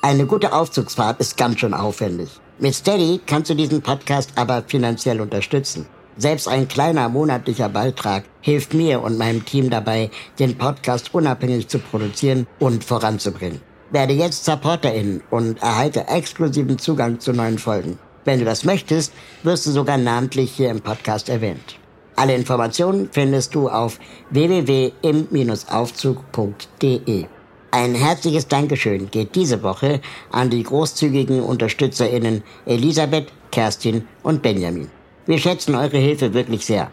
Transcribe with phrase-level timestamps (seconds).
[0.00, 2.30] Eine gute Aufzugsfahrt ist ganz schön aufwendig.
[2.60, 5.86] Mit Steady kannst du diesen Podcast aber finanziell unterstützen.
[6.16, 11.80] Selbst ein kleiner monatlicher Beitrag hilft mir und meinem Team dabei, den Podcast unabhängig zu
[11.80, 13.60] produzieren und voranzubringen.
[13.90, 17.98] Werde jetzt Supporterin und erhalte exklusiven Zugang zu neuen Folgen.
[18.24, 19.12] Wenn du das möchtest,
[19.42, 21.76] wirst du sogar namentlich hier im Podcast erwähnt.
[22.14, 23.98] Alle Informationen findest du auf
[24.30, 27.26] www.im-aufzug.de.
[27.70, 30.00] Ein herzliches Dankeschön geht diese Woche
[30.32, 34.90] an die großzügigen UnterstützerInnen Elisabeth, Kerstin und Benjamin.
[35.26, 36.90] Wir schätzen eure Hilfe wirklich sehr.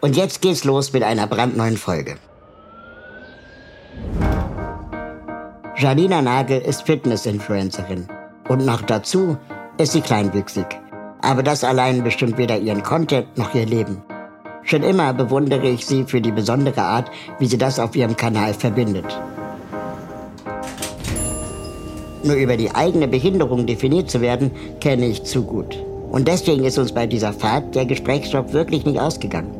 [0.00, 2.18] Und jetzt geht's los mit einer brandneuen Folge.
[5.76, 8.06] Janina Nagel ist Fitness-Influencerin.
[8.48, 9.36] Und noch dazu
[9.78, 10.66] ist sie kleinwüchsig.
[11.20, 14.02] Aber das allein bestimmt weder ihren Content noch ihr Leben.
[14.62, 17.10] Schon immer bewundere ich sie für die besondere Art,
[17.40, 19.20] wie sie das auf ihrem Kanal verbindet.
[22.24, 25.76] Nur über die eigene Behinderung definiert zu werden, kenne ich zu gut.
[26.10, 29.50] Und deswegen ist uns bei dieser Fahrt der Gesprächsstoff wirklich nicht ausgegangen.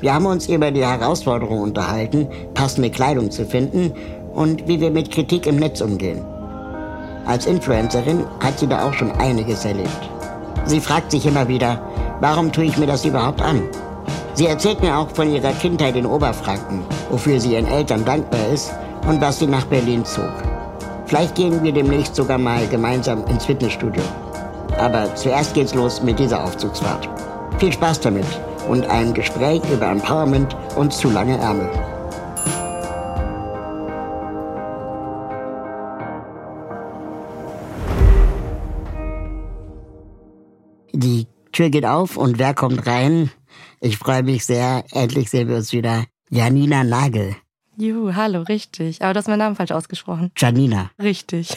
[0.00, 3.92] Wir haben uns über die Herausforderung unterhalten, passende Kleidung zu finden
[4.32, 6.24] und wie wir mit Kritik im Netz umgehen.
[7.26, 10.10] Als Influencerin hat sie da auch schon einiges erlebt.
[10.66, 11.82] Sie fragt sich immer wieder,
[12.20, 13.62] warum tue ich mir das überhaupt an?
[14.34, 18.72] Sie erzählt mir auch von ihrer Kindheit in Oberfranken, wofür sie ihren Eltern dankbar ist
[19.08, 20.30] und was sie nach Berlin zog.
[21.08, 24.02] Vielleicht gehen wir demnächst sogar mal gemeinsam ins Fitnessstudio.
[24.76, 27.08] Aber zuerst geht's los mit dieser Aufzugsfahrt.
[27.58, 28.26] Viel Spaß damit
[28.68, 31.70] und ein Gespräch über Empowerment und zu lange Ärmel.
[40.92, 43.30] Die Tür geht auf und wer kommt rein?
[43.80, 44.84] Ich freue mich sehr.
[44.92, 46.04] Endlich sehen wir uns wieder.
[46.28, 47.34] Janina Nagel.
[47.80, 49.02] Juhu, hallo, richtig.
[49.02, 50.32] Aber du hast meinen Namen falsch ausgesprochen.
[50.36, 50.90] Janina.
[51.00, 51.56] Richtig.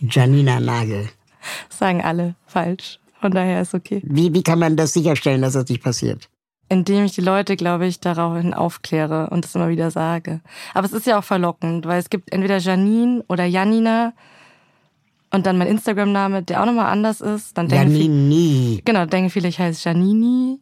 [0.00, 1.08] Janina Nagel.
[1.68, 3.00] Das sagen alle falsch.
[3.20, 4.00] Von daher ist okay.
[4.04, 6.28] Wie, wie kann man das sicherstellen, dass das nicht passiert?
[6.68, 10.40] Indem ich die Leute, glaube ich, daraufhin aufkläre und das immer wieder sage.
[10.72, 14.12] Aber es ist ja auch verlockend, weil es gibt entweder Janine oder Janina
[15.32, 17.58] und dann mein Instagram-Name, der auch nochmal anders ist.
[17.58, 18.82] Dann denken viele, Janini.
[18.84, 20.60] genau, denken viele, ich heiße Janini.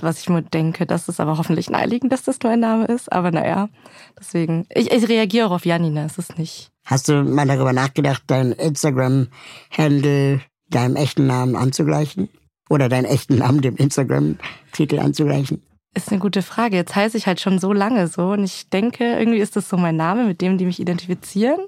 [0.00, 3.12] Was ich mir denke, das ist aber hoffentlich naheliegend, dass das mein Name ist.
[3.12, 3.68] Aber naja,
[4.18, 6.70] deswegen, ich, ich reagiere auch auf Janina, es ist nicht.
[6.84, 12.28] Hast du mal darüber nachgedacht, dein Instagram-Handle deinem echten Namen anzugleichen?
[12.68, 15.62] Oder deinen echten Namen dem Instagram-Titel anzugleichen?
[15.94, 16.76] Ist eine gute Frage.
[16.76, 19.76] Jetzt heiße ich halt schon so lange so und ich denke, irgendwie ist das so
[19.76, 21.60] mein Name, mit dem die mich identifizieren.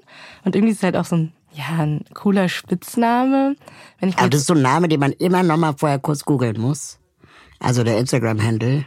[0.43, 3.55] Und irgendwie ist es halt auch so ein, ja, ein cooler Spitzname.
[3.99, 6.25] Wenn ich Aber das ist so ein Name, den man immer noch mal vorher kurz
[6.25, 6.98] googeln muss.
[7.59, 8.85] Also der Instagram-Handle.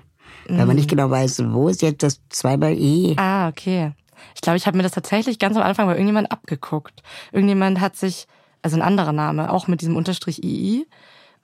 [0.48, 3.14] Weil man nicht genau weiß, wo ist jetzt das zweimal I?
[3.16, 3.92] Ah, okay.
[4.34, 7.02] Ich glaube, ich habe mir das tatsächlich ganz am Anfang bei irgendjemand abgeguckt.
[7.32, 8.26] Irgendjemand hat sich,
[8.60, 10.86] also ein anderer Name, auch mit diesem Unterstrich II.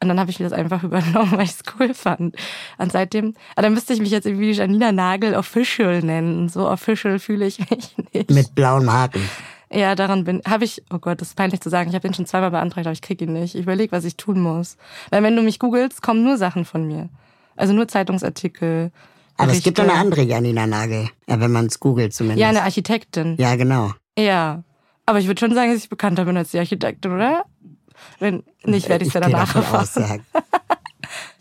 [0.00, 2.36] Und dann habe ich mir das einfach übernommen, weil ich es cool fand.
[2.78, 6.48] Und seitdem, aber dann müsste ich mich jetzt irgendwie Janina Nagel Official nennen.
[6.48, 8.30] So official fühle ich mich nicht.
[8.30, 9.28] Mit blauem Haken.
[9.72, 12.14] Ja, daran bin, habe ich, oh Gott, das ist peinlich zu sagen, ich habe den
[12.14, 13.54] schon zweimal beantragt, aber ich krieg ihn nicht.
[13.54, 14.76] Ich überlege, was ich tun muss.
[15.10, 17.10] Weil wenn du mich googelst, kommen nur Sachen von mir.
[17.56, 18.90] Also nur Zeitungsartikel.
[19.36, 21.08] Aber es gibt doch eine andere Janina Nagel.
[21.28, 22.40] Ja, wenn man es googelt zumindest.
[22.40, 23.36] Ja, eine Architektin.
[23.38, 23.92] ja, genau.
[24.18, 24.62] Ja.
[25.06, 27.44] Aber ich würde schon sagen, dass ich bekannter bin als die Architektin, oder?
[28.18, 29.80] Wenn nicht, werde ich es ja danach erfahren.
[29.80, 30.16] aus, ja.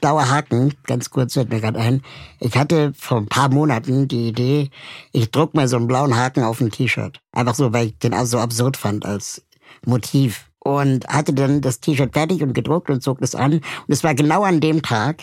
[0.02, 2.02] Blauer Haken, ganz kurz fällt mir gerade ein.
[2.40, 4.70] Ich hatte vor ein paar Monaten die Idee,
[5.12, 7.20] ich druck mal so einen blauen Haken auf ein T-Shirt.
[7.32, 9.44] Einfach so, weil ich den auch so absurd fand als
[9.86, 10.47] Motiv.
[10.68, 13.54] Und hatte dann das T-Shirt fertig und gedruckt und zog das an.
[13.54, 15.22] Und es war genau an dem Tag,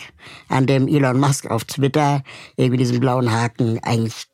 [0.49, 2.23] an dem Elon Musk auf Twitter
[2.57, 4.25] irgendwie diesen blauen Haken eigentlich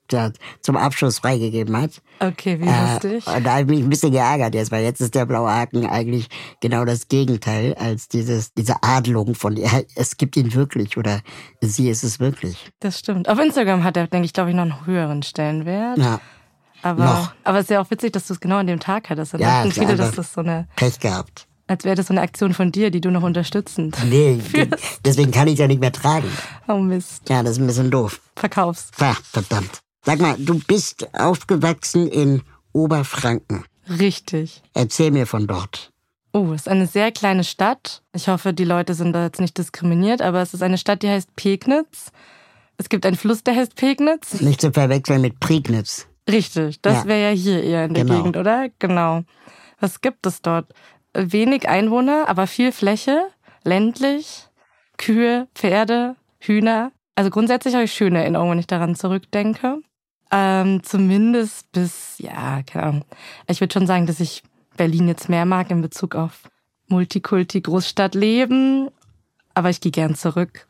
[0.62, 2.02] zum Abschluss freigegeben hat.
[2.20, 3.26] Okay, wie Äh, lustig.
[3.28, 5.86] und da habe ich mich ein bisschen geärgert jetzt, weil jetzt ist der blaue Haken
[5.86, 6.28] eigentlich
[6.60, 9.58] genau das Gegenteil als dieses, diese Adlung von,
[9.96, 11.22] es gibt ihn wirklich oder
[11.62, 12.72] sie ist es wirklich.
[12.82, 13.30] Das stimmt.
[13.30, 15.98] Auf Instagram hat er, denke ich, glaube ich, noch einen höheren Stellenwert.
[15.98, 16.20] Ja,
[16.82, 17.34] aber, noch.
[17.44, 19.34] aber es ist ja auch witzig, dass du es genau an dem Tag hattest.
[19.34, 21.48] Und Ja, viele, dass das so eine, Pech gehabt.
[21.68, 23.98] als wäre das so eine Aktion von dir, die du noch unterstützend.
[24.10, 24.40] Nee,
[25.06, 26.30] deswegen kann ich ja nicht mehr tragen.
[26.68, 27.30] Oh Mist.
[27.30, 28.22] Ja, das ist ein bisschen doof.
[28.36, 28.90] Verkaufs.
[29.00, 29.80] Ja, verdammt.
[30.04, 32.42] Sag mal, du bist aufgewachsen in
[32.74, 33.64] Oberfranken.
[33.88, 34.62] Richtig.
[34.74, 35.92] Erzähl mir von dort.
[36.34, 38.02] Oh, es ist eine sehr kleine Stadt.
[38.14, 41.10] Ich hoffe, die Leute sind da jetzt nicht diskriminiert, aber es ist eine Stadt, die
[41.10, 42.12] heißt Pegnitz.
[42.78, 44.40] Es gibt einen Fluss, der heißt Pegnitz.
[44.40, 46.08] Nicht zu verwechseln mit Prignitz.
[46.30, 47.06] Richtig, das Ja.
[47.06, 48.18] wäre ja hier eher in der Genau.
[48.18, 48.70] Gegend, oder?
[48.80, 49.24] Genau.
[49.80, 50.74] Was gibt es dort?
[51.14, 53.24] Wenig Einwohner, aber viel Fläche,
[53.64, 54.48] ländlich,
[54.98, 56.92] Kühe, Pferde, Hühner.
[57.16, 59.80] Also grundsätzlich habe ich schöne Erinnerungen, wenn ich daran zurückdenke.
[60.32, 63.06] Ähm, zumindest bis, ja, keine Ahnung.
[63.48, 64.44] Ich würde schon sagen, dass ich
[64.78, 66.44] Berlin jetzt mehr mag in Bezug auf
[66.88, 68.90] Multikulti, Großstadt leben.
[69.54, 70.68] Aber ich gehe gern zurück.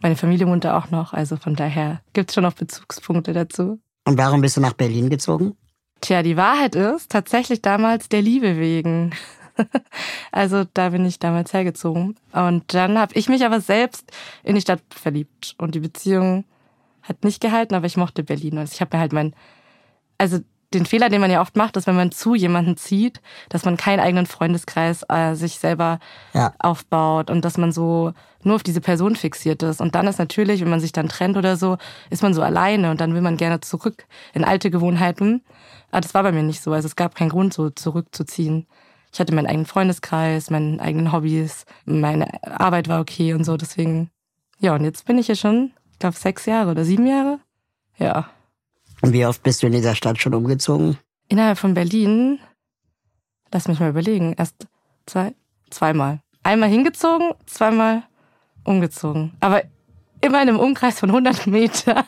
[0.00, 3.78] Meine Familie wohnt da auch noch, also von daher gibt's schon noch Bezugspunkte dazu.
[4.06, 5.56] Und warum bist du nach Berlin gezogen?
[6.00, 9.12] Tja, die Wahrheit ist tatsächlich damals der Liebe wegen.
[10.32, 12.14] also da bin ich damals hergezogen.
[12.32, 14.12] Und dann habe ich mich aber selbst
[14.44, 15.56] in die Stadt verliebt.
[15.58, 16.44] Und die Beziehung
[17.02, 18.58] hat nicht gehalten, aber ich mochte Berlin.
[18.58, 19.34] Und ich habe mir halt mein,
[20.18, 20.38] also
[20.74, 23.76] den Fehler, den man ja oft macht, ist, wenn man zu jemanden zieht, dass man
[23.76, 25.98] keinen eigenen Freundeskreis äh, sich selber
[26.32, 26.52] Ja.
[26.58, 29.80] aufbaut und dass man so nur auf diese Person fixiert ist.
[29.80, 31.78] Und dann ist natürlich, wenn man sich dann trennt oder so,
[32.10, 35.42] ist man so alleine und dann will man gerne zurück in alte Gewohnheiten.
[35.90, 36.72] Aber das war bei mir nicht so.
[36.72, 38.66] Also es gab keinen Grund, so zurückzuziehen.
[39.12, 43.56] Ich hatte meinen eigenen Freundeskreis, meine eigenen Hobbys, meine Arbeit war okay und so.
[43.56, 44.10] Deswegen,
[44.58, 47.38] ja, und jetzt bin ich hier schon, ich glaube, sechs Jahre oder sieben Jahre.
[47.98, 48.28] Ja.
[49.02, 50.98] Und wie oft bist du in dieser Stadt schon umgezogen?
[51.28, 52.38] Innerhalb von Berlin,
[53.52, 54.66] lass mich mal überlegen, erst
[55.06, 55.34] zwei,
[55.70, 56.20] zweimal.
[56.42, 58.02] Einmal hingezogen, zweimal
[58.64, 59.32] umgezogen.
[59.40, 59.62] Aber
[60.20, 62.04] immer in einem Umkreis von 100 Metern.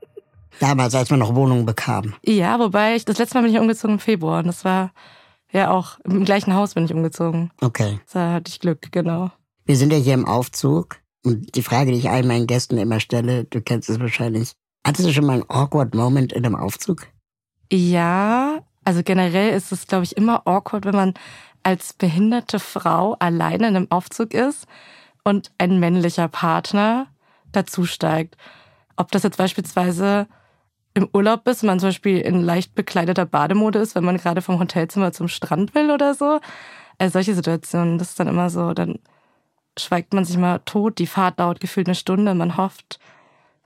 [0.60, 2.14] Damals, als man noch Wohnungen bekam.
[2.24, 4.92] Ja, wobei ich, das letzte Mal bin ich umgezogen im Februar und das war
[5.50, 7.50] ja auch im gleichen Haus bin ich umgezogen.
[7.60, 8.00] Okay.
[8.12, 9.30] Da hatte ich Glück, genau.
[9.64, 10.98] Wir sind ja hier im Aufzug.
[11.24, 14.52] Und die Frage, die ich all meinen Gästen immer stelle, du kennst es wahrscheinlich.
[14.86, 17.06] Hattest du schon mal einen awkward Moment in einem Aufzug?
[17.70, 21.14] Ja, also generell ist es, glaube ich, immer awkward, wenn man
[21.62, 24.66] als behinderte Frau alleine in einem Aufzug ist
[25.24, 27.06] und ein männlicher Partner
[27.52, 28.36] dazusteigt.
[28.96, 30.26] Ob das jetzt beispielsweise
[30.94, 34.58] im Urlaub ist, man zum Beispiel in leicht bekleideter Bademode ist, wenn man gerade vom
[34.58, 36.40] Hotelzimmer zum Strand will oder so.
[36.98, 38.98] Also solche Situationen, das ist dann immer so, dann
[39.78, 42.98] schweigt man sich mal tot, die Fahrt dauert gefühlt eine Stunde, man hofft,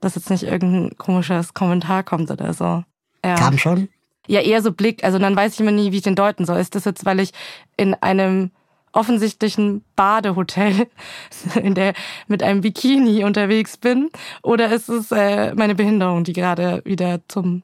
[0.01, 2.85] dass jetzt nicht irgendein komisches Kommentar kommt oder so.
[3.25, 3.35] Ja.
[3.37, 3.89] Kam schon?
[4.27, 5.05] Ja, eher so Blick.
[5.05, 6.59] Also dann weiß ich immer nie, wie ich den deuten soll.
[6.59, 7.33] Ist das jetzt, weil ich
[7.77, 8.51] in einem
[8.93, 10.89] offensichtlichen Badehotel
[11.63, 11.93] in der
[12.27, 14.11] mit einem Bikini unterwegs bin
[14.43, 17.63] oder ist es äh, meine Behinderung, die gerade wieder zum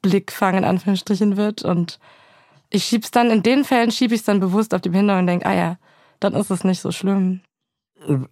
[0.00, 2.00] Blickfang in Anführungsstrichen wird und
[2.70, 5.46] ich schieb's dann in den Fällen schiebe ich dann bewusst auf die Behinderung und denke,
[5.46, 5.76] ah ja,
[6.20, 7.42] dann ist es nicht so schlimm.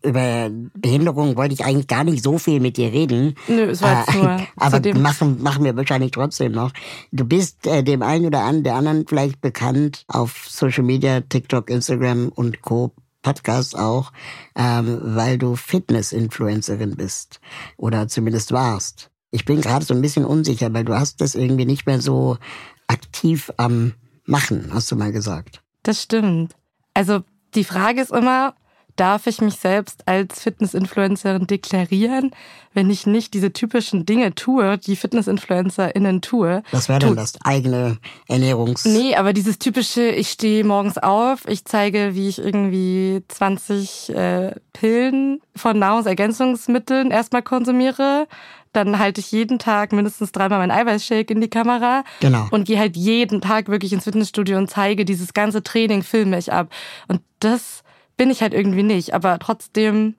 [0.03, 3.35] Über Behinderung wollte ich eigentlich gar nicht so viel mit dir reden.
[3.49, 6.73] Nö, es war jetzt Äh, nur aber zu dem machen, machen wir wahrscheinlich trotzdem noch.
[7.13, 11.71] Du bist äh, dem einen oder an, der anderen vielleicht bekannt auf Social Media, TikTok,
[11.71, 12.93] Instagram und Co.
[13.23, 14.13] Podcast auch,
[14.57, 17.41] ähm, weil du Fitness-Influencerin bist
[17.77, 19.11] oder zumindest warst.
[19.31, 22.39] Ich bin gerade so ein bisschen unsicher, weil du hast das irgendwie nicht mehr so
[22.87, 23.93] aktiv am
[24.25, 25.63] Machen, hast du mal gesagt.
[25.83, 26.55] Das stimmt.
[26.95, 27.21] Also
[27.55, 28.55] die Frage ist immer,
[29.01, 32.33] darf ich mich selbst als Fitness-Influencerin deklarieren,
[32.75, 36.63] wenn ich nicht diese typischen Dinge tue, die Fitness-InfluencerInnen tue?
[36.71, 37.97] Was wäre denn das eigene
[38.29, 38.85] Ernährungs...
[38.85, 44.55] Nee, aber dieses typische, ich stehe morgens auf, ich zeige, wie ich irgendwie 20 äh,
[44.75, 48.29] Pillen von Nahrungsergänzungsmitteln erstmal konsumiere.
[48.75, 52.05] Dann halte ich jeden Tag mindestens dreimal meinen Eiweißshake in die Kamera.
[52.21, 52.49] Genau.
[52.51, 56.53] Und gehe halt jeden Tag wirklich ins Fitnessstudio und zeige dieses ganze Training, filme ich
[56.53, 56.69] ab.
[57.09, 57.80] Und das
[58.21, 59.15] bin ich halt irgendwie nicht.
[59.15, 60.15] Aber trotzdem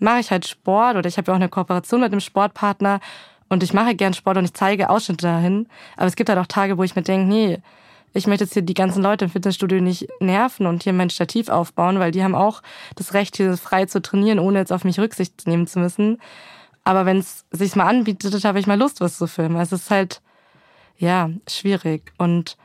[0.00, 2.98] mache ich halt Sport oder ich habe ja auch eine Kooperation mit einem Sportpartner
[3.48, 5.68] und ich mache gern Sport und ich zeige Ausschnitte dahin.
[5.96, 7.58] Aber es gibt halt auch Tage, wo ich mir denke, nee,
[8.14, 11.48] ich möchte jetzt hier die ganzen Leute im Fitnessstudio nicht nerven und hier mein Stativ
[11.48, 12.62] aufbauen, weil die haben auch
[12.96, 16.18] das Recht, hier frei zu trainieren, ohne jetzt auf mich Rücksicht nehmen zu müssen.
[16.82, 19.54] Aber wenn es sich mal anbietet, habe ich mal Lust, was zu filmen.
[19.54, 20.20] Also es ist halt,
[20.98, 22.12] ja, schwierig.
[22.18, 22.56] Und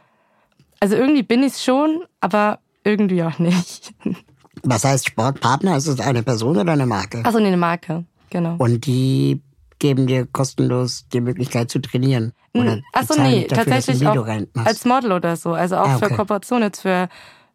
[0.80, 3.94] also irgendwie bin ich schon, aber irgendwie auch nicht.
[4.64, 5.78] Was heißt Sportpartner?
[5.78, 7.24] Ist es eine Person oder eine Marke?
[7.24, 8.56] Achso, nee, eine Marke, genau.
[8.58, 9.42] Und die
[9.80, 12.34] geben dir kostenlos die Möglichkeit zu trainieren.
[12.54, 14.28] Oder Achso, nee, dafür, tatsächlich auch
[14.66, 15.54] als Model oder so.
[15.54, 16.16] Also auch Ah, für okay.
[16.16, 17.10] Kooperation jetzt für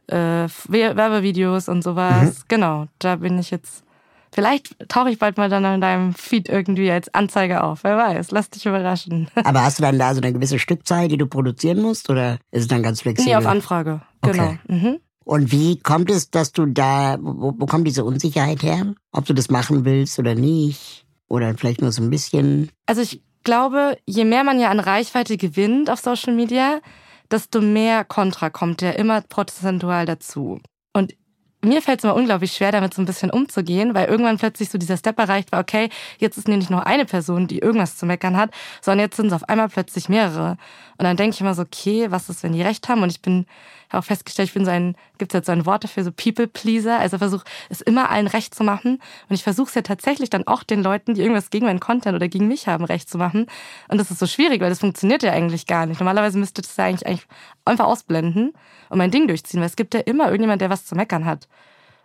[0.09, 2.25] äh, Werbevideos und sowas.
[2.25, 2.35] Mhm.
[2.49, 3.85] Genau, da bin ich jetzt.
[4.33, 7.85] Vielleicht tauche ich bald mal dann in deinem Feed irgendwie als Anzeige auf.
[7.85, 9.29] Wer weiß, lass dich überraschen.
[9.45, 12.11] Aber hast du dann da so eine gewisse Stückzahl, die du produzieren musst?
[12.11, 13.31] Oder ist es dann ganz flexibel?
[13.33, 14.03] nee, auf Anfrage.
[14.23, 14.45] Genau.
[14.45, 14.59] Okay.
[14.69, 14.99] Mhm.
[15.27, 18.95] Und wie kommt es, dass du da, wo, wo kommt diese Unsicherheit her?
[19.11, 21.05] Ob du das machen willst oder nicht?
[21.27, 22.71] Oder vielleicht nur so ein bisschen?
[22.87, 26.81] Also ich glaube, je mehr man ja an Reichweite gewinnt auf Social Media,
[27.29, 30.61] desto mehr Kontra kommt ja immer prozentual dazu.
[30.93, 31.15] Und
[31.63, 34.79] mir fällt es immer unglaublich schwer, damit so ein bisschen umzugehen, weil irgendwann plötzlich so
[34.79, 38.37] dieser Step erreicht war, okay, jetzt ist nicht nur eine Person, die irgendwas zu meckern
[38.37, 40.59] hat, sondern jetzt sind es auf einmal plötzlich mehrere.
[40.99, 43.03] Und dann denke ich immer so, okay, was ist, wenn die recht haben?
[43.03, 43.47] Und ich bin
[43.91, 46.99] auch festgestellt, ich bin so ein, gibt es jetzt so ein Wort dafür, so People-Pleaser.
[46.99, 49.01] Also versuche es immer allen recht zu machen.
[49.29, 52.15] Und ich versuche es ja tatsächlich dann auch den Leuten, die irgendwas gegen meinen Content
[52.15, 53.47] oder gegen mich haben, recht zu machen.
[53.89, 56.01] Und das ist so schwierig, weil das funktioniert ja eigentlich gar nicht.
[56.01, 57.27] Normalerweise müsste das ja eigentlich, eigentlich
[57.65, 58.53] einfach ausblenden
[58.89, 61.49] und mein Ding durchziehen, weil es gibt ja immer irgendjemand, der was zu meckern hat.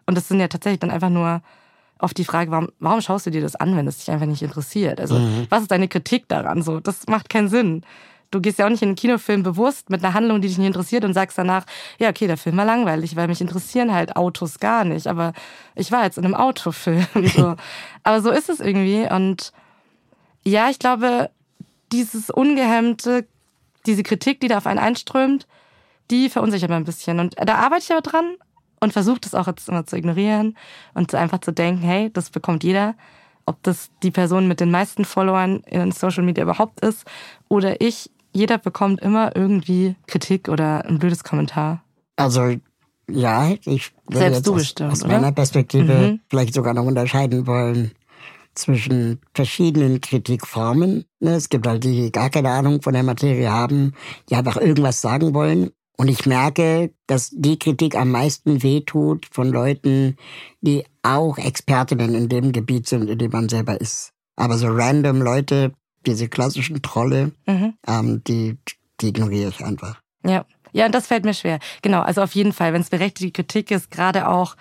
[0.05, 1.41] Und das sind ja tatsächlich dann einfach nur
[1.99, 4.41] oft die Frage, warum, warum schaust du dir das an, wenn es dich einfach nicht
[4.41, 4.99] interessiert?
[4.99, 5.47] Also, mhm.
[5.49, 6.61] was ist deine Kritik daran?
[6.61, 7.83] So, das macht keinen Sinn.
[8.31, 10.67] Du gehst ja auch nicht in einen Kinofilm bewusst mit einer Handlung, die dich nicht
[10.67, 11.65] interessiert und sagst danach,
[11.99, 15.07] ja, okay, der Film war langweilig, weil mich interessieren halt Autos gar nicht.
[15.07, 15.33] Aber
[15.75, 17.05] ich war jetzt in einem Autofilm.
[17.35, 17.55] So.
[18.03, 19.05] Aber so ist es irgendwie.
[19.11, 19.51] Und
[20.43, 21.29] ja, ich glaube,
[21.91, 23.27] dieses ungehemmte,
[23.85, 25.45] diese Kritik, die da auf einen einströmt,
[26.09, 27.19] die verunsichert mir ein bisschen.
[27.19, 28.35] Und da arbeite ich aber dran
[28.81, 30.57] und versuche das auch jetzt immer zu ignorieren
[30.93, 32.95] und einfach zu denken, hey, das bekommt jeder
[33.45, 37.05] ob das die Person mit den meisten Followern in Social Media überhaupt ist
[37.49, 41.83] oder ich jeder bekommt immer irgendwie Kritik oder ein blödes Kommentar.
[42.15, 42.55] Also
[43.09, 46.19] ja, ich würde Selbst du bestimmt, aus, aus meiner Perspektive mhm.
[46.29, 47.91] vielleicht sogar noch unterscheiden wollen
[48.55, 51.03] zwischen verschiedenen Kritikformen.
[51.19, 53.93] Ne, es gibt halt die, die gar keine Ahnung von der Materie haben,
[54.29, 55.71] die einfach irgendwas sagen wollen.
[55.97, 60.15] Und ich merke, dass die Kritik am meisten wehtut von Leuten,
[60.61, 64.13] die auch Expertinnen in dem Gebiet sind, in dem man selber ist.
[64.35, 65.73] Aber so random Leute,
[66.05, 67.73] diese klassischen Trolle, mhm.
[67.87, 68.57] ähm, die,
[68.99, 70.01] die ignoriere ich einfach.
[70.25, 70.45] Ja.
[70.73, 71.59] Ja, und das fällt mir schwer.
[71.81, 74.55] Genau, also auf jeden Fall, wenn es berechtigte Kritik ist, gerade auch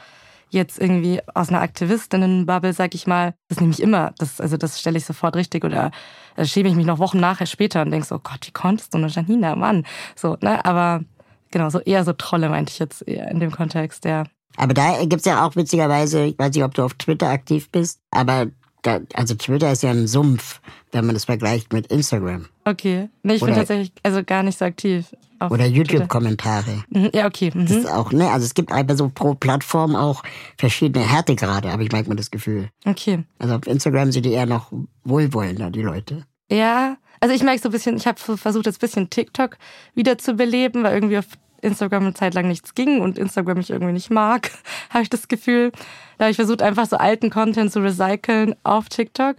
[0.51, 4.13] jetzt irgendwie aus einer Aktivistinnenbubble, sag ich mal, das nehme ich immer.
[4.19, 5.93] Das, also das stelle ich sofort richtig oder
[6.37, 8.93] da schäme ich mich noch Wochen nachher später und denke so, oh Gott, wie konntest
[8.93, 9.87] du nur Janina, Mann.
[10.17, 11.05] So, ne, aber
[11.51, 14.25] genau, so eher so Trolle meinte ich jetzt eher in dem Kontext, ja.
[14.57, 18.01] Aber da gibt's ja auch witzigerweise, ich weiß nicht, ob du auf Twitter aktiv bist,
[18.11, 18.49] aber
[18.83, 20.61] da, also Twitter ist ja ein Sumpf,
[20.93, 22.47] wenn man das vergleicht mit Instagram.
[22.65, 23.09] Okay.
[23.23, 25.07] Nee, ich bin tatsächlich also gar nicht so aktiv.
[25.49, 26.85] oder YouTube-Kommentare.
[26.91, 27.51] Mhm, ja, okay.
[27.55, 27.67] Mhm.
[27.67, 30.23] Das ist auch, ne, also es gibt einfach so pro Plattform auch
[30.59, 32.69] verschiedene Härtegrade, habe ich manchmal das Gefühl.
[32.85, 33.25] Okay.
[33.39, 34.73] Also auf Instagram sind die eher noch
[35.05, 36.25] wohlwollender, die Leute.
[36.51, 39.57] Ja, also ich merke so ein bisschen, ich habe versucht, jetzt ein bisschen TikTok
[39.95, 41.27] wieder zu beleben, weil irgendwie auf
[41.61, 44.51] Instagram eine Zeit lang nichts ging und Instagram mich irgendwie nicht mag,
[44.91, 45.73] habe ich das Gefühl.
[46.19, 49.37] Da habe ich versucht, einfach so alten Content zu recyceln auf TikTok.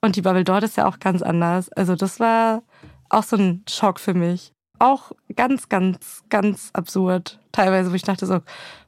[0.00, 1.70] Und die Bubble dort ist ja auch ganz anders.
[1.72, 2.62] Also das war
[3.08, 4.52] auch so ein Schock für mich.
[4.80, 7.38] Auch ganz, ganz, ganz absurd.
[7.52, 8.40] Teilweise, wo ich dachte so,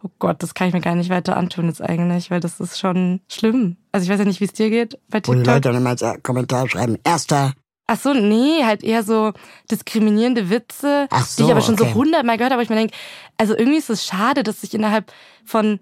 [0.03, 2.81] oh Gott, das kann ich mir gar nicht weiter antun jetzt eigentlich, weil das ist
[2.81, 3.77] schon schlimm.
[3.93, 5.37] Also ich weiß ja nicht, wie es dir geht bei TikTok.
[5.37, 7.53] Wo die Leute dann immer als Kommentar schreiben, erster
[7.87, 9.33] Ach so, nee, halt eher so
[9.71, 11.91] diskriminierende Witze, so, die ich aber schon okay.
[11.91, 12.61] so hundertmal gehört habe.
[12.61, 12.95] Aber ich mir denke,
[13.37, 15.13] also irgendwie ist es schade, dass ich innerhalb
[15.45, 15.81] von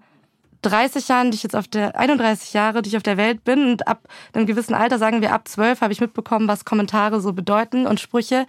[0.63, 3.71] 30 Jahren, die ich jetzt auf der 31 Jahre, die ich auf der Welt bin
[3.71, 7.33] und ab einem gewissen Alter, sagen wir ab 12, habe ich mitbekommen, was Kommentare so
[7.33, 8.47] bedeuten und Sprüche,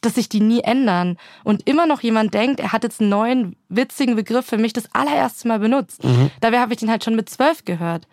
[0.00, 3.56] dass sich die nie ändern und immer noch jemand denkt, er hat jetzt einen neuen
[3.68, 6.04] witzigen Begriff für mich das allererste Mal benutzt.
[6.04, 6.30] Mhm.
[6.40, 8.06] Dabei habe ich den halt schon mit 12 gehört.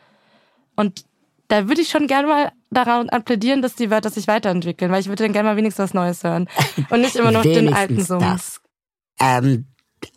[0.76, 1.04] Und
[1.51, 5.08] da würde ich schon gerne mal daran plädieren, dass die Wörter sich weiterentwickeln, weil ich
[5.08, 6.48] würde dann gerne mal wenigstens was Neues hören
[6.89, 8.62] und nicht immer noch den alten Sumpf.
[9.20, 9.65] Ähm,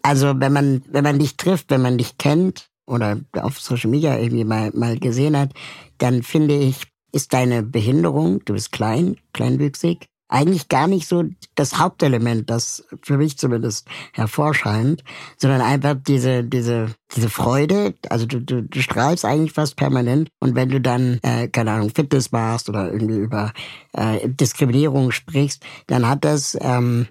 [0.02, 4.16] also wenn man wenn man dich trifft, wenn man dich kennt oder auf Social Media
[4.16, 5.50] irgendwie mal mal gesehen hat,
[5.98, 11.78] dann finde ich, ist deine Behinderung, du bist klein, kleinwüchsig, eigentlich gar nicht so das
[11.78, 15.04] Hauptelement, das für mich zumindest hervorscheint,
[15.36, 17.94] sondern einfach diese, diese, diese Freude.
[18.08, 20.30] Also du, du, du strahlst eigentlich fast permanent.
[20.40, 23.52] Und wenn du dann, äh, keine Ahnung, Fitness machst oder irgendwie über
[23.92, 27.06] äh, Diskriminierung sprichst, dann hat das ähm,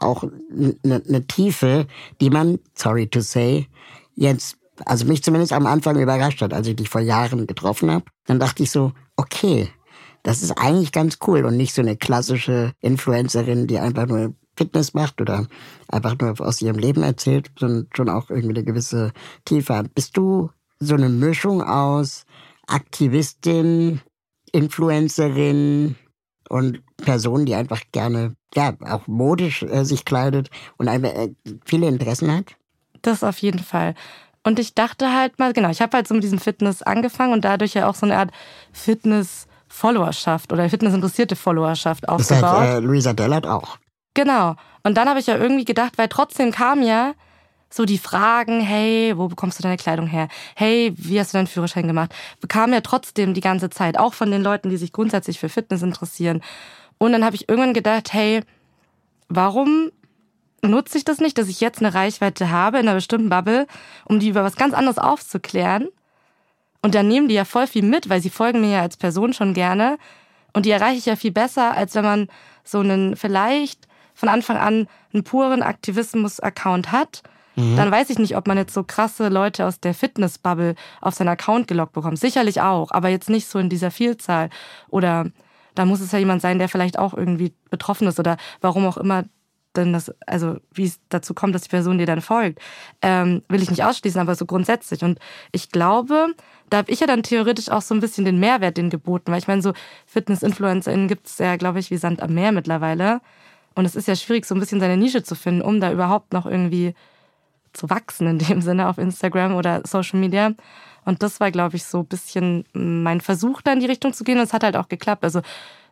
[0.00, 1.86] auch eine ne Tiefe,
[2.20, 3.68] die man, sorry to say,
[4.14, 8.04] jetzt also mich zumindest am Anfang überrascht hat, als ich dich vor Jahren getroffen habe.
[8.26, 9.70] Dann dachte ich so, okay,
[10.26, 14.92] das ist eigentlich ganz cool und nicht so eine klassische Influencerin, die einfach nur Fitness
[14.92, 15.46] macht oder
[15.86, 19.12] einfach nur aus ihrem Leben erzählt, sondern schon auch irgendwie eine gewisse
[19.44, 19.94] Tiefe hat.
[19.94, 22.24] Bist du so eine Mischung aus
[22.66, 24.00] Aktivistin,
[24.50, 25.94] Influencerin
[26.48, 31.86] und Person, die einfach gerne, ja, auch modisch äh, sich kleidet und einfach äh, viele
[31.86, 32.56] Interessen hat?
[33.00, 33.94] Das auf jeden Fall.
[34.42, 37.44] Und ich dachte halt mal, genau, ich habe halt so mit diesem Fitness angefangen und
[37.44, 38.32] dadurch ja auch so eine Art
[38.72, 39.45] Fitness
[39.76, 42.42] Followerschaft oder fitnessinteressierte Followerschaft aufgebaut.
[42.42, 43.76] Das hat äh, Luisa Dellert auch.
[44.14, 44.56] Genau.
[44.82, 47.12] Und dann habe ich ja irgendwie gedacht, weil trotzdem kam ja
[47.68, 50.28] so die Fragen, hey, wo bekommst du deine Kleidung her?
[50.54, 52.14] Hey, wie hast du deinen Führerschein gemacht?
[52.40, 55.82] Bekam ja trotzdem die ganze Zeit, auch von den Leuten, die sich grundsätzlich für Fitness
[55.82, 56.40] interessieren.
[56.98, 58.42] Und dann habe ich irgendwann gedacht, hey,
[59.28, 59.90] warum
[60.62, 63.66] nutze ich das nicht, dass ich jetzt eine Reichweite habe in einer bestimmten Bubble,
[64.06, 65.88] um die über was ganz anderes aufzuklären.
[66.82, 69.32] Und dann nehmen die ja voll viel mit, weil sie folgen mir ja als Person
[69.32, 69.98] schon gerne.
[70.52, 72.28] Und die erreiche ich ja viel besser, als wenn man
[72.64, 77.22] so einen vielleicht von Anfang an einen puren Aktivismus-Account hat.
[77.56, 77.76] Mhm.
[77.76, 81.28] Dann weiß ich nicht, ob man jetzt so krasse Leute aus der Fitness-Bubble auf seinen
[81.28, 82.18] Account gelockt bekommt.
[82.18, 84.50] Sicherlich auch, aber jetzt nicht so in dieser Vielzahl.
[84.88, 85.26] Oder
[85.74, 88.96] da muss es ja jemand sein, der vielleicht auch irgendwie betroffen ist oder warum auch
[88.96, 89.24] immer
[89.76, 92.60] denn das, also wie es dazu kommt, dass die Person dir dann folgt,
[93.02, 95.04] ähm, will ich nicht ausschließen, aber so grundsätzlich.
[95.04, 95.18] Und
[95.52, 96.28] ich glaube,
[96.70, 99.38] da habe ich ja dann theoretisch auch so ein bisschen den Mehrwert den geboten, weil
[99.38, 99.72] ich meine, so
[100.06, 103.20] Fitness-InfluencerInnen gibt es ja, glaube ich, wie Sand am Meer mittlerweile.
[103.74, 106.32] Und es ist ja schwierig, so ein bisschen seine Nische zu finden, um da überhaupt
[106.32, 106.94] noch irgendwie
[107.72, 110.52] zu wachsen in dem Sinne auf Instagram oder Social Media.
[111.04, 114.24] Und das war, glaube ich, so ein bisschen mein Versuch, da in die Richtung zu
[114.24, 114.38] gehen.
[114.38, 115.24] Und es hat halt auch geklappt.
[115.24, 115.42] Also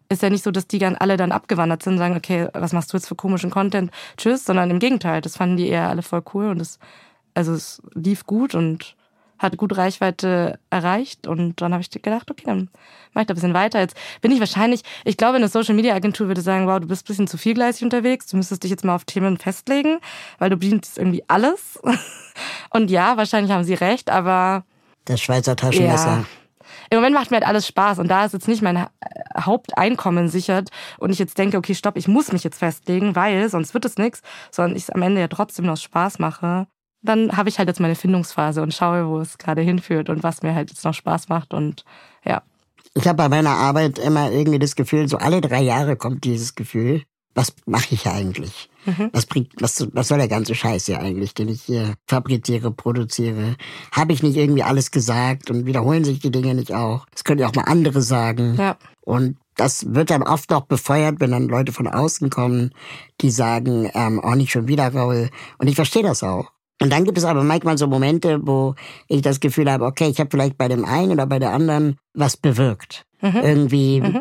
[0.08, 2.72] ist ja nicht so, dass die dann alle dann abgewandert sind und sagen, okay, was
[2.72, 3.90] machst du jetzt für komischen Content?
[4.16, 6.78] Tschüss, sondern im Gegenteil, das fanden die eher alle voll cool und es,
[7.34, 8.96] also es lief gut und
[9.38, 12.68] hat gut Reichweite erreicht und dann habe ich gedacht, okay, dann
[13.12, 13.80] mache ich da ein bisschen weiter.
[13.80, 17.04] Jetzt bin ich wahrscheinlich, ich glaube, eine Social Media Agentur würde sagen, wow, du bist
[17.04, 19.98] ein bisschen zu vielgleisig unterwegs, du müsstest dich jetzt mal auf Themen festlegen,
[20.38, 21.80] weil du bedienst irgendwie alles.
[22.70, 24.64] Und ja, wahrscheinlich haben sie recht, aber
[25.04, 26.06] das Schweizer Taschenmesser.
[26.06, 26.24] Ja.
[26.90, 28.86] Im Moment macht mir halt alles Spaß und da ist jetzt nicht mein
[29.38, 33.74] Haupteinkommen sichert und ich jetzt denke, okay, stopp, ich muss mich jetzt festlegen, weil sonst
[33.74, 36.66] wird es nichts, sondern ich es am Ende ja trotzdem noch Spaß mache,
[37.04, 40.42] dann habe ich halt jetzt meine Findungsphase und schaue, wo es gerade hinführt und was
[40.42, 41.84] mir halt jetzt noch Spaß macht und
[42.24, 42.42] ja.
[42.94, 46.54] Ich habe bei meiner Arbeit immer irgendwie das Gefühl, so alle drei Jahre kommt dieses
[46.54, 47.02] Gefühl,
[47.34, 48.70] was mache ich eigentlich?
[48.86, 49.10] Mhm.
[49.12, 53.56] Was bringt, was, was soll der ganze Scheiß hier eigentlich, den ich hier fabriziere, produziere?
[53.90, 57.06] Habe ich nicht irgendwie alles gesagt und wiederholen sich die Dinge nicht auch?
[57.10, 58.54] Das können ja auch mal andere sagen.
[58.56, 58.76] Ja.
[59.00, 62.70] Und das wird dann oft auch befeuert, wenn dann Leute von außen kommen,
[63.20, 65.30] die sagen, ähm, oh, nicht schon wieder, Raul.
[65.58, 66.53] Und ich verstehe das auch.
[66.80, 68.74] Und dann gibt es aber manchmal so Momente, wo
[69.08, 71.98] ich das Gefühl habe, okay, ich habe vielleicht bei dem einen oder bei der anderen
[72.14, 73.06] was bewirkt.
[73.20, 73.40] Mhm.
[73.42, 74.20] Irgendwie mhm.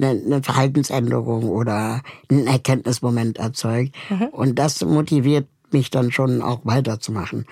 [0.00, 3.96] Eine, eine, Verhaltensänderung oder einen Erkenntnismoment erzeugt.
[4.10, 4.26] Mhm.
[4.26, 7.46] Und das motiviert mich dann schon auch weiterzumachen.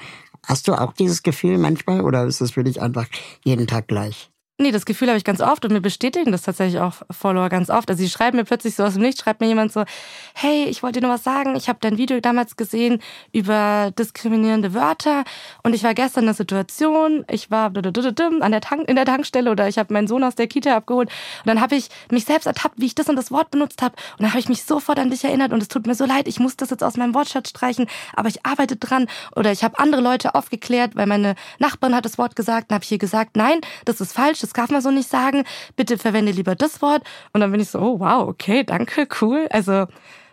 [0.47, 3.07] Hast du auch dieses Gefühl manchmal oder ist es für dich einfach
[3.45, 4.31] jeden Tag gleich?
[4.59, 7.69] Nee, das Gefühl habe ich ganz oft und mir bestätigen das tatsächlich auch Follower ganz
[7.69, 7.91] oft.
[7.91, 9.85] Also sie schreiben mir plötzlich so aus dem Nichts, schreibt mir jemand so,
[10.33, 13.03] hey, ich wollte dir nur was sagen, ich habe dein Video damals gesehen
[13.35, 15.25] über diskriminierende Wörter
[15.63, 19.51] und ich war gestern in der Situation, ich war an der Tank, in der Tankstelle
[19.51, 22.47] oder ich habe meinen Sohn aus der Kita abgeholt und dann habe ich mich selbst
[22.47, 24.99] ertappt, wie ich das und das Wort benutzt habe und dann habe ich mich sofort
[24.99, 27.15] an dich erinnert und es tut mir so leid, ich muss das jetzt aus meinem
[27.15, 31.95] Wortschatz streichen, aber ich arbeite dran oder ich habe andere Leute aufgeklärt, weil meine Nachbarin
[31.95, 34.71] hat das Wort gesagt, dann habe ich ihr gesagt, nein, das ist falsch, das darf
[34.71, 35.45] man so nicht sagen,
[35.77, 37.03] bitte verwende lieber das Wort.
[37.33, 39.47] Und dann bin ich so, oh wow, okay, danke, cool.
[39.51, 39.87] Also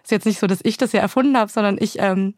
[0.03, 2.35] ist jetzt nicht so, dass ich das ja erfunden habe, sondern ich, ähm,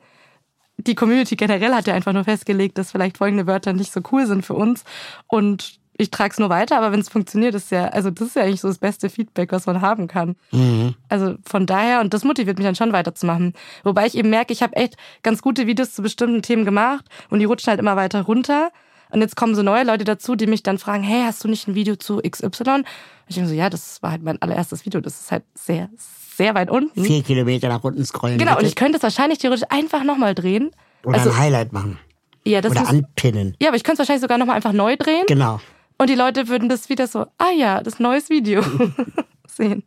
[0.78, 4.26] die Community generell hat ja einfach nur festgelegt, dass vielleicht folgende Wörter nicht so cool
[4.26, 4.84] sind für uns.
[5.28, 8.36] Und ich trage es nur weiter, aber wenn es funktioniert, ist ja, also das ist
[8.36, 10.36] ja eigentlich so das beste Feedback, was man haben kann.
[10.52, 10.96] Mhm.
[11.08, 13.54] Also von daher, und das motiviert mich dann schon weiterzumachen.
[13.84, 17.40] Wobei ich eben merke, ich habe echt ganz gute Videos zu bestimmten Themen gemacht und
[17.40, 18.72] die rutschen halt immer weiter runter.
[19.16, 21.70] Und jetzt kommen so neue Leute dazu, die mich dann fragen, hey, hast du nicht
[21.70, 22.48] ein Video zu XY?
[22.48, 22.86] Und
[23.30, 25.00] ich denke so, ja, das war halt mein allererstes Video.
[25.00, 25.90] Das ist halt sehr,
[26.36, 27.02] sehr weit unten.
[27.02, 28.38] Vier Kilometer nach unten scrollen.
[28.38, 28.64] Genau, bitte.
[28.64, 30.72] und ich könnte es wahrscheinlich theoretisch einfach nochmal drehen.
[31.06, 31.98] Oder also, ein Highlight machen.
[32.44, 33.56] Ja, das Oder muss, anpinnen.
[33.62, 35.24] Ja, aber ich könnte es wahrscheinlich sogar nochmal einfach neu drehen.
[35.28, 35.62] Genau.
[35.98, 38.64] Und die Leute würden das wieder so, ah ja, das neues Video
[39.48, 39.84] sehen.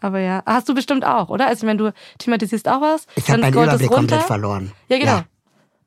[0.00, 1.48] Aber ja, hast du bestimmt auch, oder?
[1.48, 4.72] Also wenn du thematisierst auch was, ich habe meinen Überblick komplett verloren.
[4.88, 5.16] Ja, genau.
[5.16, 5.24] Ja.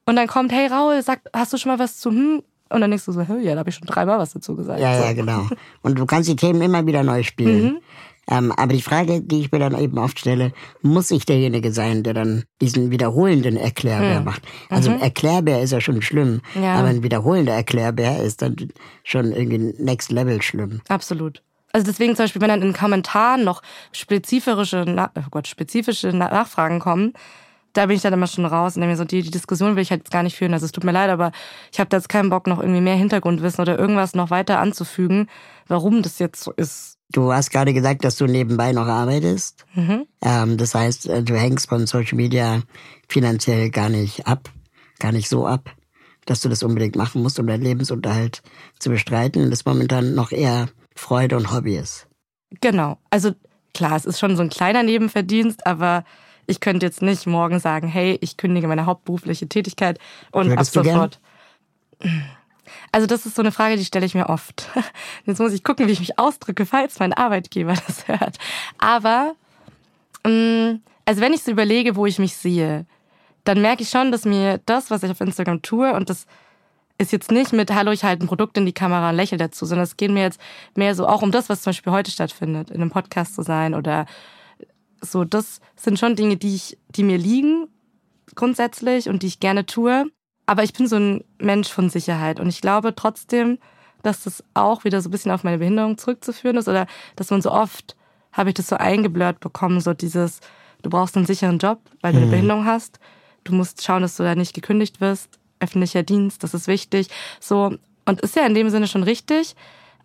[0.05, 2.91] Und dann kommt, hey Raul, sag, hast du schon mal was zu hm, und dann
[2.91, 4.79] denkst du so, hey, ja, da habe ich schon dreimal was dazu gesagt.
[4.79, 5.03] Ja, so.
[5.05, 5.47] ja, genau.
[5.81, 7.63] Und du kannst die Themen immer wieder neu spielen.
[7.63, 7.77] Mhm.
[8.29, 10.51] Ähm, aber die Frage, die ich mir dann eben oft stelle,
[10.81, 14.25] muss ich derjenige sein, der dann diesen wiederholenden Erklärbär mhm.
[14.25, 14.41] macht?
[14.69, 14.99] Also mhm.
[14.99, 16.75] Erklärbär ist ja schon schlimm, ja.
[16.75, 18.55] aber ein wiederholender Erklärbär ist dann
[19.03, 20.81] schon irgendwie next level schlimm.
[20.89, 21.41] Absolut.
[21.71, 26.79] Also deswegen zum Beispiel, wenn dann in den Kommentaren noch spezifische, oh Gott, spezifische Nachfragen
[26.79, 27.13] kommen,
[27.77, 29.83] da bin ich dann immer schon raus und denke mir so, die, die Diskussion will
[29.83, 30.53] ich halt jetzt gar nicht führen.
[30.53, 31.31] Also es tut mir leid, aber
[31.71, 35.27] ich habe da jetzt keinen Bock, noch irgendwie mehr Hintergrundwissen oder irgendwas noch weiter anzufügen,
[35.67, 36.97] warum das jetzt so ist.
[37.11, 39.65] Du hast gerade gesagt, dass du nebenbei noch arbeitest.
[39.75, 40.07] Mhm.
[40.21, 42.61] Ähm, das heißt, äh, du hängst von Social Media
[43.07, 44.49] finanziell gar nicht ab,
[44.99, 45.71] gar nicht so ab,
[46.25, 48.41] dass du das unbedingt machen musst, um deinen Lebensunterhalt
[48.79, 49.49] zu bestreiten.
[49.51, 52.07] Das momentan noch eher Freude und Hobby ist.
[52.59, 52.97] Genau.
[53.09, 53.33] Also
[53.73, 56.03] klar, es ist schon so ein kleiner Nebenverdienst, aber
[56.47, 59.99] ich könnte jetzt nicht morgen sagen, hey, ich kündige meine hauptberufliche Tätigkeit
[60.31, 61.19] und ab sofort.
[62.91, 64.69] Also das ist so eine Frage, die stelle ich mir oft.
[65.25, 68.37] Jetzt muss ich gucken, wie ich mich ausdrücke, falls mein Arbeitgeber das hört.
[68.77, 69.35] Aber
[70.25, 72.85] mm, also wenn ich so überlege, wo ich mich sehe,
[73.43, 76.25] dann merke ich schon, dass mir das, was ich auf Instagram tue, und das
[76.97, 79.65] ist jetzt nicht mit, hallo, ich halte ein Produkt in die Kamera und lächle dazu,
[79.65, 80.39] sondern es geht mir jetzt
[80.75, 83.75] mehr so auch um das, was zum Beispiel heute stattfindet, in einem Podcast zu sein
[83.75, 84.05] oder
[85.01, 85.23] so.
[85.23, 87.67] Das sind schon Dinge, die ich, die mir liegen
[88.35, 90.05] grundsätzlich und die ich gerne tue.
[90.45, 93.57] Aber ich bin so ein Mensch von Sicherheit und ich glaube trotzdem,
[94.03, 97.41] dass das auch wieder so ein bisschen auf meine Behinderung zurückzuführen ist oder dass man
[97.41, 97.97] so oft
[98.31, 100.39] habe ich das so eingeblurrt bekommen, so dieses,
[100.83, 102.99] du brauchst einen sicheren Job, weil du eine Behinderung hast.
[103.43, 105.39] Du musst schauen, dass du da nicht gekündigt wirst.
[105.59, 107.09] Öffentlicher Dienst, das ist wichtig.
[107.39, 109.55] So, und ist ja in dem Sinne schon richtig.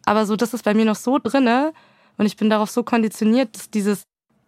[0.06, 1.72] Aber so, das ist bei mir noch so drinne
[2.16, 4.02] und ich bin darauf so konditioniert, dass dieses,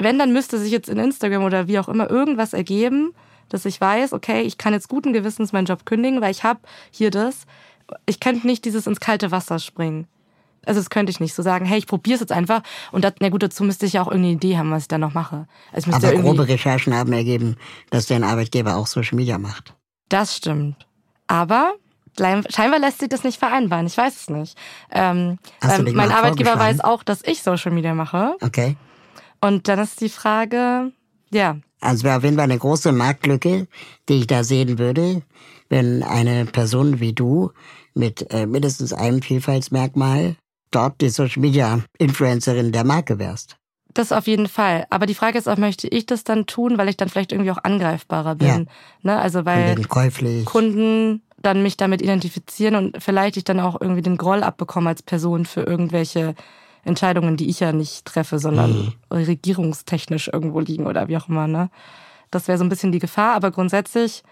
[0.05, 3.13] wenn, dann müsste sich jetzt in Instagram oder wie auch immer irgendwas ergeben,
[3.49, 6.61] dass ich weiß, okay, ich kann jetzt guten Gewissens meinen Job kündigen, weil ich habe
[6.91, 7.47] hier das.
[8.07, 10.07] Ich könnte nicht dieses ins kalte Wasser springen.
[10.67, 13.15] Also das könnte ich nicht so sagen, hey, ich probiere es jetzt einfach und das,
[13.21, 15.47] na gut, dazu müsste ich ja auch irgendeine Idee haben, was ich dann noch mache.
[15.73, 17.57] Also Aber ja grobe Recherchen haben ergeben,
[17.91, 19.75] dass dein Arbeitgeber auch Social Media macht.
[20.09, 20.87] Das stimmt.
[21.27, 21.75] Aber
[22.19, 23.87] scheinbar lässt sich das nicht vereinbaren.
[23.87, 24.57] Ich weiß es nicht.
[24.91, 28.37] Ähm, ähm, mein Arbeitgeber weiß auch, dass ich Social Media mache.
[28.41, 28.77] Okay?
[29.45, 30.93] Und dann ist die Frage,
[31.31, 33.69] ja, Also es wäre auf jeden Fall eine große Marktlücke,
[34.09, 35.21] die ich da sehen würde,
[35.69, 37.51] wenn eine Person wie du
[37.93, 40.37] mit äh, mindestens einem Vielfaltsmerkmal
[40.71, 43.59] dort die Social Media Influencerin der Marke wärst.
[43.93, 44.87] Das auf jeden Fall.
[44.89, 47.51] Aber die Frage ist auch, möchte ich das dann tun, weil ich dann vielleicht irgendwie
[47.51, 48.49] auch angreifbarer bin?
[48.49, 48.65] Ja.
[49.03, 49.19] Ne?
[49.19, 49.77] Also weil.
[50.47, 55.03] Kunden dann mich damit identifizieren und vielleicht ich dann auch irgendwie den Groll abbekomme als
[55.03, 56.35] Person für irgendwelche
[56.85, 61.47] Entscheidungen, die ich ja nicht treffe, sondern regierungstechnisch irgendwo liegen oder wie auch immer.
[61.47, 61.71] Ne?
[62.31, 63.35] Das wäre so ein bisschen die Gefahr.
[63.35, 64.23] Aber grundsätzlich,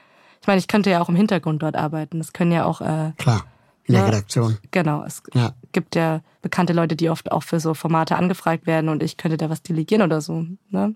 [0.41, 2.19] ich meine, ich könnte ja auch im Hintergrund dort arbeiten.
[2.19, 3.45] Das können ja auch äh, Klar,
[3.85, 4.07] in der Ja.
[4.09, 4.59] Redaktion.
[4.71, 5.55] Genau, es Ja.
[5.73, 9.37] gibt ja bekannte Leute, die oft auch für so Formate angefragt werden und ich könnte
[9.37, 10.45] da was delegieren oder so.
[10.71, 10.95] Ne?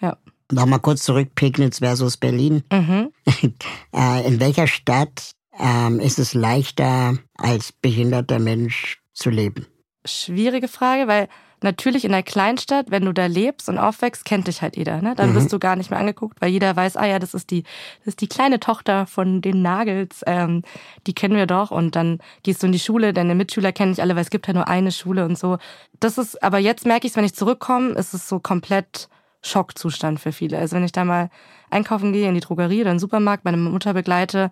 [0.00, 0.16] Ja.
[0.52, 2.64] Nochmal kurz zurück, Pegnitz versus Berlin.
[2.72, 3.12] Mhm.
[3.94, 9.66] äh, in welcher Stadt ähm, ist es leichter, als behinderter Mensch zu leben?
[10.04, 11.28] Schwierige Frage, weil
[11.62, 15.02] natürlich in der Kleinstadt, wenn du da lebst und aufwächst, kennt dich halt jeder.
[15.02, 15.14] Ne?
[15.14, 17.64] Dann wirst du gar nicht mehr angeguckt, weil jeder weiß, ah ja, das ist die,
[18.00, 20.62] das ist die kleine Tochter von den Nagels, ähm,
[21.06, 21.70] die kennen wir doch.
[21.70, 24.46] Und dann gehst du in die Schule, deine Mitschüler kennen dich alle, weil es gibt
[24.46, 25.58] ja nur eine Schule und so.
[26.00, 29.08] Das ist, aber jetzt merke ich es, wenn ich zurückkomme, ist es so komplett
[29.42, 30.58] Schockzustand für viele.
[30.58, 31.30] Also wenn ich da mal
[31.70, 34.50] einkaufen gehe in die Drogerie oder in den Supermarkt, meine Mutter begleite,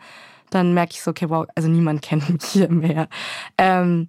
[0.50, 3.08] dann merke ich so, okay, wow, also niemand kennt mich hier mehr.
[3.56, 4.08] Ähm,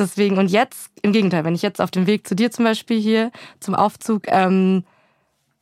[0.00, 3.00] deswegen, und jetzt, im Gegenteil, wenn ich jetzt auf dem Weg zu dir zum Beispiel
[3.00, 3.30] hier
[3.60, 4.84] zum Aufzug, ähm,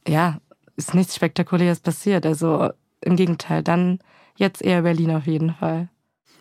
[0.06, 0.38] ja,
[0.76, 2.26] ist nichts Spektakuläres passiert.
[2.26, 2.70] Also
[3.00, 3.98] im Gegenteil, dann
[4.36, 5.88] jetzt eher Berlin auf jeden Fall.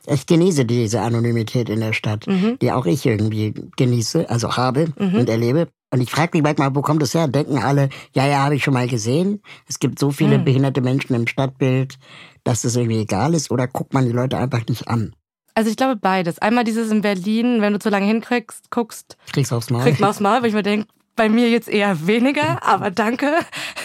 [0.05, 2.25] Ich genieße diese Anonymität in der Stadt,
[2.61, 5.69] die auch ich irgendwie genieße, also habe und erlebe.
[5.91, 7.27] Und ich frage mich manchmal, wo kommt das her?
[7.27, 9.41] Denken alle, ja, ja, habe ich schon mal gesehen.
[9.69, 11.99] Es gibt so viele behinderte Menschen im Stadtbild,
[12.43, 13.51] dass das irgendwie egal ist.
[13.51, 15.15] Oder guckt man die Leute einfach nicht an?
[15.55, 16.39] Also ich glaube beides.
[16.39, 19.83] Einmal dieses in Berlin, wenn du zu lange hinkriegst, guckst, Kriegst aufs Maul.
[19.83, 23.31] kriegt man aufs Maul, wo ich mir denke, bei mir jetzt eher weniger, aber danke.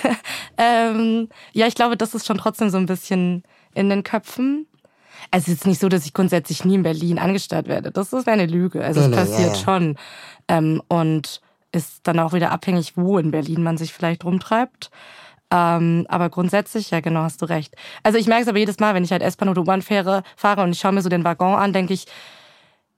[0.57, 3.43] ähm, ja, ich glaube, das ist schon trotzdem so ein bisschen
[3.75, 4.67] in den Köpfen.
[5.31, 7.91] Also es ist nicht so, dass ich grundsätzlich nie in Berlin angestarrt werde.
[7.91, 8.83] Das ist eine Lüge.
[8.83, 9.55] Also es passiert ja, ja.
[9.55, 9.97] schon.
[10.49, 14.91] Ähm, und ist dann auch wieder abhängig, wo in Berlin man sich vielleicht rumtreibt.
[15.51, 17.75] Ähm, aber grundsätzlich, ja genau, hast du recht.
[18.03, 20.63] Also ich merke es aber jedes Mal, wenn ich halt S-Bahn oder U-Bahn fahre, fahre
[20.63, 22.07] und ich schaue mir so den Waggon an, denke ich,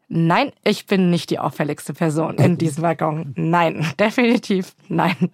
[0.08, 3.32] nein, ich bin nicht die auffälligste Person in diesem Waggon.
[3.36, 5.30] Nein, definitiv nein.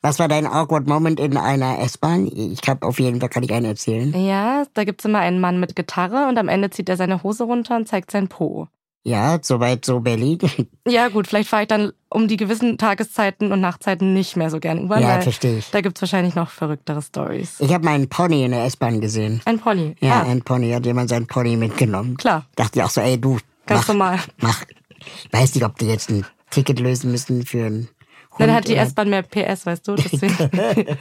[0.00, 2.26] Was war dein awkward Moment in einer S-Bahn?
[2.26, 4.14] Ich habe auf jeden Fall, kann ich einen erzählen.
[4.14, 7.44] Ja, da gibt's immer einen Mann mit Gitarre und am Ende zieht er seine Hose
[7.44, 8.68] runter und zeigt sein Po.
[9.02, 10.38] Ja, soweit so Berlin.
[10.88, 14.58] Ja gut, vielleicht fahre ich dann um die gewissen Tageszeiten und Nachtzeiten nicht mehr so
[14.58, 15.02] gern U-Bahn.
[15.02, 15.70] Ja, verstehe ich.
[15.70, 17.60] Da gibt's wahrscheinlich noch verrücktere Stories.
[17.60, 19.40] Ich habe meinen Pony in der S-Bahn gesehen.
[19.44, 19.94] Ein Pony.
[20.00, 22.16] Ja, ah, ein Pony, hat jemand seinen Pony mitgenommen.
[22.16, 22.46] Klar.
[22.56, 24.18] Dachte ich auch so, ey, du, Ganz mach, normal.
[24.38, 24.64] mach.
[24.98, 27.88] Ich weiß nicht, ob die jetzt ein Ticket lösen müssen für einen
[28.32, 28.40] Hund.
[28.40, 29.94] Dann hat die S-Bahn mehr PS, weißt du?
[29.94, 30.36] Deswegen.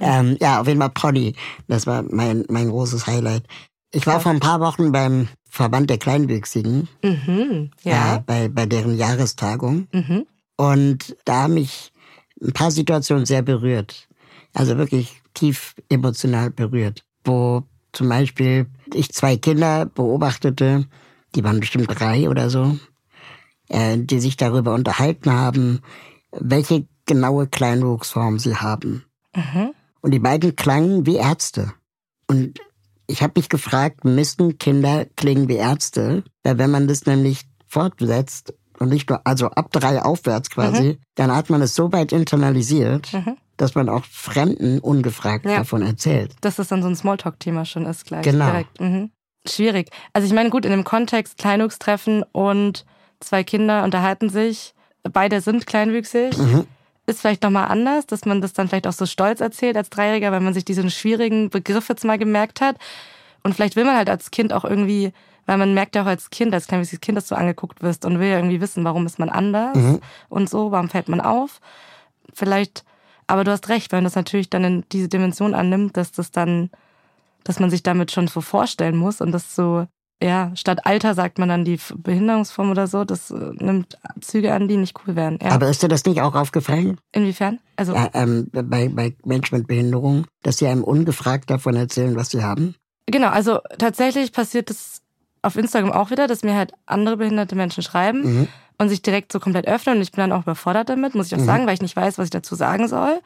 [0.00, 1.34] Ähm, ja, auf jeden Fall Pony.
[1.68, 3.44] Das war mein, mein großes Highlight.
[3.92, 8.22] Ich war vor ein paar Wochen beim Verband der Kleinwüchsigen, mhm, äh, ja.
[8.24, 9.86] bei, bei deren Jahrestagung.
[9.92, 10.26] Mhm.
[10.56, 11.92] Und da haben mich
[12.42, 14.08] ein paar Situationen sehr berührt.
[14.54, 17.04] Also wirklich tief emotional berührt.
[17.22, 20.86] Wo zum Beispiel ich zwei Kinder beobachtete,
[21.34, 22.78] die waren bestimmt drei oder so,
[23.68, 25.80] äh, die sich darüber unterhalten haben,
[26.30, 29.04] welche genaue Kleinwuchsform sie haben.
[30.00, 31.74] Und die beiden klangen wie Ärzte.
[32.26, 32.58] Und
[33.06, 36.22] ich habe mich gefragt, müssen Kinder klingen wie Ärzte?
[36.42, 41.34] Weil wenn man das nämlich fortsetzt und nicht nur, also ab drei aufwärts quasi, dann
[41.34, 43.10] hat man es so weit internalisiert,
[43.56, 45.58] dass man auch Fremden ungefragt Ja.
[45.58, 46.34] davon erzählt.
[46.40, 48.22] Dass das dann so ein Smalltalk-Thema schon ist gleich.
[48.22, 48.46] Genau.
[48.46, 48.80] Direkt.
[48.80, 49.10] Mhm.
[49.46, 49.90] Schwierig.
[50.12, 52.84] Also ich meine, gut, in dem Kontext Kleinwuchstreffen und
[53.20, 56.36] zwei Kinder unterhalten sich, beide sind kleinwüchsig.
[56.38, 56.66] Mhm.
[57.06, 60.30] Ist vielleicht nochmal anders, dass man das dann vielleicht auch so stolz erzählt als Dreijähriger,
[60.30, 62.76] weil man sich diesen schwierigen Begriff jetzt mal gemerkt hat.
[63.42, 65.12] Und vielleicht will man halt als Kind auch irgendwie,
[65.46, 68.20] weil man merkt ja auch als Kind, als kleinwüchsiges Kind, dass du angeguckt wirst und
[68.20, 69.76] will ja irgendwie wissen, warum ist man anders
[70.28, 71.60] und so, warum fällt man auf.
[72.32, 72.84] Vielleicht,
[73.26, 76.70] aber du hast recht, wenn das natürlich dann in diese Dimension annimmt, dass das dann,
[77.42, 79.86] dass man sich damit schon so vorstellen muss und das so,
[80.22, 84.68] ja, statt Alter sagt man dann die Behinderungsform oder so, das äh, nimmt Züge an,
[84.68, 85.38] die nicht cool wären.
[85.42, 85.50] Ja.
[85.50, 86.98] Aber ist dir das nicht auch aufgefallen?
[87.12, 87.58] Inwiefern?
[87.76, 92.30] Also, Ja, ähm, bei, bei Menschen mit Behinderung, dass sie einem ungefragt davon erzählen, was
[92.30, 92.76] sie haben?
[93.06, 95.02] Genau, also tatsächlich passiert es
[95.42, 99.40] auf Instagram auch wieder, dass mir halt andere behinderte Menschen schreiben und sich direkt so
[99.40, 101.82] komplett öffnen und ich bin dann auch überfordert damit, muss ich auch sagen, weil ich
[101.82, 103.20] nicht weiß, was ich dazu sagen soll.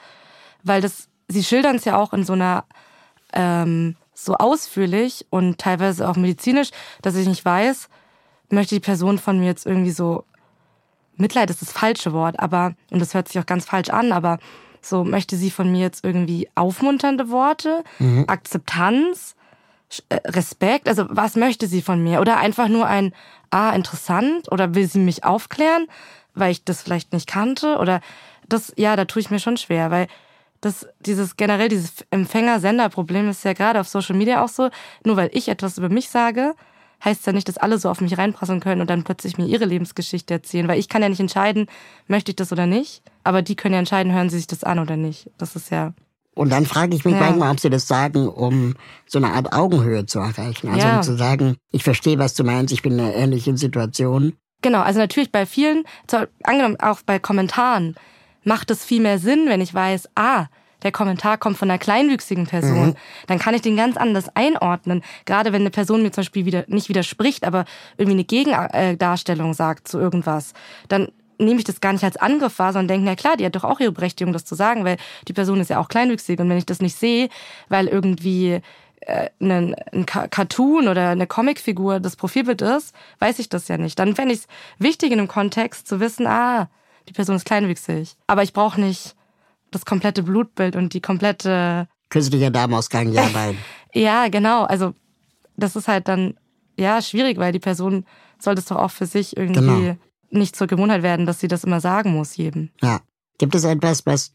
[0.63, 2.65] Weil das, sie schildern es ja auch in so einer
[3.35, 6.71] ähm, so ausführlich und teilweise auch medizinisch,
[7.03, 7.89] dass ich nicht weiß,
[8.51, 10.25] möchte die Person von mir jetzt irgendwie so
[11.19, 14.39] Mitleid ist das falsche Wort, aber, und das hört sich auch ganz falsch an, aber
[14.83, 17.85] so möchte sie von mir jetzt irgendwie aufmunternde Worte,
[18.27, 19.35] Akzeptanz,
[19.91, 22.21] Sch- äh, Respekt, also was möchte sie von mir?
[22.21, 23.15] Oder einfach nur ein,
[23.51, 25.87] ah, interessant, oder will sie mich aufklären,
[26.35, 27.79] weil ich das vielleicht nicht kannte?
[27.79, 28.01] Oder
[28.49, 30.09] das, ja, da tue ich mir schon schwer, weil
[30.61, 34.71] das, dieses generell, dieses Empfänger-Sender-Problem ist ja gerade auf Social Media auch so,
[35.05, 36.55] nur weil ich etwas über mich sage,
[37.05, 39.65] heißt ja nicht, dass alle so auf mich reinprasseln können und dann plötzlich mir ihre
[39.67, 41.67] Lebensgeschichte erzählen, weil ich kann ja nicht entscheiden,
[42.07, 44.79] möchte ich das oder nicht, aber die können ja entscheiden, hören sie sich das an
[44.79, 45.31] oder nicht.
[45.39, 45.93] Das ist ja,
[46.35, 47.21] Und dann frage ich mich Ja.
[47.21, 48.75] manchmal, ob sie das sagen, um
[49.07, 50.69] so eine Art Augenhöhe zu erreichen.
[50.69, 50.97] Also Ja.
[50.97, 54.35] um zu sagen, ich verstehe, was du meinst, ich bin in einer ähnlichen Situation.
[54.63, 55.85] Genau, also natürlich bei vielen,
[56.43, 57.95] angenommen auch bei Kommentaren,
[58.47, 60.47] macht es viel mehr Sinn, wenn ich weiß, ah,
[60.83, 62.95] der Kommentar kommt von einer kleinwüchsigen Person,
[63.27, 65.03] dann kann ich den ganz anders einordnen.
[65.25, 67.65] Gerade wenn eine Person mir zum Beispiel wieder, nicht widerspricht, aber
[67.97, 70.53] irgendwie eine Gegendarstellung sagt zu irgendwas,
[70.89, 73.57] dann nehme ich das gar nicht als Angriff wahr, sondern denke, na klar, die hat
[73.57, 74.97] doch auch ihre Berechtigung, das zu sagen, weil
[75.29, 76.39] die Person ist ja auch kleinwüchsig.
[76.39, 77.29] Und wenn ich das nicht sehe,
[77.69, 78.61] weil irgendwie
[79.01, 83.99] äh, ein, ein Cartoon oder eine Comicfigur das Profilbild ist, weiß ich das ja nicht.
[83.99, 84.47] Dann fände ich es
[84.79, 86.69] wichtig in einem Kontext zu wissen, ah,
[87.09, 88.17] die Person ist kleinwüchsig.
[88.27, 89.15] Aber ich brauche nicht
[89.71, 93.59] das komplette Blutbild und die komplette, Künstlicher Darmausgang, ja, nein.
[93.95, 94.65] ja, genau.
[94.65, 94.95] Also
[95.57, 96.35] das ist halt dann,
[96.79, 98.05] ja, schwierig, weil die Person
[98.39, 99.97] soll das doch auch für sich irgendwie Genau.
[100.31, 102.71] nicht zur Gewohnheit werden, dass sie das immer sagen muss jedem.
[102.83, 103.01] Ja.
[103.39, 104.35] Gibt es etwas, was,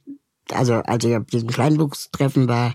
[0.52, 2.74] also als ich auf diesem Kleinwuchstreffen war,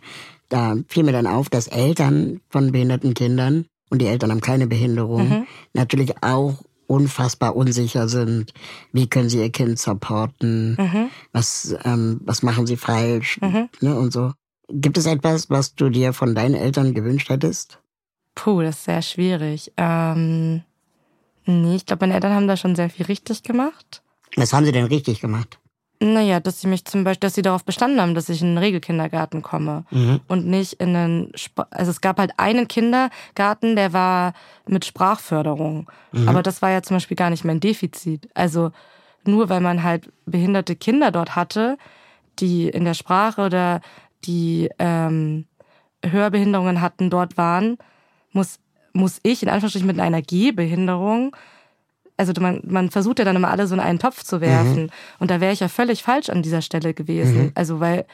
[0.49, 4.67] da fiel mir dann auf, dass Eltern von behinderten Kindern, und die Eltern haben keine
[4.67, 6.55] Behinderung, natürlich auch
[6.87, 8.53] unfassbar unsicher sind.
[8.93, 10.77] Wie können sie ihr Kind supporten?
[11.33, 13.39] Was, ähm, was machen sie falsch?
[13.81, 14.33] Ne, und so.
[14.69, 17.81] Gibt es etwas, was du dir von deinen Eltern gewünscht hättest?
[18.35, 19.73] Puh, das ist sehr schwierig.
[19.77, 20.63] Ähm,
[21.45, 24.03] nee, ich glaube, meine Eltern haben da schon sehr viel richtig gemacht.
[24.37, 25.59] Was haben sie denn richtig gemacht?
[25.99, 28.59] Naja, dass sie mich zum Beispiel, dass sie darauf bestanden haben, dass ich in einen
[28.59, 29.85] Regelkindergarten komme.
[30.29, 34.35] Und nicht in einen, Sp also es gab halt einen Kindergarten, der war
[34.67, 35.91] mit Sprachförderung,
[36.29, 38.29] aber das war ja zum Beispiel gar nicht mein Defizit.
[38.35, 38.73] Also
[39.25, 41.79] nur weil man halt behinderte Kinder dort hatte,
[42.39, 43.81] die in der Sprache oder
[44.25, 45.47] die ähm,
[46.05, 47.79] Hörbehinderungen hatten, dort waren,
[48.33, 48.59] muss
[48.97, 51.37] muss ich in Anführungsstrichen mit einer Gehbehinderung
[52.17, 54.91] also man, man versucht ja dann immer alle so in einen Topf zu werfen.
[55.19, 57.53] Und da wäre ich ja völlig falsch an dieser Stelle gewesen.
[57.55, 58.07] Also weil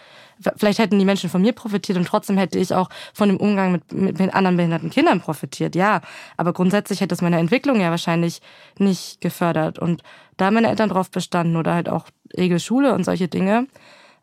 [0.56, 3.72] vielleicht hätten die Menschen von mir profitiert und trotzdem hätte ich auch von dem Umgang
[3.72, 5.76] mit, mit, mit anderen behinderten Kindern profitiert.
[5.76, 6.00] Ja,
[6.36, 8.40] aber grundsätzlich hätte es meine Entwicklung ja wahrscheinlich
[8.78, 9.78] nicht gefördert.
[9.78, 10.02] Und
[10.36, 13.68] da meine Eltern drauf bestanden oder halt auch Regelschule und solche Dinge.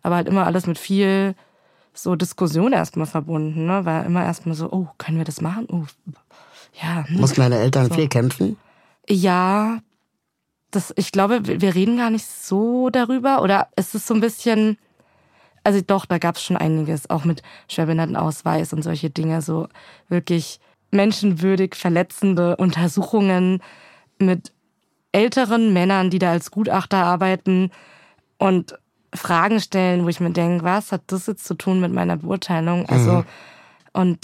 [0.01, 1.35] Aber halt immer alles mit viel
[1.93, 3.65] so Diskussion erstmal verbunden.
[3.65, 3.85] Ne?
[3.85, 5.67] War immer erstmal so, oh, können wir das machen?
[5.71, 5.83] Oh,
[6.81, 7.05] ja.
[7.07, 7.19] hm.
[7.19, 7.95] Mussten deine Eltern So.
[7.95, 8.57] viel kämpfen?
[9.09, 9.81] Ja,
[10.71, 13.41] das, ich glaube, wir reden gar nicht so darüber.
[13.41, 14.77] Oder es ist so ein bisschen,
[15.63, 19.67] also doch, da gab es schon einiges, auch mit Schwerbehindertenausweis und solche Dinge, so
[20.09, 20.59] wirklich
[20.91, 23.61] menschenwürdig verletzende Untersuchungen
[24.19, 24.51] mit
[25.11, 27.71] älteren Männern, die da als Gutachter arbeiten
[28.37, 28.77] und
[29.13, 32.85] Fragen stellen, wo ich mir denke, was hat das jetzt zu tun mit meiner Beurteilung?
[32.87, 33.23] Also,
[33.93, 34.19] und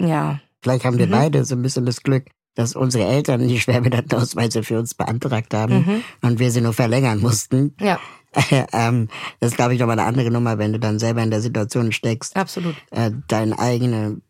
[0.00, 2.24] ja, Vielleicht haben wir beide so ein bisschen das Glück,
[2.58, 7.76] dass unsere Eltern die Schwerbehindertenausweise für uns beantragt haben und wir sie nur verlängern mussten.
[7.78, 8.00] ja,
[8.72, 11.40] ähm, das ist, glaube ich, nochmal eine andere Nummer, wenn du dann selber in der
[11.40, 12.74] Situation steckst, absolut.
[12.90, 14.22] äh, deinen eigenen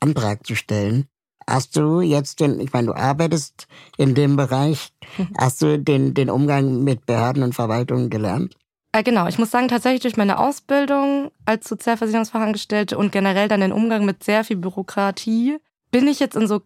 [0.00, 1.06] Antrag zu stellen.
[1.48, 3.66] Hast du jetzt den, ich meine, du arbeitest
[3.96, 4.92] in dem Bereich,
[5.38, 8.56] hast du den, den Umgang mit Behörden und Verwaltungen gelernt?
[8.92, 13.72] Äh, genau, ich muss sagen, tatsächlich durch meine Ausbildung als Sozialversicherungsfachangestellte und generell dann den
[13.72, 15.56] Umgang mit sehr viel Bürokratie
[15.90, 16.60] bin ich jetzt in so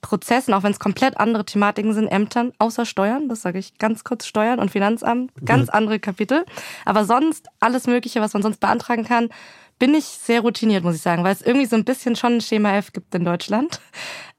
[0.00, 4.04] Prozessen, auch wenn es komplett andere Thematiken sind, Ämtern, außer Steuern, das sage ich ganz
[4.04, 5.74] kurz, Steuern und Finanzamt, ganz mhm.
[5.74, 6.44] andere Kapitel.
[6.84, 9.28] Aber sonst alles Mögliche, was man sonst beantragen kann,
[9.78, 12.40] bin ich sehr routiniert, muss ich sagen, weil es irgendwie so ein bisschen schon ein
[12.40, 13.80] Schema F gibt in Deutschland.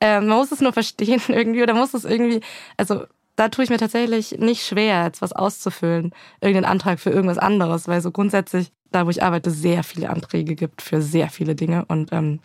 [0.04, 2.41] Ähm, man muss es nur verstehen irgendwie oder muss es irgendwie,
[2.76, 3.04] also
[3.36, 7.88] da tue ich mir tatsächlich nicht schwer, jetzt was auszufüllen, irgendeinen Antrag für irgendwas anderes,
[7.88, 11.86] weil so grundsätzlich da, wo ich arbeite, sehr viele Anträge gibt für sehr viele Dinge
[11.86, 12.39] und ähm,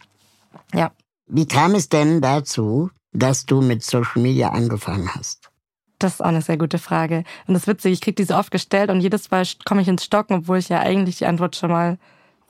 [0.75, 0.93] ja.
[1.27, 5.51] Wie kam es denn dazu, dass du mit Social Media angefangen hast?
[5.99, 7.25] Das ist auch eine sehr gute Frage.
[7.47, 10.05] Und das ist witzig, ich kriege diese oft gestellt und jedes Mal komme ich ins
[10.05, 11.99] Stocken, obwohl ich ja eigentlich die Antwort schon mal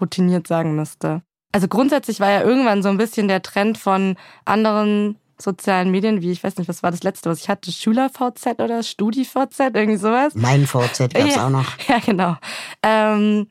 [0.00, 1.22] routiniert sagen müsste.
[1.52, 6.32] Also grundsätzlich war ja irgendwann so ein bisschen der Trend von anderen sozialen Medien, wie
[6.32, 10.34] ich weiß nicht, was war das letzte, was ich hatte, Schüler-VZ oder Studi-VZ, irgendwie sowas.
[10.34, 11.78] Mein VZ gab's ja, auch noch.
[11.88, 12.36] Ja, genau.
[12.82, 13.48] Ähm,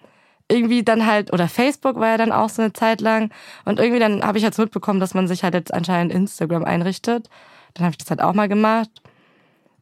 [0.48, 3.32] irgendwie dann halt, oder Facebook war ja dann auch so eine Zeit lang.
[3.66, 7.30] Und irgendwie dann habe ich jetzt mitbekommen, dass man sich halt jetzt anscheinend Instagram einrichtet.
[7.74, 8.90] Dann habe ich das halt auch mal gemacht.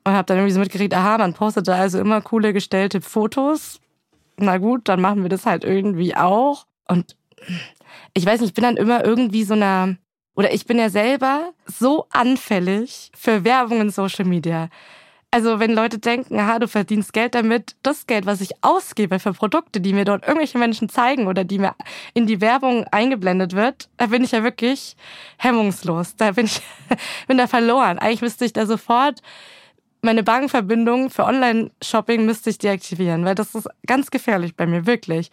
[0.05, 3.79] Und habe dann irgendwie so mitgekriegt, aha, man postet da also immer coole gestellte Fotos.
[4.37, 6.65] Na gut, dann machen wir das halt irgendwie auch.
[6.87, 7.15] Und
[8.13, 9.95] ich weiß nicht, ich bin dann immer irgendwie so einer,
[10.35, 14.69] oder ich bin ja selber so anfällig für Werbung in Social Media.
[15.33, 19.33] Also wenn Leute denken, aha, du verdienst Geld damit, das Geld, was ich ausgebe für
[19.33, 21.73] Produkte, die mir dort irgendwelche Menschen zeigen oder die mir
[22.13, 24.95] in die Werbung eingeblendet wird, da bin ich ja wirklich
[25.39, 26.15] hemmungslos.
[26.17, 26.61] Da bin ich
[27.27, 27.97] bin da verloren.
[27.97, 29.23] Eigentlich müsste ich da sofort
[30.03, 35.31] meine Bankverbindung für Online-Shopping müsste ich deaktivieren, weil das ist ganz gefährlich bei mir, wirklich.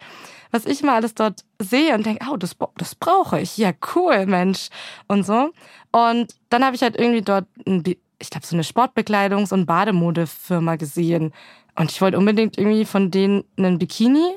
[0.49, 3.55] Was ich mal alles dort sehe und denke, oh, das, das brauche ich.
[3.57, 4.69] Ja, cool, Mensch.
[5.07, 5.51] Und so.
[5.91, 7.83] Und dann habe ich halt irgendwie dort ein
[8.21, 11.33] ich glaube, so eine Sportbekleidungs- und Bademodefirma gesehen.
[11.75, 14.35] Und ich wollte unbedingt irgendwie von denen einen Bikini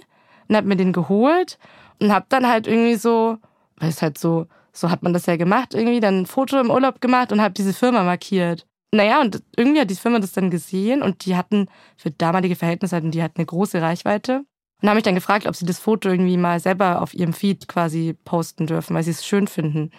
[0.49, 1.59] und habe mir den geholt
[2.01, 3.39] und habe dann halt irgendwie so,
[3.77, 6.71] weil es halt so, so hat man das ja gemacht, irgendwie dann ein Foto im
[6.71, 8.67] Urlaub gemacht und habe diese Firma markiert.
[8.93, 11.67] Naja, und irgendwie hat die Firma das dann gesehen und die hatten
[11.97, 14.45] für damalige Verhältnisse die hatten eine große Reichweite.
[14.83, 17.69] Und haben mich dann gefragt, ob sie das Foto irgendwie mal selber auf ihrem Feed
[17.69, 19.91] quasi posten dürfen, weil sie es schön finden.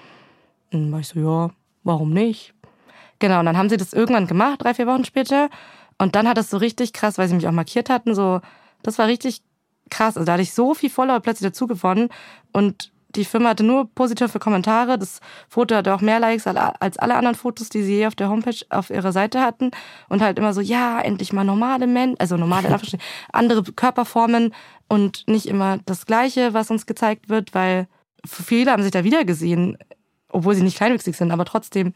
[0.72, 1.52] Und dann war ich so, ja,
[1.84, 2.54] warum nicht?
[3.20, 5.50] Genau, und dann haben sie das irgendwann gemacht, drei, vier Wochen später.
[5.98, 8.42] Und dann hat es so richtig krass, weil sie mich auch markiert hatten, so,
[8.84, 9.42] das war richtig
[9.90, 10.18] krass.
[10.18, 12.10] Also da hatte ich so viel Follower plötzlich dazu gewonnen
[12.52, 14.98] und die Firma hatte nur positive Kommentare.
[14.98, 18.30] Das Foto hatte auch mehr Likes als alle anderen Fotos, die sie je auf der
[18.30, 19.72] Homepage auf ihrer Seite hatten.
[20.10, 22.78] Und halt immer so, ja, endlich mal normale Menschen, also normale,
[23.32, 24.54] andere Körperformen
[24.90, 27.88] und nicht immer das Gleiche, was uns gezeigt wird, weil
[28.26, 29.78] viele haben sich da wieder gesehen
[30.36, 31.94] obwohl sie nicht kleinwüchsig sind, aber trotzdem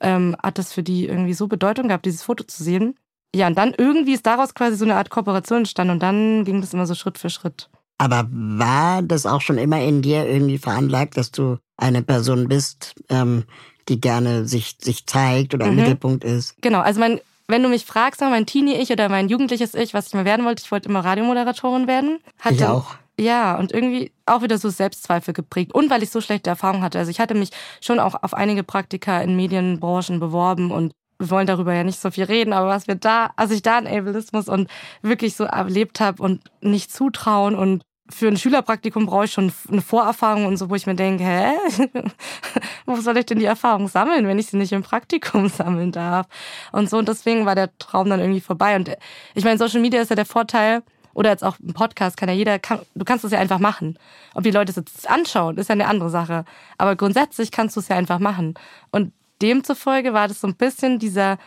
[0.00, 2.94] ähm, hat das für die irgendwie so Bedeutung gehabt, dieses Foto zu sehen.
[3.34, 6.60] Ja, und dann irgendwie ist daraus quasi so eine Art Kooperation entstanden und dann ging
[6.60, 7.68] das immer so Schritt für Schritt.
[7.98, 12.94] Aber war das auch schon immer in dir irgendwie veranlagt, dass du eine Person bist,
[13.08, 13.44] ähm,
[13.88, 15.80] die gerne sich, sich zeigt oder im mhm.
[15.80, 16.54] Mittelpunkt ist?
[16.62, 20.14] Genau, also mein, wenn du mich fragst, mein Teenie-Ich oder mein jugendliches Ich, was ich
[20.14, 22.20] mal werden wollte, ich wollte immer Radiomoderatorin werden.
[22.38, 22.94] Hatte, ich auch.
[23.20, 25.74] Ja, und irgendwie auch wieder so Selbstzweifel geprägt.
[25.74, 26.98] Und weil ich so schlechte Erfahrungen hatte.
[26.98, 27.50] Also ich hatte mich
[27.80, 32.12] schon auch auf einige Praktika in Medienbranchen beworben und wir wollen darüber ja nicht so
[32.12, 34.70] viel reden, aber was wir da, als ich da in Ableismus und
[35.02, 39.82] wirklich so erlebt habe und nicht zutrauen und für ein Schülerpraktikum brauche ich schon eine
[39.82, 41.52] Vorerfahrung und so, wo ich mir denke, hä?
[42.86, 46.26] wo soll ich denn die Erfahrung sammeln, wenn ich sie nicht im Praktikum sammeln darf?
[46.72, 48.76] Und so, und deswegen war der Traum dann irgendwie vorbei.
[48.76, 48.96] Und
[49.34, 50.82] ich meine, Social Media ist ja der Vorteil,
[51.18, 53.98] oder jetzt auch ein Podcast kann ja jeder, kann, du kannst es ja einfach machen.
[54.34, 56.44] Ob die Leute es jetzt anschauen, ist ja eine andere Sache.
[56.78, 58.54] Aber grundsätzlich kannst du es ja einfach machen.
[58.92, 61.38] Und demzufolge war das so ein bisschen dieser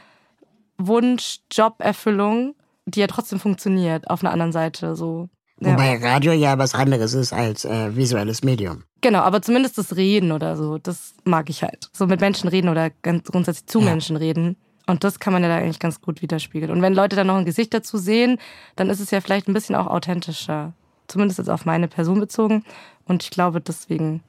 [0.78, 2.54] Wunsch, Joberfüllung,
[2.86, 4.98] die ja trotzdem funktioniert auf einer anderen Seite.
[4.98, 5.30] So.
[5.62, 5.72] Ja.
[5.72, 8.84] Wobei Radio ja was anderes ist als äh, visuelles Medium.
[9.00, 11.90] Genau, aber zumindest das Reden oder so, das mag ich halt.
[11.94, 13.86] So mit Menschen reden oder ganz grundsätzlich zu ja.
[13.86, 14.58] Menschen reden.
[14.88, 16.72] Und das kann man ja da eigentlich ganz gut widerspiegeln.
[16.72, 18.40] Und wenn Leute dann noch ein Gesicht dazu sehen,
[18.76, 20.74] dann ist es ja vielleicht ein bisschen auch authentischer.
[21.08, 22.64] Zumindest jetzt auf meine Person bezogen.
[23.06, 24.22] Und ich glaube deswegen,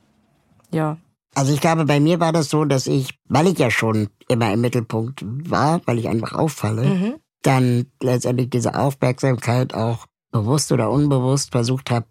[0.71, 0.99] ja.
[1.35, 4.53] Also ich glaube, bei mir war das so, dass ich, weil ich ja schon immer
[4.53, 7.15] im Mittelpunkt war, weil ich einfach auffalle, mhm.
[7.43, 12.07] dann letztendlich diese Aufmerksamkeit auch bewusst oder unbewusst versucht habe,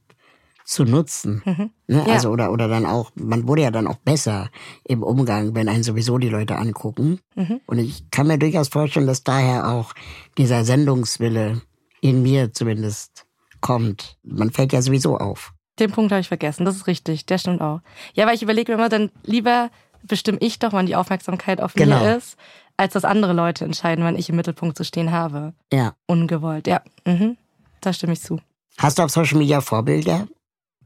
[0.66, 1.42] zu nutzen.
[1.46, 1.70] Mhm.
[1.88, 2.04] Ne?
[2.08, 2.14] Ja.
[2.14, 4.50] Also oder oder dann auch, man wurde ja dann auch besser
[4.84, 7.20] im Umgang, wenn einen sowieso die Leute angucken.
[7.36, 7.62] Mhm.
[7.66, 9.94] Und ich kann mir durchaus vorstellen, dass daher auch
[10.38, 11.62] dieser Sendungswille
[12.02, 13.26] in mir zumindest
[13.62, 14.18] kommt.
[14.24, 15.54] Man fällt ja sowieso auf.
[15.80, 17.82] Den Punkt habe ich vergessen, das ist richtig, der stimmt auch.
[18.14, 19.70] Ja, weil ich überlege mir immer, dann lieber
[20.04, 22.00] bestimme ich doch, wann die Aufmerksamkeit auf genau.
[22.00, 22.38] mir ist,
[22.78, 25.54] als dass andere Leute entscheiden, wann ich im Mittelpunkt zu stehen habe.
[25.72, 25.96] Ja.
[26.08, 26.82] Ungewollt, ja.
[27.06, 27.38] Mhm.
[27.82, 28.40] Da stimme ich zu.
[28.78, 30.28] Hast du auf Social Media Vorbilder?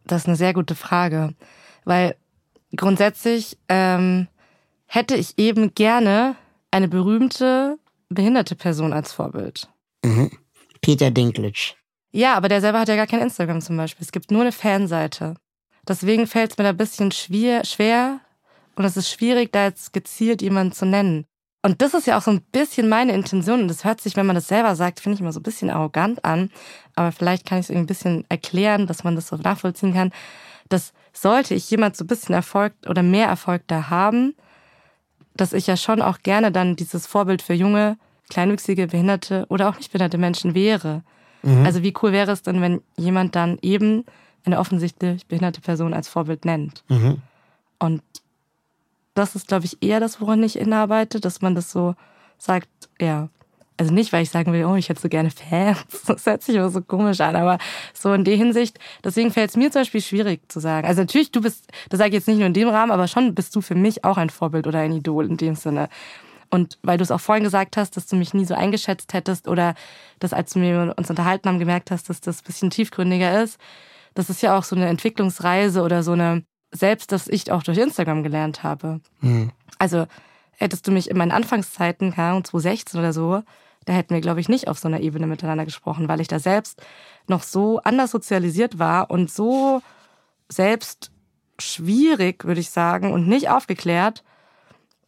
[0.08, 1.34] Das ist eine sehr gute Frage,
[1.84, 2.16] weil
[2.76, 4.28] grundsätzlich ähm,
[4.86, 6.36] hätte ich eben gerne
[6.72, 7.78] eine berühmte
[8.10, 9.68] behinderte Person als Vorbild.
[10.04, 10.32] Mhm.
[10.82, 11.74] Peter Dinklage.
[12.12, 14.06] Ja, aber der selber hat ja gar kein Instagram zum Beispiel.
[14.06, 15.36] Es gibt nur eine Fanseite.
[15.88, 18.20] Deswegen fällt es mir da ein bisschen schwer, schwer
[18.76, 21.26] und es ist schwierig, da jetzt gezielt jemanden zu nennen.
[21.66, 23.62] Und das ist ja auch so ein bisschen meine Intention.
[23.62, 25.72] Und das hört sich, wenn man das selber sagt, finde ich immer so ein bisschen
[25.72, 26.52] arrogant an.
[26.94, 30.12] Aber vielleicht kann ich es irgendwie ein bisschen erklären, dass man das so nachvollziehen kann.
[30.70, 34.36] Dass sollte ich jemand so ein bisschen Erfolg oder mehr Erfolg da haben,
[35.36, 37.98] dass ich ja schon auch gerne dann dieses Vorbild für junge,
[38.30, 41.02] kleinwüchsige, behinderte oder auch nicht behinderte Menschen wäre.
[41.42, 41.66] Mhm.
[41.66, 44.06] Also wie cool wäre es denn, wenn jemand dann eben
[44.44, 46.84] eine offensichtlich behinderte Person als Vorbild nennt?
[46.90, 47.24] Mhm.
[47.80, 48.04] Und
[49.16, 51.96] das ist, glaube ich, eher das, woran ich inarbeite, dass man das so
[52.38, 53.30] sagt, ja.
[53.78, 55.84] Also nicht, weil ich sagen will, oh, ich hätte so gerne Fans.
[56.08, 57.58] Das hört sich immer so komisch an, aber
[57.94, 60.88] so in der Hinsicht, deswegen fällt es mir zum Beispiel schwierig zu sagen.
[60.88, 63.36] Also natürlich, du bist, das sage ich jetzt nicht nur in dem Rahmen, aber schon
[63.36, 65.90] bist du für mich auch ein Vorbild oder ein Idol in dem Sinne.
[66.50, 69.48] Und weil du es auch vorhin gesagt hast, dass du mich nie so eingeschätzt hättest
[69.48, 69.76] oder
[70.20, 73.60] dass als wir uns unterhalten haben, gemerkt hast, dass das bisschen tiefgründiger ist,
[74.14, 76.46] das ist ja auch so eine Entwicklungsreise oder so eine
[76.76, 79.02] selbst, dass ich auch durch Instagram gelernt habe.
[79.22, 79.52] Mhm.
[79.80, 80.06] Also
[80.52, 83.44] hättest du mich in meinen Anfangszeiten, keine Ahnung, 2016 oder so,
[83.86, 86.40] da hätten wir, glaube ich, nicht auf so einer Ebene miteinander gesprochen, weil ich da
[86.40, 86.82] selbst
[87.28, 89.82] noch so anders sozialisiert war und so
[90.50, 91.12] selbst
[91.60, 94.24] schwierig, würde ich sagen, und nicht aufgeklärt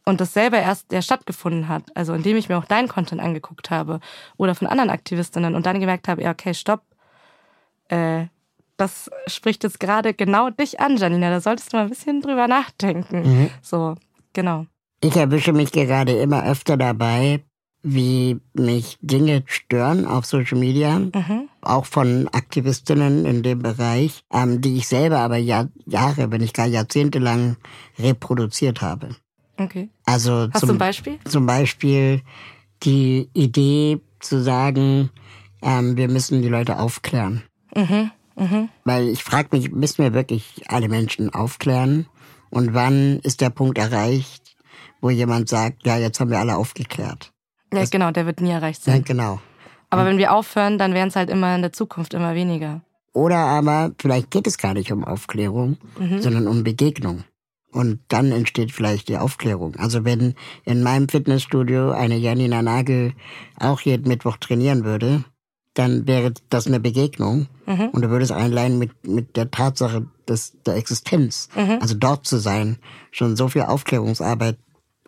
[0.04, 1.84] und das selber erst der stattgefunden hat.
[1.94, 4.00] Also indem ich mir auch deinen Content angeguckt habe
[4.36, 6.82] oder von anderen Aktivistinnen und dann gemerkt habe, ja, okay, stopp,
[7.88, 8.26] äh,
[8.78, 11.30] das spricht jetzt gerade genau dich an, Janina.
[11.30, 13.22] Da solltest du mal ein bisschen drüber nachdenken.
[13.22, 13.50] Mhm.
[13.60, 13.96] So,
[14.32, 14.66] genau.
[15.02, 17.44] Ich erwische mich gerade immer öfter dabei,
[17.82, 21.48] wie mich Dinge stören auf Social Media, mhm.
[21.60, 26.54] auch von Aktivistinnen in dem Bereich, ähm, die ich selber aber Jahr, Jahre, wenn nicht
[26.54, 27.56] gar Jahrzehnte lang
[27.98, 29.10] reproduziert habe.
[29.56, 29.88] Okay.
[30.04, 31.18] Also Hast zum, du ein Beispiel?
[31.24, 32.22] Zum Beispiel
[32.84, 35.10] die Idee zu sagen,
[35.62, 37.42] ähm, wir müssen die Leute aufklären.
[37.74, 38.10] Mhm.
[38.38, 38.68] Mhm.
[38.84, 42.06] Weil ich frage mich, müssen wir wirklich alle Menschen aufklären?
[42.50, 44.56] Und wann ist der Punkt erreicht,
[45.00, 47.32] wo jemand sagt, ja, jetzt haben wir alle aufgeklärt?
[47.72, 48.96] Ja, das, genau, der wird nie erreicht sein.
[48.96, 49.40] Ja, genau.
[49.90, 52.82] Aber wenn wir aufhören, dann werden es halt immer in der Zukunft immer weniger.
[53.12, 56.20] Oder aber vielleicht geht es gar nicht um Aufklärung, mhm.
[56.20, 57.24] sondern um Begegnung.
[57.70, 59.76] Und dann entsteht vielleicht die Aufklärung.
[59.76, 60.34] Also wenn
[60.64, 63.12] in meinem Fitnessstudio eine Janina Nagel
[63.58, 65.24] auch jeden Mittwoch trainieren würde,
[65.78, 67.46] dann wäre das eine Begegnung.
[67.66, 67.90] Mhm.
[67.90, 71.78] Und du würdest allein mit, mit der Tatsache des, der Existenz, mhm.
[71.80, 72.78] also dort zu sein,
[73.10, 74.58] schon so viel Aufklärungsarbeit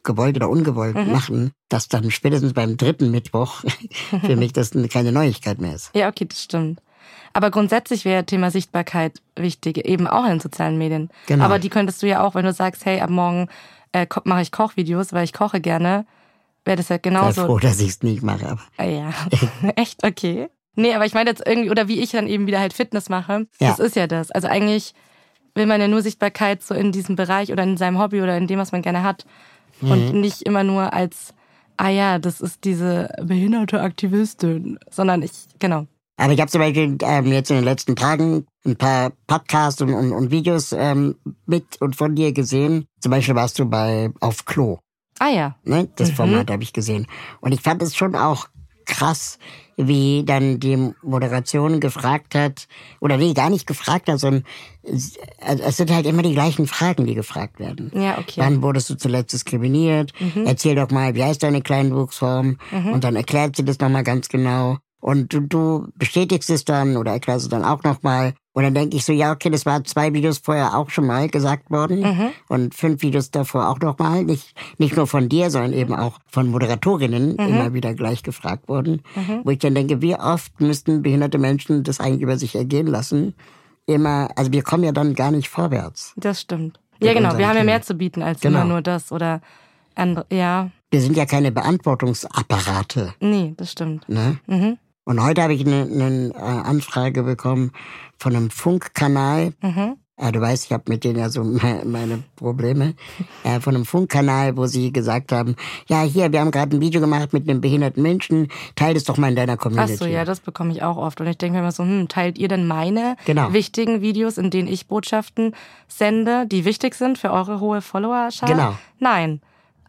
[0.03, 1.13] gewollt oder ungewollt mhm.
[1.13, 3.65] machen, dass dann spätestens beim dritten Mittwoch
[4.25, 5.91] für mich das keine Neuigkeit mehr ist.
[5.95, 6.81] Ja, okay, das stimmt.
[7.33, 11.11] Aber grundsätzlich wäre Thema Sichtbarkeit wichtig, eben auch in sozialen Medien.
[11.27, 11.45] Genau.
[11.45, 13.49] Aber die könntest du ja auch, wenn du sagst, hey, ab morgen
[13.93, 16.07] äh, mache ich Kochvideos, weil ich koche gerne,
[16.65, 17.29] wäre das ja genauso.
[17.29, 18.47] Ich bin froh, dass ich es nicht mache.
[18.49, 18.63] Aber.
[18.77, 19.11] Ah, ja,
[19.77, 20.49] echt, okay.
[20.77, 23.47] Nee, aber ich meine jetzt irgendwie, oder wie ich dann eben wieder halt Fitness mache,
[23.61, 23.71] ja.
[23.71, 24.31] das ist ja das.
[24.31, 24.95] Also eigentlich
[25.55, 28.47] will man ja nur Sichtbarkeit so in diesem Bereich oder in seinem Hobby oder in
[28.47, 29.27] dem, was man gerne hat.
[29.81, 29.91] Mhm.
[29.91, 31.35] Und nicht immer nur als,
[31.77, 35.87] ah ja, das ist diese behinderte Aktivistin, sondern ich, genau.
[36.17, 39.95] Aber ich habe zum Beispiel ähm, jetzt in den letzten Tagen ein paar Podcasts und,
[39.95, 41.17] und, und Videos ähm,
[41.47, 42.85] mit und von dir gesehen.
[43.01, 44.79] Zum Beispiel warst du bei Auf Klo.
[45.19, 45.57] Ah ja.
[45.65, 45.89] Ne?
[45.97, 46.15] Das mhm.
[46.15, 47.07] Format habe ich gesehen.
[47.41, 48.49] Und ich fand es schon auch
[48.85, 49.39] krass,
[49.87, 52.69] wie dann die Moderation gefragt hat,
[53.01, 54.45] oder nee, gar nicht gefragt hat, sondern
[54.83, 57.91] es, es sind halt immer die gleichen Fragen, die gefragt werden.
[57.95, 58.41] Ja, okay.
[58.41, 60.13] Wann wurdest du zuletzt diskriminiert?
[60.21, 60.47] Mhm.
[60.47, 62.59] Erzähl doch mal, wie heißt deine Kleinwuchsform?
[62.71, 62.93] Mhm.
[62.93, 64.79] Und dann erklärt sie das nochmal ganz genau.
[65.01, 68.35] Und du, du bestätigst es dann oder erklärst es dann auch nochmal.
[68.53, 71.29] Und dann denke ich so, ja, okay, das war zwei Videos vorher auch schon mal
[71.29, 72.31] gesagt worden mhm.
[72.49, 74.25] und fünf Videos davor auch nochmal.
[74.25, 77.39] Nicht, nicht nur von dir, sondern eben auch von Moderatorinnen mhm.
[77.39, 79.03] immer wieder gleich gefragt worden.
[79.15, 79.43] Mhm.
[79.45, 83.35] Wo ich dann denke, wie oft müssten behinderte Menschen das eigentlich über sich ergehen lassen?
[83.87, 86.13] Immer, also wir kommen ja dann gar nicht vorwärts.
[86.17, 86.81] Das stimmt.
[87.01, 87.39] Ja, genau.
[87.39, 88.61] Wir haben ja mehr zu bieten als genau.
[88.61, 89.41] immer nur das oder
[89.95, 90.71] andere, ja.
[90.91, 93.15] Wir sind ja keine Beantwortungsapparate.
[93.21, 94.09] Nee, das stimmt.
[94.09, 94.39] Ne?
[94.47, 94.79] Mhm.
[95.05, 97.73] Und heute habe ich eine, eine äh, Anfrage bekommen
[98.19, 99.53] von einem Funkkanal.
[99.63, 99.97] Mhm.
[100.21, 101.43] Ja, du weißt, ich habe mit denen ja so
[101.85, 102.95] meine Probleme.
[103.43, 105.57] Äh, von einem Funkkanal, wo sie gesagt haben,
[105.89, 109.17] ja, hier, wir haben gerade ein Video gemacht mit einem behinderten Menschen, teil das doch
[109.17, 109.95] mal in deiner Community.
[109.95, 111.21] Ach so, ja, das bekomme ich auch oft.
[111.21, 113.53] Und ich denke mir immer so, hm, teilt ihr denn meine genau.
[113.55, 115.55] wichtigen Videos, in denen ich Botschaften
[115.89, 118.53] sende, die wichtig sind für eure hohe Followerschaft?
[118.53, 118.77] Genau.
[118.99, 119.41] Nein.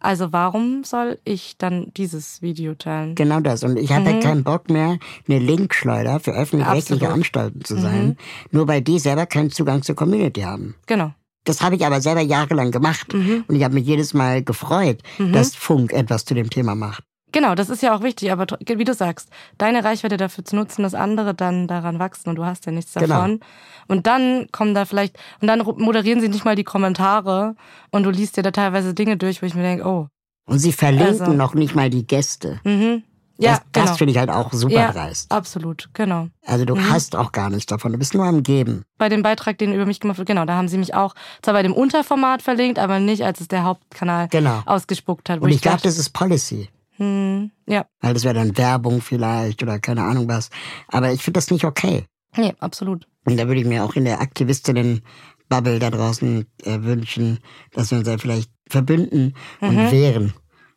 [0.02, 3.14] Also warum soll ich dann dieses Video teilen?
[3.14, 3.62] Genau das.
[3.62, 4.98] Und ich hatte keinen Bock mehr,
[5.28, 7.08] eine Linkschleuder für öffentlich-rechtliche.
[7.08, 8.16] Anstalten zu sein,
[8.50, 10.74] nur weil die selber keinen Zugang zur Community haben.
[10.86, 11.12] Genau.
[11.44, 13.12] Das habe ich aber selber jahrelang gemacht.
[13.14, 17.04] Und ich habe mich jedes Mal gefreut, dass Funk etwas zu dem Thema macht.
[17.32, 20.82] Genau, das ist ja auch wichtig, aber wie du sagst, deine Reichweite dafür zu nutzen,
[20.82, 23.06] dass andere dann daran wachsen und du hast ja nichts Genau.
[23.06, 23.40] davon.
[23.88, 27.56] Und dann kommen da vielleicht, und dann moderieren sie nicht mal die Kommentare
[27.90, 30.08] und du liest dir da teilweise Dinge durch, wo ich mir denke, oh,
[30.46, 32.60] Und sie verlinken Also- noch nicht mal die Gäste.
[32.64, 33.02] mhm.
[33.38, 33.96] Ja, das das genau.
[33.96, 35.32] finde ich halt auch super ja, dreist.
[35.32, 36.28] absolut, genau.
[36.46, 37.90] Also du hast auch gar nichts davon.
[37.90, 38.84] Du bist nur am Geben.
[38.98, 41.54] Bei dem Beitrag, den über mich gemacht wird, genau, da haben sie mich auch zwar
[41.54, 44.62] bei dem Unterformat verlinkt, aber nicht, als es der Hauptkanal Genau.
[44.66, 45.40] ausgespuckt hat.
[45.40, 46.68] Und ich glaube, dachte, das ist Policy.
[46.96, 50.50] Hm, ja, Weil das wäre dann Werbung vielleicht oder keine Ahnung was.
[50.88, 52.04] Aber ich finde das nicht okay.
[52.36, 53.06] nee, absolut.
[53.24, 57.38] Und da würde ich mir auch in der Aktivistinnen-Bubble da draußen äh, wünschen,
[57.72, 59.90] dass wir uns da vielleicht verbünden und Mhm.
[59.90, 60.32] wehren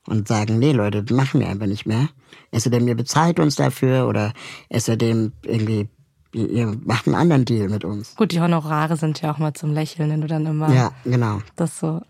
[0.08, 2.10] und sagen, nee Leute, das machen wir einfach nicht mehr.
[2.52, 4.34] Es sei denn, ihr bezahlt uns dafür oder
[4.70, 5.90] denn, irgendwie,
[6.34, 8.16] ihr macht einen anderen Deal mit uns.
[8.16, 11.40] Gut, die Honorare sind ja auch mal zum Lächeln, wenn du dann immer Ja, genau.
[11.56, 12.02] das so.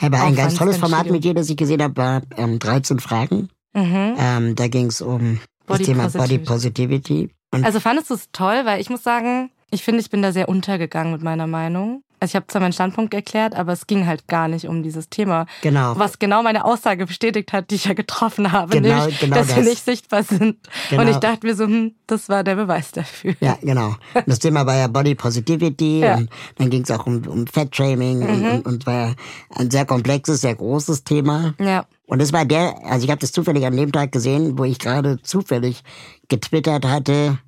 [0.00, 3.48] Aber ein ganz tolles Format mit dir, das ich gesehen habe, war ähm, 13 Fragen.
[3.74, 4.14] Mhm.
[4.18, 6.44] Ähm, da ging es um das Body Thema Body Positivity.
[6.44, 7.30] Positivity.
[7.52, 8.62] Und Also fandest du es toll?
[8.64, 12.02] Weil ich muss sagen, ich finde, ich bin da sehr untergegangen mit meiner Meinung.
[12.24, 15.10] Also ich habe zwar meinen Standpunkt erklärt, aber es ging halt gar nicht um dieses
[15.10, 15.44] Thema.
[15.60, 15.92] Genau.
[15.98, 19.48] Was genau meine Aussage bestätigt hat, die ich ja getroffen habe, Genau, nämlich, genau dass
[19.48, 19.66] wir das.
[19.66, 20.56] nicht sichtbar sind.
[20.88, 21.02] Genau.
[21.02, 23.34] Und ich dachte mir so, hm, das war der Beweis dafür.
[23.40, 23.88] Ja, genau.
[24.14, 26.16] Und das Thema war ja Body Positivity Ja.
[26.16, 26.22] Mhm.
[26.22, 29.14] und dann ging es auch um, um Fat-Shaming und, und, und war ja
[29.56, 31.52] ein sehr komplexes, sehr großes Thema.
[31.60, 31.84] Ja.
[32.06, 34.78] Und es war der, also ich habe das zufällig an dem Tag gesehen, wo ich
[34.78, 35.82] gerade zufällig
[36.28, 37.38] getwittert hatte,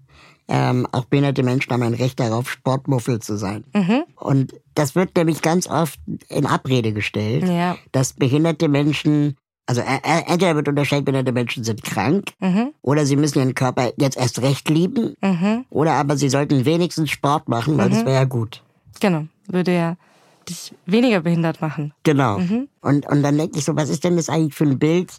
[0.49, 3.65] ähm, auch behinderte Menschen haben ein Recht darauf, Sportmuffel zu sein.
[3.75, 4.05] Mhm.
[4.17, 7.77] Und das wird nämlich ganz oft in Abrede gestellt, Ja.
[7.93, 9.37] dass behinderte Menschen,
[9.67, 12.71] also entweder wird unterstellt, behinderte Menschen sind krank, Mhm.
[12.83, 15.65] oder sie müssen ihren Körper jetzt erst recht lieben, Mhm.
[15.71, 18.63] oder aber sie sollten wenigstens Sport machen, weil das wäre ja gut.
[19.01, 19.27] Genau.
[19.49, 19.97] Würde ja
[20.49, 21.93] dich weniger behindert machen.
[22.05, 22.39] Genau.
[22.39, 22.69] Mhm.
[22.81, 25.11] Und, und dann denke ich so, was ist denn das eigentlich für ein Bild,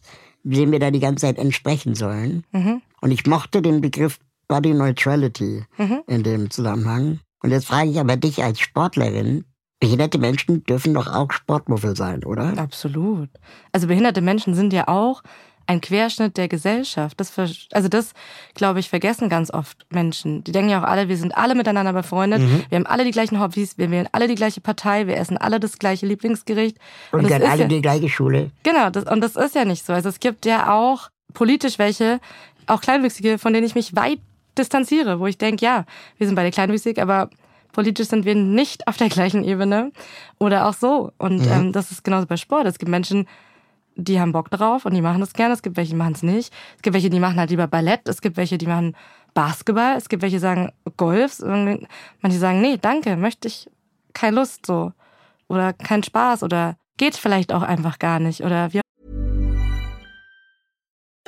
[0.44, 2.46] dem wir da die ganze Zeit entsprechen sollen?
[2.54, 2.82] Mhm.
[3.02, 6.02] Und ich mochte den Begriff Body Neutrality Mhm.
[6.08, 7.20] in dem Zusammenhang.
[7.44, 9.46] Und jetzt frage ich aber dich als Sportlerin,
[9.80, 12.58] behinderte Menschen dürfen doch auch Sportmuffel sein, oder?
[12.58, 13.30] Absolut.
[13.72, 15.22] Also behinderte Menschen sind ja auch
[15.70, 17.20] ein Querschnitt der Gesellschaft.
[17.20, 17.34] Das,
[17.74, 18.14] also das,
[18.56, 20.42] glaube ich, vergessen ganz oft Menschen.
[20.46, 22.64] Die denken ja auch alle, wir sind alle miteinander befreundet, Mhm.
[22.70, 25.60] wir haben alle die gleichen Hobbys, wir wählen alle die gleiche Partei, wir essen alle
[25.60, 26.78] das gleiche Lieblingsgericht.
[27.12, 28.52] Und das dann alle ja, die gleiche Schule.
[28.64, 29.92] Genau, das, und das ist ja nicht so.
[29.92, 32.22] Also es gibt ja auch politisch welche,
[32.66, 34.20] auch Kleinwüchsige, von denen ich mich weit
[34.58, 35.86] distanziere, wo ich denke, ja,
[36.18, 37.30] wir sind beide kleinwüchsig, aber
[37.72, 39.92] politisch sind wir nicht auf der gleichen Ebene
[40.40, 41.12] oder auch so.
[41.18, 42.66] Und ähm, das ist genauso bei Sport.
[42.66, 43.28] Es gibt Menschen,
[43.96, 45.54] die haben Bock drauf und die machen das gerne.
[45.54, 46.54] Es gibt welche, die machen es nicht.
[46.76, 48.08] Es gibt welche, die machen halt lieber Ballett.
[48.08, 48.96] Es gibt welche, die machen
[49.34, 49.96] Basketball.
[49.96, 51.40] Es gibt welche, die sagen Golf.
[51.40, 51.88] Und
[52.22, 53.70] Manche sagen, nee, danke, möchte ich
[54.14, 54.92] keine Lust so.
[55.48, 58.42] Oder keinen Spaß oder geht vielleicht auch einfach gar nicht.
[58.42, 58.82] Oder wie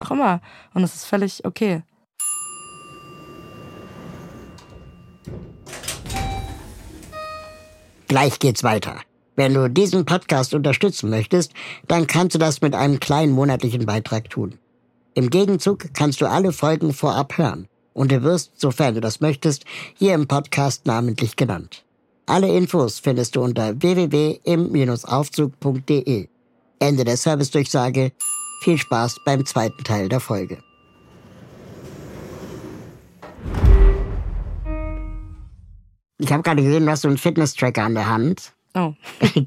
[0.00, 0.40] auch immer.
[0.74, 1.82] Und es ist völlig okay.
[8.08, 9.00] Gleich geht's weiter.
[9.34, 11.52] Wenn du diesen Podcast unterstützen möchtest,
[11.88, 14.58] dann kannst du das mit einem kleinen monatlichen Beitrag tun.
[15.14, 19.64] Im Gegenzug kannst du alle Folgen vorab hören und du wirst, sofern du das möchtest,
[19.94, 21.84] hier im Podcast namentlich genannt.
[22.26, 26.28] Alle Infos findest du unter www.im-aufzug.de.
[26.78, 28.12] Ende der Servicedurchsage.
[28.60, 30.58] Viel Spaß beim zweiten Teil der Folge.
[36.18, 38.52] Ich habe gerade gesehen, du hast so einen Fitness-Tracker an der Hand.
[38.74, 38.94] Oh.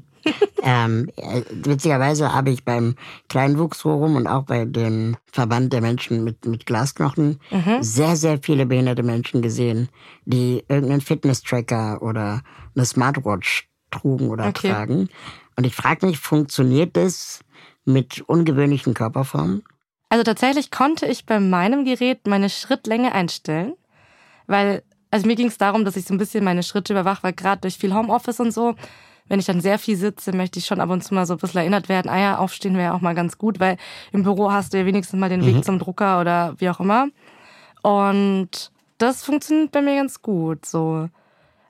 [0.62, 2.94] Ähm, äh, witzigerweise habe ich beim
[3.30, 7.40] Kleinwuchsforum und auch bei dem Verband der Menschen mit, mit Glasknochen
[7.80, 9.88] sehr, sehr viele behinderte Menschen gesehen,
[10.26, 12.42] die irgendeinen Fitness-Tracker oder
[12.76, 14.68] eine Smartwatch trugen oder Okay.
[14.68, 15.08] tragen.
[15.56, 17.40] Und ich frage mich, funktioniert das
[17.84, 19.62] mit ungewöhnlichen Körperformen?
[20.08, 23.74] Also tatsächlich konnte ich bei meinem Gerät meine Schrittlänge einstellen,
[24.46, 27.32] weil, also mir ging es darum, dass ich so ein bisschen meine Schritte überwache, weil
[27.32, 28.74] gerade durch viel Homeoffice und so
[29.30, 31.38] wenn ich dann sehr viel sitze, möchte ich schon ab und zu mal so ein
[31.38, 33.76] bisschen erinnert werden, ah ja, aufstehen wäre auch mal ganz gut, weil
[34.10, 37.06] im Büro hast du ja wenigstens mal den Weg zum Drucker oder wie auch immer.
[37.80, 41.08] Und das funktioniert bei mir ganz gut so.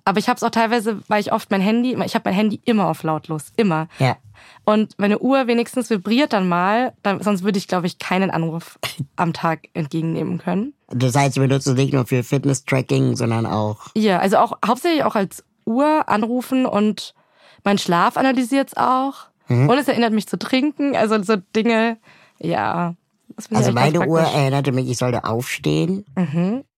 [0.07, 2.63] Aber ich habe es auch teilweise, weil ich oft mein Handy, ich habe mein Handy
[2.65, 3.89] immer auf lautlos, immer.
[3.99, 4.17] Ja.
[4.65, 8.79] Und meine Uhr wenigstens vibriert dann mal, dann, sonst würde ich, glaube ich, keinen Anruf
[9.17, 10.75] am Tag entgegennehmen können.
[10.89, 13.89] Das heißt, du benutzt es nicht nur für Fitness-Tracking, sondern auch.
[13.95, 17.15] Ja, also auch hauptsächlich auch als Uhr anrufen und
[17.65, 19.29] mein Schlaf analysiert es auch.
[19.49, 19.69] Mhm.
[19.69, 21.99] Und es erinnert mich zu trinken, also so Dinge,
[22.39, 22.95] ja.
[23.53, 26.05] Also meine Uhr erinnerte mich, ich sollte aufstehen.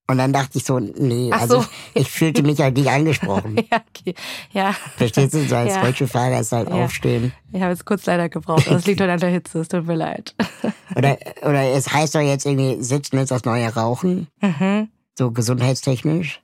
[0.08, 1.66] Und dann dachte ich so, nee, Ach also so.
[1.94, 3.56] ich, ich fühlte mich halt nicht angesprochen.
[3.70, 4.14] Ja, okay.
[4.52, 4.72] Ja.
[4.96, 5.44] Verstehst du?
[5.46, 5.80] So als ja.
[5.80, 6.84] Rollstuhlfahrer ist halt Ja.
[6.84, 7.32] aufstehen.
[7.52, 9.86] Ich habe jetzt kurz leider gebraucht, aber es liegt halt an der Hitze, es tut
[9.86, 10.34] mir leid.
[10.96, 14.26] Oder, oder es heißt doch jetzt irgendwie, Sitzen ist das neue Rauchen.
[14.42, 14.88] Mhm.
[15.16, 16.42] So gesundheitstechnisch.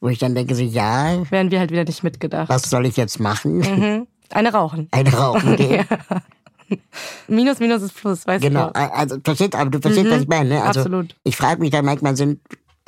[0.00, 2.48] Wo ich dann denke so, ja, Wären wir halt wieder nicht mitgedacht.
[2.48, 3.58] was soll ich jetzt machen?
[3.58, 4.06] Mhm.
[4.30, 4.88] Eine rauchen.
[4.92, 5.84] Ein Rauchen gehen.
[7.28, 8.74] Minus, Minus ist Plus, weißt Genau, du.
[8.74, 10.48] also verstehst, aber du verstehst, was ich meine.
[10.48, 10.62] Ne?
[10.62, 11.14] Also, Absolut.
[11.22, 12.40] Ich frage mich dann manchmal, sind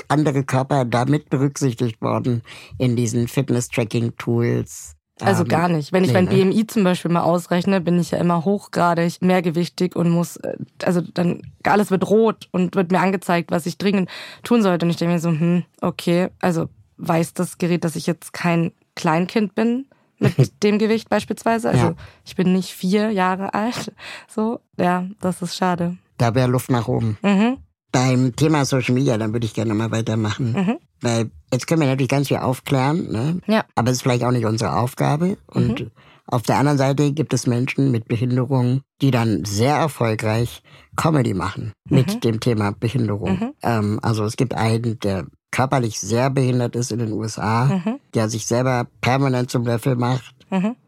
[0.08, 2.42] andere Körper damit berücksichtigt worden
[2.78, 4.96] in diesen Fitness-Tracking-Tools?
[5.20, 5.92] Also Ähm, gar nicht.
[5.92, 6.44] Wenn ich nee, mein ne?
[6.44, 11.00] BMI zum Beispiel mal ausrechne, bin ich ja immer hochgradig mehrgewichtig und muss, äh, also
[11.02, 14.10] dann alles wird rot und wird mir angezeigt, was ich dringend
[14.42, 14.86] tun sollte.
[14.86, 18.72] Und ich denke mir so, hm, okay, also weiß das Gerät, dass ich jetzt kein
[18.96, 19.86] Kleinkind bin
[20.18, 20.34] mit
[20.64, 21.68] dem Gewicht beispielsweise.
[21.70, 21.94] Also Ja.
[22.24, 23.92] ich bin nicht vier Jahre alt.
[24.28, 25.96] So, ja, das ist schade.
[26.18, 27.18] Da wäre Luft nach oben.
[27.22, 27.58] Mhm.
[27.94, 30.78] Beim Thema Social Media, dann würde ich gerne mal weitermachen.
[31.00, 33.40] Weil jetzt können wir natürlich ganz viel aufklären, ne?
[33.46, 33.64] Ja.
[33.76, 35.36] aber es ist vielleicht auch nicht unsere Aufgabe.
[35.46, 35.92] Und
[36.26, 40.62] auf der anderen Seite gibt es Menschen mit Behinderung, die dann sehr erfolgreich
[40.96, 43.52] Comedy machen mit dem Thema Behinderung.
[43.62, 47.80] Ähm, also es gibt einen, der körperlich sehr behindert ist in den USA,
[48.14, 50.34] der sich selber permanent zum Löffel macht.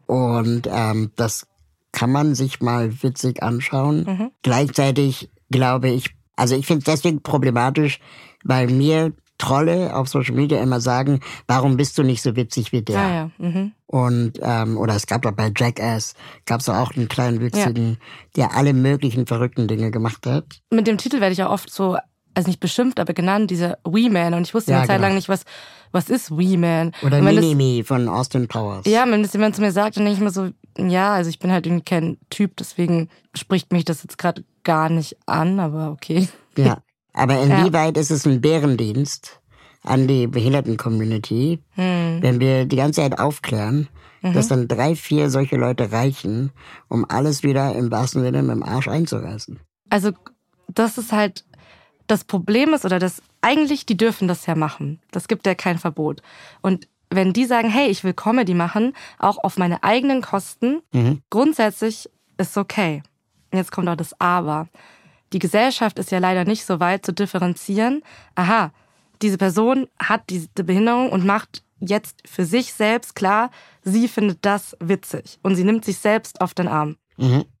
[0.07, 1.47] Und ähm, das
[1.93, 4.31] kann man sich mal witzig anschauen.
[4.43, 7.99] Gleichzeitig glaube ich, also ich finde es deswegen problematisch,
[8.43, 12.81] weil mir Trolle auf Social Media immer sagen, warum bist du nicht so witzig wie
[12.81, 12.99] der?
[12.99, 13.31] Ah ja.
[13.37, 13.71] Mhm.
[13.85, 16.15] Und ähm, oder es gab doch bei Jackass
[16.45, 17.97] gab es auch einen kleinen witzigen,
[18.35, 20.45] der alle möglichen verrückten Dinge gemacht hat.
[20.71, 21.97] Mit dem Titel werde ich auch oft so,
[22.33, 24.33] also nicht beschimpft, aber genannt, dieser Wee Man.
[24.33, 25.07] Und ich wusste Ja, eine Zeit genau.
[25.07, 25.43] lang nicht, was,
[25.91, 26.91] was ist Wee Man.
[27.03, 28.85] Oder Minimi von Austin Powers.
[28.87, 31.39] Ja, wenn das jemand zu mir sagt, dann denke ich mir so, ja, also ich
[31.39, 35.89] bin halt irgendwie kein Typ, deswegen spricht mich das jetzt gerade gar nicht an, aber
[35.91, 36.27] okay.
[36.57, 36.77] Ja.
[37.13, 39.41] Aber inwieweit ist es ein Bärendienst
[39.81, 42.19] an die Behinderten-Community, Hm.
[42.21, 43.87] wenn wir die ganze Zeit aufklären,
[44.21, 44.33] Mhm.
[44.33, 46.51] dass dann drei, vier solche Leute reichen,
[46.89, 49.59] um alles wieder im wahrsten Sinne mit dem Arsch einzureißen?
[49.89, 50.11] Also
[50.67, 51.43] das ist halt,
[52.05, 54.99] das Problem ist, oder das, eigentlich, die dürfen das ja machen.
[55.11, 56.21] Das gibt ja kein Verbot.
[56.61, 60.81] Und wenn die sagen, hey, ich will Comedy machen, auch auf meine eigenen Kosten,
[61.31, 63.01] grundsätzlich ist okay.
[63.53, 64.67] Jetzt kommt auch das Aber.
[65.33, 68.01] Die Gesellschaft ist ja leider nicht so weit zu differenzieren.
[68.35, 68.71] Aha,
[69.21, 73.51] diese Person hat diese Behinderung und macht jetzt für sich selbst klar,
[73.83, 76.95] sie findet das witzig und sie nimmt sich selbst auf den Arm.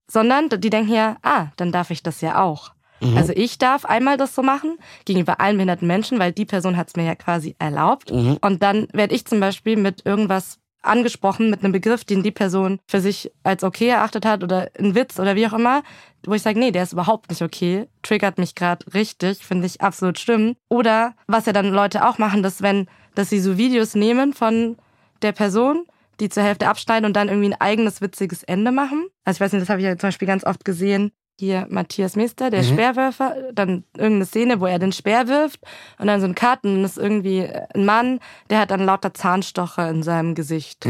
[0.09, 2.71] Sondern die denken ja, ah, dann darf ich das ja auch.
[3.15, 6.87] Also ich darf einmal das so machen gegenüber allen behinderten Menschen, weil die Person hat
[6.87, 8.09] es mir ja quasi erlaubt.
[8.41, 10.57] Und dann werde ich zum Beispiel mit irgendwas
[10.87, 14.95] angesprochen, mit einem Begriff, den die Person für sich als okay erachtet hat oder ein
[14.95, 15.83] Witz oder wie auch immer,
[16.25, 19.81] wo ich sage, nee, der ist überhaupt nicht okay, triggert mich gerade richtig, finde ich
[19.81, 20.55] absolut schlimm.
[20.69, 24.77] Oder was ja dann Leute auch machen, dass wenn, dass sie so Videos nehmen von
[25.21, 25.85] der Person,
[26.19, 29.07] die zur Hälfte abschneiden und dann irgendwie ein eigenes witziges Ende machen.
[29.23, 31.11] Also ich weiß nicht, das habe ich ja zum Beispiel ganz oft gesehen.
[31.39, 35.59] Hier Matthias Mester, der Speerwerfer, dann irgendeine Szene, wo er den Speer wirft
[35.99, 38.19] und dann so ein Cut und das ist irgendwie ein Mann,
[38.49, 40.85] der hat dann lauter Zahnstocher in seinem Gesicht.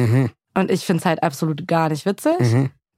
[0.53, 2.35] Und ich find's halt absolut gar nicht witzig.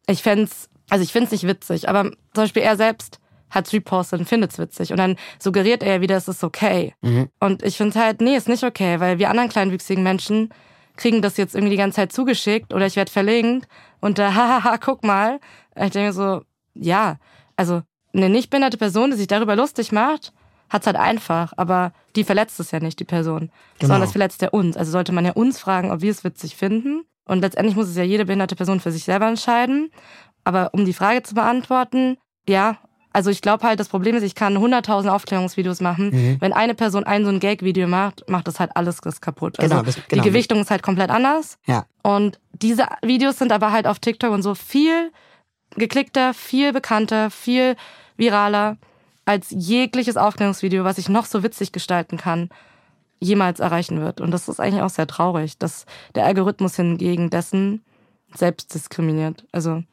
[0.07, 3.19] Ich fänd's, also ich find's nicht witzig, aber zum Beispiel er selbst
[3.49, 4.91] hat's repostet und findet's witzig.
[4.91, 6.93] Und dann suggeriert er ja wieder, es ist okay.
[7.39, 10.53] Und ich find's halt, nee, ist nicht okay, weil wir anderen kleinwüchsigen Menschen
[10.97, 13.67] kriegen das jetzt irgendwie die ganze Zeit zugeschickt oder ich werde verlinkt
[14.01, 15.39] und da, hahaha, guck mal.
[15.75, 16.41] Ich denke so,
[16.75, 17.17] ja,
[17.59, 17.81] also
[18.13, 20.33] eine nicht behinderte Person, die sich darüber lustig macht,
[20.69, 23.51] hat's halt einfach, aber die verletzt es ja nicht, die Person.
[23.81, 24.77] Sondern das verletzt ja uns.
[24.77, 27.03] Also sollte man ja uns fragen, ob wir es witzig finden.
[27.25, 29.91] Und letztendlich muss es ja jede behinderte Person für sich selber entscheiden.
[30.43, 32.77] Aber um die Frage zu beantworten, ja,
[33.13, 36.37] also ich glaube halt, das Problem ist, ich kann 100.000 Aufklärungsvideos machen.
[36.39, 39.59] Wenn eine Person ein so ein Gag-Video macht, macht das halt alles kaputt.
[39.59, 40.23] Also Genau, das- genau.
[40.23, 41.57] die Gewichtung ist halt komplett anders.
[41.67, 41.85] Ja.
[42.03, 45.11] Und diese Videos sind aber halt auf TikTok und so viel
[45.75, 47.75] geklickter, viel bekannter, viel
[48.17, 48.77] viraler
[49.25, 52.49] als jegliches Aufklärungsvideo, was ich noch so witzig gestalten kann,
[53.19, 54.21] jemals erreichen wird.
[54.21, 57.83] Und das ist eigentlich auch sehr traurig, dass der Algorithmus hingegen dessen
[58.33, 59.45] selbst diskriminiert.
[59.51, 59.83] Also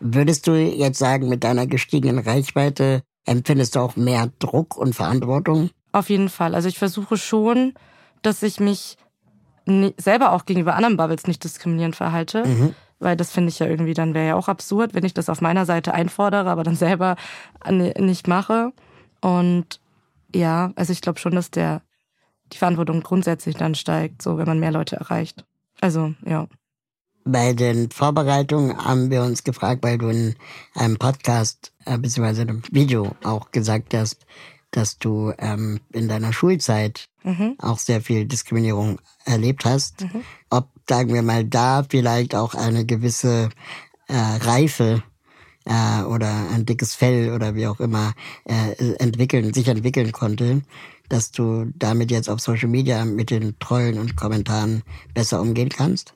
[0.00, 5.70] Würdest du jetzt sagen, mit deiner gestiegenen Reichweite empfindest du auch mehr Druck und Verantwortung?
[5.92, 6.54] Auf jeden Fall.
[6.54, 7.74] Also ich versuche schon,
[8.22, 8.96] dass ich mich
[9.96, 12.46] selber auch gegenüber anderen Bubbles nicht diskriminierend verhalte.
[12.46, 12.74] Mhm.
[12.98, 15.40] Weil das finde ich ja irgendwie, dann wäre ja auch absurd, wenn ich das auf
[15.40, 17.16] meiner Seite einfordere, aber dann selber
[17.70, 18.72] nicht mache.
[19.20, 19.80] Und
[20.34, 21.82] ja, also ich glaube schon, dass der
[22.52, 25.44] die Verantwortung grundsätzlich dann steigt, so wenn man mehr Leute erreicht.
[25.80, 26.46] Also, ja.
[27.24, 30.36] Bei den Vorbereitungen haben wir uns gefragt, weil du in
[30.74, 32.42] einem Podcast äh, bzw.
[32.42, 34.24] einem Video auch gesagt hast,
[34.70, 37.56] dass du ähm, in deiner Schulzeit mhm.
[37.58, 40.02] auch sehr viel Diskriminierung erlebt hast.
[40.02, 40.22] Mhm.
[40.50, 43.50] Ob, sagen wir mal, da vielleicht auch eine gewisse
[44.08, 45.02] äh, Reife
[45.64, 48.14] äh, oder ein dickes Fell oder wie auch immer
[48.44, 50.62] äh, entwickeln, sich entwickeln konnte,
[51.08, 54.82] dass du damit jetzt auf Social Media mit den Trollen und Kommentaren
[55.14, 56.14] besser umgehen kannst?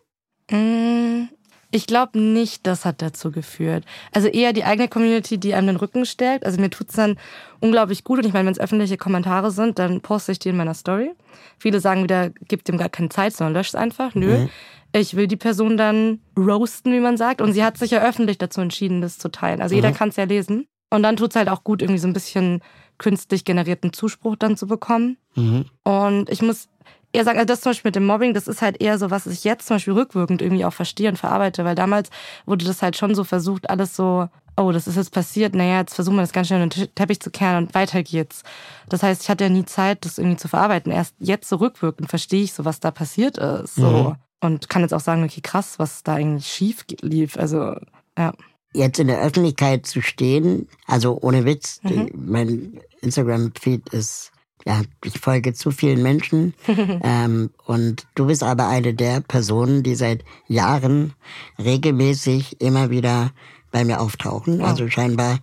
[0.50, 1.28] Mm,
[1.70, 3.84] ich glaube nicht, das hat dazu geführt.
[4.12, 6.44] Also eher die eigene Community, die einem den Rücken stärkt.
[6.44, 7.16] Also mir tut's dann
[7.60, 8.18] unglaublich gut.
[8.18, 11.12] Und ich meine, wenn es öffentliche Kommentare sind, dann poste ich die in meiner Story.
[11.58, 14.14] Viele sagen wieder, gib dem gar keine Zeit, sondern löscht es einfach.
[14.14, 14.38] Nö.
[14.38, 14.50] Mhm.
[14.92, 17.40] Ich will die Person dann roasten, wie man sagt.
[17.40, 19.62] Und sie hat sich ja öffentlich dazu entschieden, das zu teilen.
[19.62, 19.78] Also mhm.
[19.78, 20.66] jeder kann es ja lesen.
[20.90, 22.62] Und dann tut's halt auch gut, irgendwie so ein bisschen
[22.98, 25.16] künstlich generierten Zuspruch dann zu bekommen.
[25.36, 25.66] Mhm.
[25.84, 26.68] Und ich muss
[27.12, 29.26] eher sagen, also das zum Beispiel mit dem Mobbing, das ist halt eher so, was
[29.26, 32.10] ich jetzt zum Beispiel rückwirkend irgendwie auch verstehe und verarbeite, weil damals
[32.46, 35.94] wurde das halt schon so versucht, alles so, oh, das ist jetzt passiert, naja, jetzt
[35.94, 38.42] versuchen wir das ganz schnell in den Teppich zu kehren und weiter geht's.
[38.88, 40.92] Das heißt, ich hatte ja nie Zeit, das irgendwie zu verarbeiten.
[40.92, 43.74] Erst jetzt so rückwirkend verstehe ich so, was da passiert ist.
[43.76, 43.90] So.
[43.90, 44.14] Mhm.
[44.42, 47.36] Und kann jetzt auch sagen, okay, krass, was da eigentlich schief lief.
[47.36, 47.76] Also,
[48.16, 48.32] ja.
[48.72, 52.10] Jetzt in der Öffentlichkeit zu stehen, also ohne Witz, mhm.
[52.14, 54.32] mein Instagram-Feed ist
[54.64, 56.54] ja, ich folge zu vielen Menschen.
[57.02, 61.14] ähm, und du bist aber eine der Personen, die seit Jahren
[61.58, 63.30] regelmäßig immer wieder
[63.70, 64.60] bei mir auftauchen.
[64.60, 64.68] Wow.
[64.68, 65.38] Also scheinbar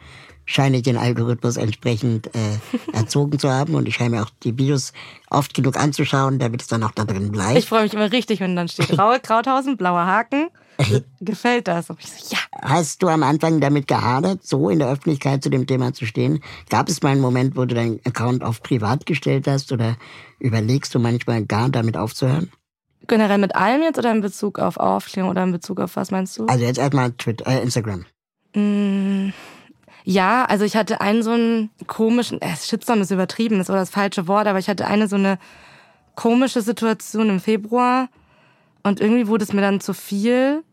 [0.45, 2.39] scheine ich den Algorithmus entsprechend äh,
[2.93, 4.93] erzogen zu haben und ich scheine mir auch die Videos
[5.29, 7.57] oft genug anzuschauen, damit es dann auch da drin bleibt.
[7.57, 10.49] Ich freue mich immer richtig, wenn dann steht Raue Krauthausen, blauer Haken.
[11.21, 11.89] Gefällt das?
[11.89, 12.39] Und ich so, ja.
[12.61, 16.41] Hast du am Anfang damit gehadert, so in der Öffentlichkeit zu dem Thema zu stehen?
[16.69, 19.95] Gab es mal einen Moment, wo du deinen Account auf privat gestellt hast oder
[20.39, 22.51] überlegst du manchmal gar damit aufzuhören?
[23.07, 26.37] Generell mit allem jetzt oder in Bezug auf Aufklärung oder in Bezug auf was meinst
[26.37, 26.45] du?
[26.45, 28.05] Also jetzt erstmal Twitter, äh, Instagram.
[28.53, 29.29] Mm,
[30.03, 33.89] ja, also ich hatte einen so einen komischen, äh, Shitstorm ist übertrieben, das war das
[33.89, 35.37] falsche Wort, aber ich hatte eine so eine
[36.15, 38.09] komische Situation im Februar
[38.83, 40.63] und irgendwie wurde es mir dann zu viel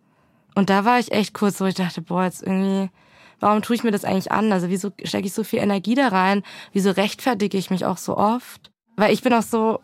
[0.55, 2.91] und da war ich echt kurz so, ich dachte, boah, jetzt irgendwie,
[3.41, 4.53] warum tue ich mir das eigentlich an?
[4.53, 6.43] Also wieso stecke ich so viel Energie da rein?
[6.73, 8.71] Wieso rechtfertige ich mich auch so oft?
[8.97, 9.81] Weil ich bin auch so,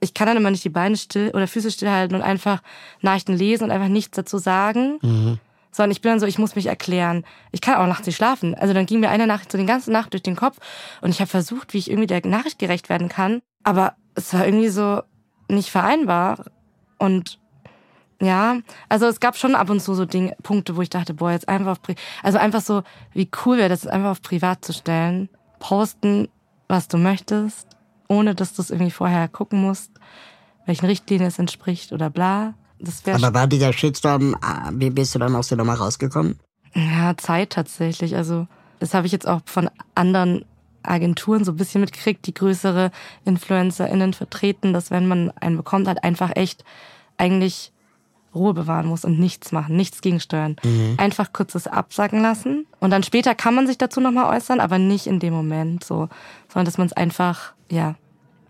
[0.00, 2.62] ich kann dann immer nicht die Beine still oder Füße stillhalten und einfach
[3.02, 4.98] Nachrichten lesen und einfach nichts dazu sagen.
[5.02, 5.38] Mhm.
[5.70, 7.24] Sondern ich bin dann so, ich muss mich erklären.
[7.52, 8.54] Ich kann auch nachts nicht schlafen.
[8.54, 10.56] Also dann ging mir eine Nachricht so die ganze Nacht durch den Kopf
[11.02, 13.42] und ich habe versucht, wie ich irgendwie der Nachricht gerecht werden kann.
[13.62, 15.02] Aber es war irgendwie so
[15.48, 16.46] nicht vereinbar.
[16.98, 17.38] Und
[18.20, 18.58] ja,
[18.88, 21.48] also es gab schon ab und zu so Dinge, Punkte, wo ich dachte, boah, jetzt
[21.48, 25.28] einfach auf, Pri also einfach so, wie cool wäre das, einfach auf privat zu stellen,
[25.58, 26.28] posten,
[26.68, 27.68] was du möchtest,
[28.08, 29.90] ohne dass du es irgendwie vorher gucken musst,
[30.64, 32.54] welchen Richtlinien es entspricht oder bla.
[32.78, 36.38] Das Aber war dieser Shitstorm, ah, wie bist du dann aus der Nummer rausgekommen?
[36.74, 38.16] Ja, Zeit tatsächlich.
[38.16, 38.46] Also
[38.80, 40.44] das habe ich jetzt auch von anderen
[40.82, 42.90] Agenturen so ein bisschen mitgekriegt, die größere
[43.24, 46.64] InfluencerInnen vertreten, dass wenn man einen bekommt, halt einfach echt
[47.16, 47.72] eigentlich
[48.36, 50.56] Ruhe bewahren muss und nichts machen, nichts gegensteuern.
[50.62, 50.94] Mhm.
[50.98, 55.06] Einfach kurzes absagen lassen und dann später kann man sich dazu nochmal äußern, aber nicht
[55.06, 56.08] in dem Moment so,
[56.48, 57.96] sondern dass man es einfach, ja,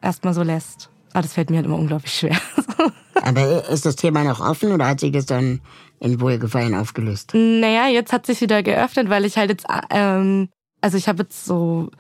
[0.02, 0.90] erstmal so lässt.
[1.12, 2.36] Aber das fällt mir halt immer unglaublich schwer.
[3.22, 5.60] aber ist das Thema noch offen oder hat sich das dann
[6.00, 7.32] in Wohlgefallen aufgelöst?
[7.34, 10.48] Naja, jetzt hat sich wieder geöffnet, weil ich halt jetzt, ähm,
[10.80, 11.90] also ich habe jetzt so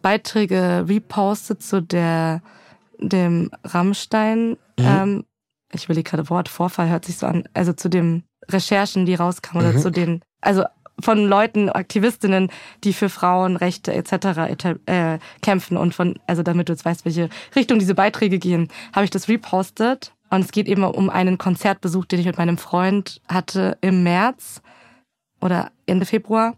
[0.00, 2.42] Beiträge repostet zu der
[2.98, 4.56] dem Rammstein mhm.
[4.78, 5.24] ähm,
[5.72, 9.64] ich will gerade Wort, Vorfall hört sich so an, also zu den Recherchen, die rauskamen,
[9.64, 9.70] mhm.
[9.70, 10.64] oder zu den, also
[11.00, 12.50] von Leuten, Aktivistinnen,
[12.84, 14.66] die für Frauenrechte etc.
[14.86, 19.04] Äh, kämpfen und von, also damit du jetzt weißt, welche Richtung diese Beiträge gehen, habe
[19.04, 20.12] ich das repostet.
[20.30, 24.62] Und es geht eben um einen Konzertbesuch, den ich mit meinem Freund hatte im März
[25.40, 26.56] oder Ende Februar.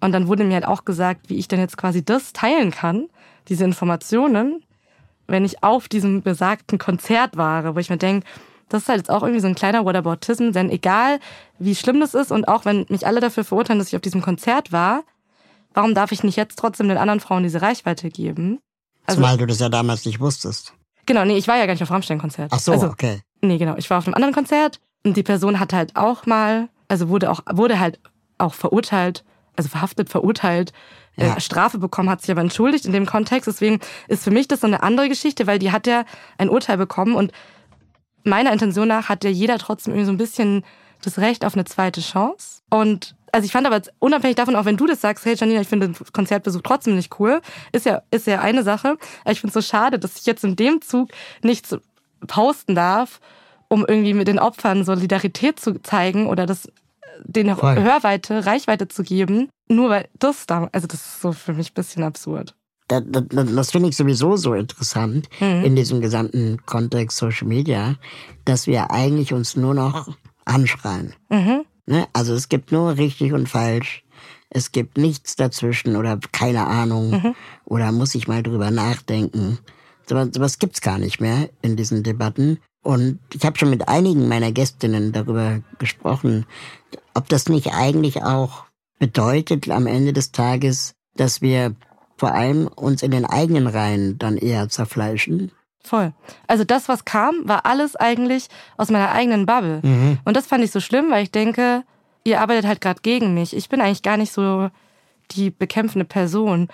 [0.00, 3.08] Und dann wurde mir halt auch gesagt, wie ich denn jetzt quasi das teilen kann,
[3.48, 4.62] diese Informationen,
[5.28, 8.26] wenn ich auf diesem besagten Konzert war, wo ich mir denke,
[8.68, 11.20] das ist halt jetzt auch irgendwie so ein kleiner Whataboutism, denn egal
[11.58, 14.22] wie schlimm das ist und auch wenn mich alle dafür verurteilen, dass ich auf diesem
[14.22, 15.04] Konzert war,
[15.72, 18.58] warum darf ich nicht jetzt trotzdem den anderen Frauen diese Reichweite geben?
[19.06, 20.74] Also, Zumal du das ja damals nicht wusstest.
[21.06, 22.50] Genau, nee, ich war ja gar nicht auf Rammstein-Konzert.
[22.52, 23.20] Ach so, also, okay.
[23.40, 26.68] Nee, genau, ich war auf einem anderen Konzert und die Person hat halt auch mal
[26.88, 28.00] Also wurde auch, wurde halt
[28.36, 29.24] auch verurteilt,
[29.56, 30.72] also verhaftet, verurteilt,
[31.18, 31.36] Ja.
[31.36, 33.46] äh, Strafe bekommen, hat sich aber entschuldigt in dem Kontext.
[33.46, 36.04] Deswegen ist für mich das so eine andere Geschichte, weil die hat ja
[36.38, 37.32] ein Urteil bekommen und
[38.24, 40.64] meiner Intention nach hat ja jeder trotzdem irgendwie so ein bisschen
[41.02, 42.62] das Recht auf eine zweite Chance.
[42.70, 45.68] Und also ich fand aber unabhängig davon, auch wenn du das sagst, hey Janina, ich
[45.68, 47.40] finde den Konzertbesuch trotzdem nicht cool,
[47.72, 48.96] ist ja, ist ja eine Sache.
[49.22, 51.10] Aber ich finde es so schade, dass ich jetzt in dem Zug
[51.42, 51.76] nichts
[52.26, 53.20] posten darf,
[53.68, 56.68] um irgendwie mit den Opfern Solidarität zu zeigen oder das
[57.24, 57.80] den Voll.
[57.80, 61.74] Hörweite, Reichweite zu geben, nur weil das da, also das ist so für mich ein
[61.74, 62.54] bisschen absurd.
[62.88, 67.96] Das, das, das finde ich sowieso so interessant in diesem gesamten Kontext Social Media,
[68.46, 70.08] dass wir eigentlich uns nur noch
[70.46, 71.12] anschreien.
[71.84, 72.06] Ne?
[72.14, 74.04] Also es gibt nur richtig und falsch.
[74.48, 77.34] Es gibt nichts dazwischen oder keine Ahnung
[77.66, 79.58] oder muss ich mal drüber nachdenken.
[80.08, 82.58] Sowas, sowas gibt's gar nicht mehr in diesen Debatten.
[82.88, 86.46] Und ich habe schon mit einigen meiner Gästinnen darüber gesprochen,
[87.12, 88.64] ob das nicht eigentlich auch
[88.98, 91.74] bedeutet am Ende des Tages, dass wir
[92.16, 95.52] vor allem uns in den eigenen Reihen dann eher zerfleischen.
[95.84, 96.14] Voll.
[96.46, 99.82] Also das, was kam, war alles eigentlich aus meiner eigenen Bubble.
[100.24, 101.84] Und das fand ich so schlimm, weil ich denke,
[102.24, 103.54] ihr arbeitet halt gerade gegen mich.
[103.54, 104.70] Ich bin eigentlich gar nicht so
[105.32, 106.68] die bekämpfende Person.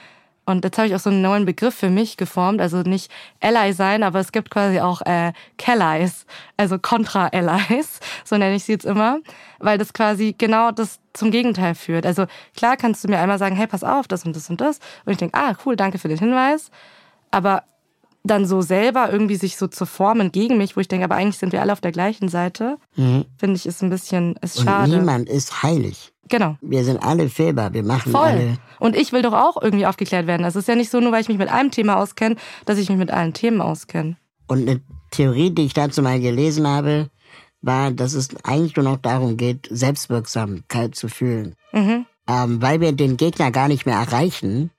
[0.47, 2.61] Und jetzt habe ich auch so einen neuen Begriff für mich geformt.
[2.61, 6.27] Also nicht Ally sein, aber es gibt quasi auch äh, Kellys,
[6.57, 9.19] also Contra-Allies, so nenne ich sie jetzt immer,
[9.59, 12.05] weil das quasi genau das zum Gegenteil führt.
[12.05, 12.27] Also
[12.57, 14.79] klar kannst du mir einmal sagen, hey, pass auf, das und das und das.
[15.05, 16.71] Und ich denke, ah, cool, danke für den Hinweis.
[17.31, 17.63] Aber
[18.25, 21.39] dann so selber irgendwie sich so zu formen gegen mich, wo ich denke, aber eigentlich
[21.39, 24.97] sind wir alle auf der gleichen Seite, finde ich, ist ein bisschen, ist Und schade.
[24.97, 26.14] niemand ist heilig.
[26.29, 26.57] Genau.
[26.61, 27.73] Wir sind alle fehlbar.
[27.75, 28.23] Wir machen Voll.
[28.23, 28.59] alle.
[28.79, 30.43] Und ich will doch auch irgendwie aufgeklärt werden.
[30.43, 32.89] Das ist ja nicht so, nur weil ich mich mit einem Thema auskenne, dass ich
[32.89, 34.17] mich mit allen Themen auskenne.
[34.47, 37.09] Und eine Theorie, die ich dazu mal gelesen habe,
[37.63, 41.55] war, dass es eigentlich nur noch darum geht, Selbstwirksamkeit zu fühlen.
[41.73, 42.07] Mhm.
[42.27, 44.71] Ähm, weil wir den Gegner gar nicht mehr erreichen.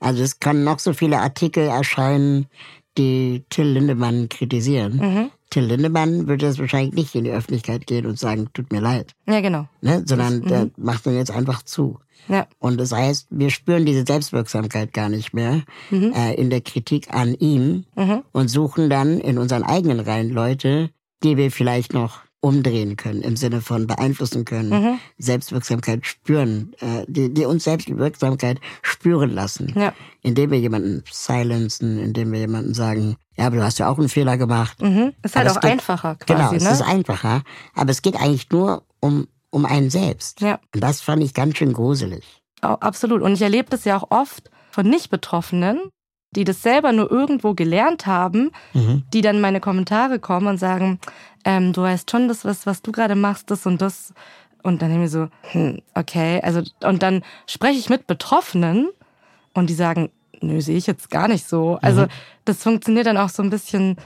[0.00, 2.46] Also es können noch so viele Artikel erscheinen,
[2.96, 4.96] die Till Lindemann kritisieren.
[4.96, 5.30] Mhm.
[5.54, 9.12] Till Lindemann würde jetzt wahrscheinlich nicht in die Öffentlichkeit gehen und sagen, tut mir leid,
[9.28, 9.68] Ja, genau.
[9.82, 10.02] ne?
[10.04, 12.00] sondern der macht dann jetzt einfach zu.
[12.28, 12.46] Ja.
[12.58, 16.12] Und das heißt, wir spüren diese Selbstwirksamkeit gar nicht mehr Mhm.
[16.12, 17.84] äh, in der Kritik an ihm
[18.32, 20.90] und suchen dann in unseren eigenen Reihen Leute,
[21.22, 24.98] die wir vielleicht noch umdrehen können, im Sinne von beeinflussen können, Mhm.
[25.18, 29.72] Selbstwirksamkeit spüren, äh, die, die uns Selbstwirksamkeit spüren lassen.
[29.76, 29.94] Ja.
[30.22, 34.08] Indem wir jemanden silenzen, indem wir jemanden sagen, ja, aber du hast ja auch einen
[34.10, 34.80] Fehler gemacht.
[34.82, 35.12] Mhm.
[35.22, 36.70] Ist halt Aber auch geht- einfacher Genau, quasi, es ne?
[36.70, 37.42] ist einfacher,
[37.74, 40.40] aber es geht eigentlich nur um, um einen selbst.
[40.40, 40.60] Ja.
[40.74, 42.24] Und das fand ich ganz schön gruselig.
[42.60, 43.22] Au- Absolut.
[43.22, 45.80] Und ich erlebe das ja auch oft von Nicht-Betroffenen,
[46.36, 48.50] die das selber nur irgendwo gelernt haben,
[49.12, 50.98] die dann in meine Kommentare kommen und sagen,
[51.44, 54.12] ähm, du weißt schon, das, was, was du gerade machst, das und das.
[54.62, 58.88] Und dann denke ich so, hm, okay, also, und dann spreche ich mit Betroffenen
[59.52, 60.10] und die sagen,
[60.40, 61.78] nö, sehe ich jetzt gar nicht so.
[61.82, 62.06] Also,
[62.44, 63.96] das funktioniert dann auch so ein bisschen,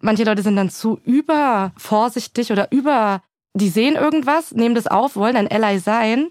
[0.00, 3.20] manche Leute sind dann zu übervorsichtig oder über,
[3.54, 6.28] die sehen irgendwas, nehmen das auf, wollen ein Ally sein,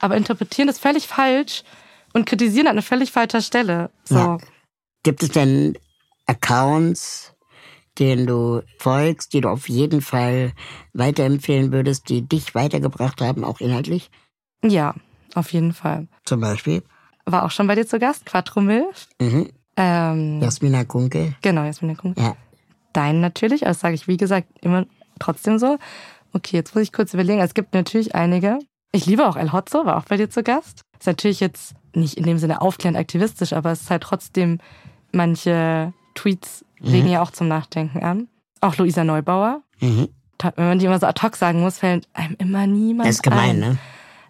[0.00, 1.62] aber interpretieren das völlig falsch
[2.12, 3.90] und kritisieren an einer völlig falscher Stelle.
[4.04, 4.16] So.
[4.16, 4.38] Ja.
[5.02, 5.76] Gibt es denn
[6.26, 7.34] Accounts,
[7.98, 10.52] denen du folgst, die du auf jeden Fall
[10.92, 14.10] weiterempfehlen würdest, die dich weitergebracht haben, auch inhaltlich?
[14.64, 14.94] Ja,
[15.34, 16.08] auf jeden Fall.
[16.24, 16.82] Zum Beispiel
[17.24, 19.08] War auch schon bei dir zu Gast, Quattro Milf.
[19.20, 19.50] mhm.
[19.74, 21.34] Ähm, Jasmina Kunke.
[21.40, 22.14] Genau, Jasmin Kuhn.
[22.18, 22.36] Ja.
[22.92, 24.84] Dein natürlich, also sage ich wie gesagt immer
[25.18, 25.78] trotzdem so.
[26.34, 27.40] Okay, jetzt muss ich kurz überlegen.
[27.40, 28.58] Es gibt natürlich einige.
[28.92, 30.82] Ich liebe auch El Hotzo, war auch bei dir zu Gast.
[30.98, 34.58] Ist natürlich jetzt nicht in dem Sinne aufklärend aktivistisch, aber es ist halt trotzdem,
[35.12, 38.28] manche Tweets regen ja auch zum Nachdenken an.
[38.60, 39.62] Auch Luisa Neubauer.
[39.80, 40.08] Mhm.
[40.56, 43.22] Wenn man die immer so ad hoc sagen muss, fällt einem immer niemand Das ist
[43.22, 43.58] gemein, ein.
[43.60, 43.78] ne?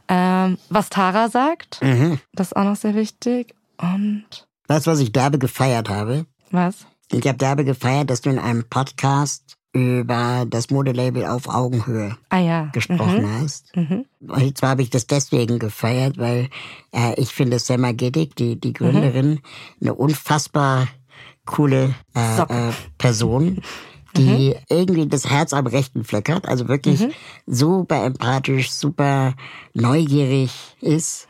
[0.09, 2.19] Ähm, was Tara sagt, Mhm.
[2.35, 3.55] das ist auch noch sehr wichtig.
[3.79, 4.27] Und
[4.69, 6.27] Weißt du, was ich derbe gefeiert habe?
[6.51, 6.87] was?
[7.11, 12.39] Ich habe derbe gefeiert, dass du in einem Podcast über das Modelabel auf Augenhöhe Ah
[12.39, 12.65] ja.
[12.73, 13.41] gesprochen Mhm.
[13.41, 13.75] hast.
[13.75, 14.05] Mhm.
[14.21, 16.49] Und zwar habe ich das deswegen gefeiert, weil
[16.95, 19.41] äh, ich finde Selma Gedig, die, die Gründerin,
[19.81, 20.89] eine unfassbar
[21.47, 23.63] coole äh, äh, Person,
[24.17, 27.03] die irgendwie das Herz am rechten Fleck hat, also wirklich
[27.47, 29.35] super empathisch, super
[29.73, 30.53] neugierig
[30.83, 31.29] ist.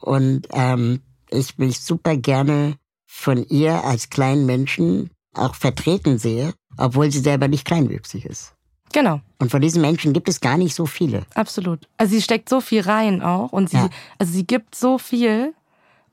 [0.00, 1.00] Und ähm,
[1.30, 2.74] ich mich super gerne
[3.06, 8.54] von ihr als kleinen Menschen auch vertreten sehe, obwohl sie selber nicht kleinwüchsig ist.
[8.92, 9.20] Genau.
[9.38, 11.26] Und von diesen Menschen gibt es gar nicht so viele.
[11.34, 11.86] Absolut.
[11.98, 13.88] Also sie steckt so viel rein auch und sie, Ja.
[14.18, 15.52] also sie gibt so viel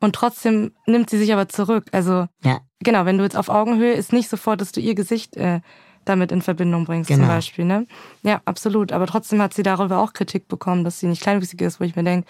[0.02, 1.86] und trotzdem nimmt sie sich aber zurück.
[1.94, 2.60] Also Ja.
[2.82, 5.62] genau, wenn du jetzt auf Augenhöhe ist nicht sofort, dass du ihr Gesicht äh,
[6.04, 7.22] damit in Verbindung bringst Genau.
[7.22, 7.64] zum Beispiel.
[7.66, 7.88] Ne?
[8.24, 8.92] Ja, absolut.
[8.92, 11.96] Aber trotzdem hat sie darüber auch Kritik bekommen, dass sie nicht kleinwüchsig ist, wo ich
[11.96, 12.28] mir denke,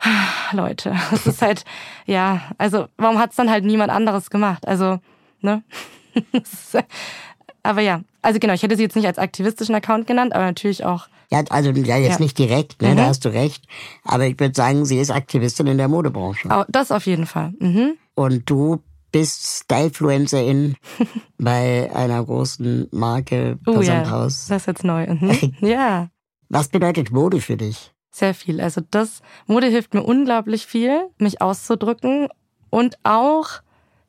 [0.52, 1.64] Leute, es ist halt,
[2.06, 4.66] ja, also warum hat es dann halt niemand anderes gemacht?
[4.66, 4.98] Also,
[5.40, 5.62] ne?
[6.32, 6.76] Ist,
[7.62, 10.84] aber ja, also genau, ich hätte sie jetzt nicht als aktivistischen Account genannt, aber natürlich
[10.84, 12.18] auch, Ja, also ja, jetzt Ja.
[12.20, 12.96] nicht direkt, ne, Mhm.
[12.96, 13.64] da hast du recht.
[14.04, 16.50] Aber ich würde sagen, sie ist Aktivistin in der Modebranche.
[16.50, 17.54] au- das auf jeden Fall.
[17.58, 17.94] Mhm.
[18.14, 18.82] Und du
[19.12, 20.76] bist Stylefluencerin
[21.38, 24.46] bei einer großen Marke, Oh ja, Versandhaus.
[24.48, 25.06] das ist jetzt neu.
[25.06, 25.54] Mhm.
[25.60, 26.08] Ja.
[26.48, 27.92] Was bedeutet Mode für dich?
[28.10, 28.60] Sehr viel.
[28.60, 32.28] Also das Mode hilft mir unglaublich viel, mich auszudrücken
[32.68, 33.48] und auch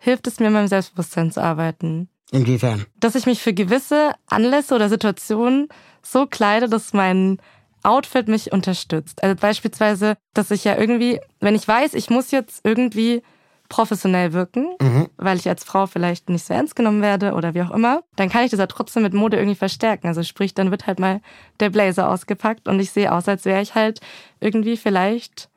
[0.03, 2.09] hilft es mir, in meinem Selbstbewusstsein zu arbeiten.
[2.31, 2.85] Inwiefern?
[2.99, 5.69] Dass ich mich für gewisse Anlässe oder Situationen
[6.01, 7.37] so kleide, dass mein
[7.83, 9.23] Outfit mich unterstützt.
[9.23, 13.21] Also beispielsweise, dass ich ja irgendwie, wenn ich weiß, ich muss jetzt irgendwie
[13.69, 14.75] professionell wirken,
[15.17, 18.29] weil ich als Frau vielleicht nicht so ernst genommen werde oder wie auch immer, dann
[18.29, 20.07] kann ich das ja trotzdem mit Mode irgendwie verstärken.
[20.07, 21.21] Also sprich, dann wird halt mal
[21.59, 24.01] der Blazer ausgepackt und ich sehe aus, als wäre ich halt
[24.41, 25.49] irgendwie vielleicht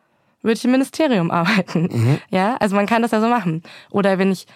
[0.47, 2.19] würde ich im Ministerium arbeiten.
[2.31, 3.63] Ja, also man kann das ja so machen.
[3.91, 4.47] Oder wenn ich,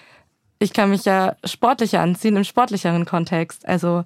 [0.59, 3.67] ich kann mich ja sportlicher anziehen im sportlicheren Kontext.
[3.69, 4.05] Also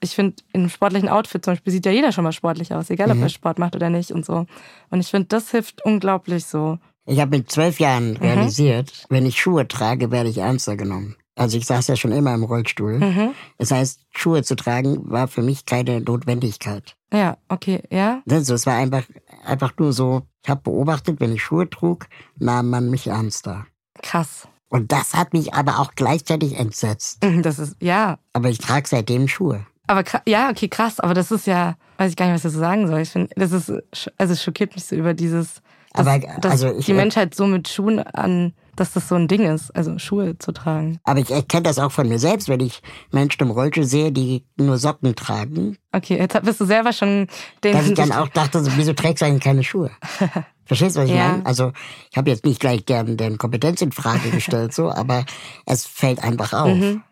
[0.00, 2.90] ich finde, in einem sportlichen Outfit zum Beispiel sieht ja jeder schon mal sportlich aus,
[2.90, 4.46] egal ob er Sport macht oder nicht und so.
[4.90, 6.78] Und ich finde, das hilft unglaublich so.
[7.06, 7.84] Ich habe mit zwölf Mhm.
[7.84, 11.16] Jahren realisiert, wenn ich Schuhe trage, werde ich ernster genommen.
[11.36, 12.98] Also ich saß ja schon immer im Rollstuhl.
[12.98, 13.30] Mhm.
[13.58, 16.96] Das heißt, Schuhe zu tragen war für mich keine Notwendigkeit.
[17.12, 18.22] Ja, okay, ja.
[18.28, 19.04] Also es war einfach,
[19.44, 22.06] einfach nur so, ich habe beobachtet, wenn ich Schuhe trug,
[22.38, 23.66] nahm man mich ernster.
[24.02, 24.48] Krass.
[24.68, 27.24] Und das hat mich aber auch gleichzeitig entsetzt.
[27.42, 28.18] Das ist, ja.
[28.32, 29.66] Aber ich trage seitdem Schuhe.
[29.86, 30.98] Aber ja, okay, krass.
[30.98, 33.00] Aber das ist ja, weiß ich gar nicht, was ich dazu sagen soll.
[33.00, 33.70] Ich finde, das ist,
[34.16, 35.62] also es schockiert mich so über dieses,
[35.94, 39.28] dass, Aber, dass also ich- die Menschheit so mit Schuhen an, dass das so ein
[39.28, 40.98] Ding ist, also Schuhe zu tragen.
[41.04, 42.82] Aber ich erkenne das auch von mir selbst, wenn ich
[43.12, 47.28] Menschen im Rollstuhl sehe, die nur Socken tragen, Okay, jetzt bist du selber schon
[47.62, 47.72] den.
[47.72, 49.90] dass ich dann auch dachte, so, wieso trägst du eigentlich keine Schuhe?
[50.66, 51.28] Verstehst du, was ich Ja.
[51.28, 51.46] meine?
[51.46, 51.72] Also
[52.10, 55.24] ich habe jetzt nicht gleich gern deren Kompetenz in Frage gestellt, so, aber
[55.66, 56.76] es fällt einfach auf.
[56.76, 57.02] Mhm.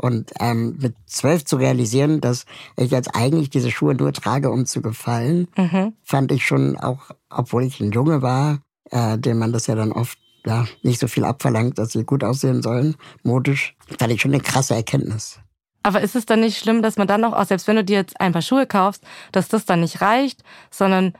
[0.00, 2.46] Und ähm, mit zwölf zu realisieren, dass
[2.76, 5.92] ich jetzt eigentlich diese Schuhe nur trage, um zu gefallen, Mhm.
[6.02, 9.92] fand ich schon auch, obwohl ich ein Junge war, äh, dem man das ja dann
[9.92, 14.32] oft ja, nicht so viel abverlangt, dass sie gut aussehen sollen, modisch, fand ich schon
[14.32, 15.38] eine krasse Erkenntnis.
[15.82, 17.98] Aber ist es dann nicht schlimm, dass man dann noch, auch selbst wenn du dir
[17.98, 21.12] jetzt ein paar Schuhe kaufst, dass das dann nicht reicht, sondern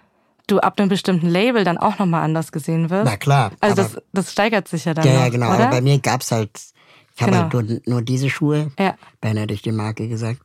[0.46, 3.04] du ab einem bestimmten Label dann auch nochmal anders gesehen wirst?
[3.04, 3.52] Na klar.
[3.60, 5.46] Also das, das steigert sich ja dann ja, noch, ja, genau.
[5.48, 5.64] oder?
[5.64, 6.50] Aber bei mir gab's halt,
[7.20, 7.52] ich habe Genau.
[7.68, 8.94] halt nur, nur diese Schuhe, Ja.
[9.20, 10.40] beinahe durch die Marke gesagt.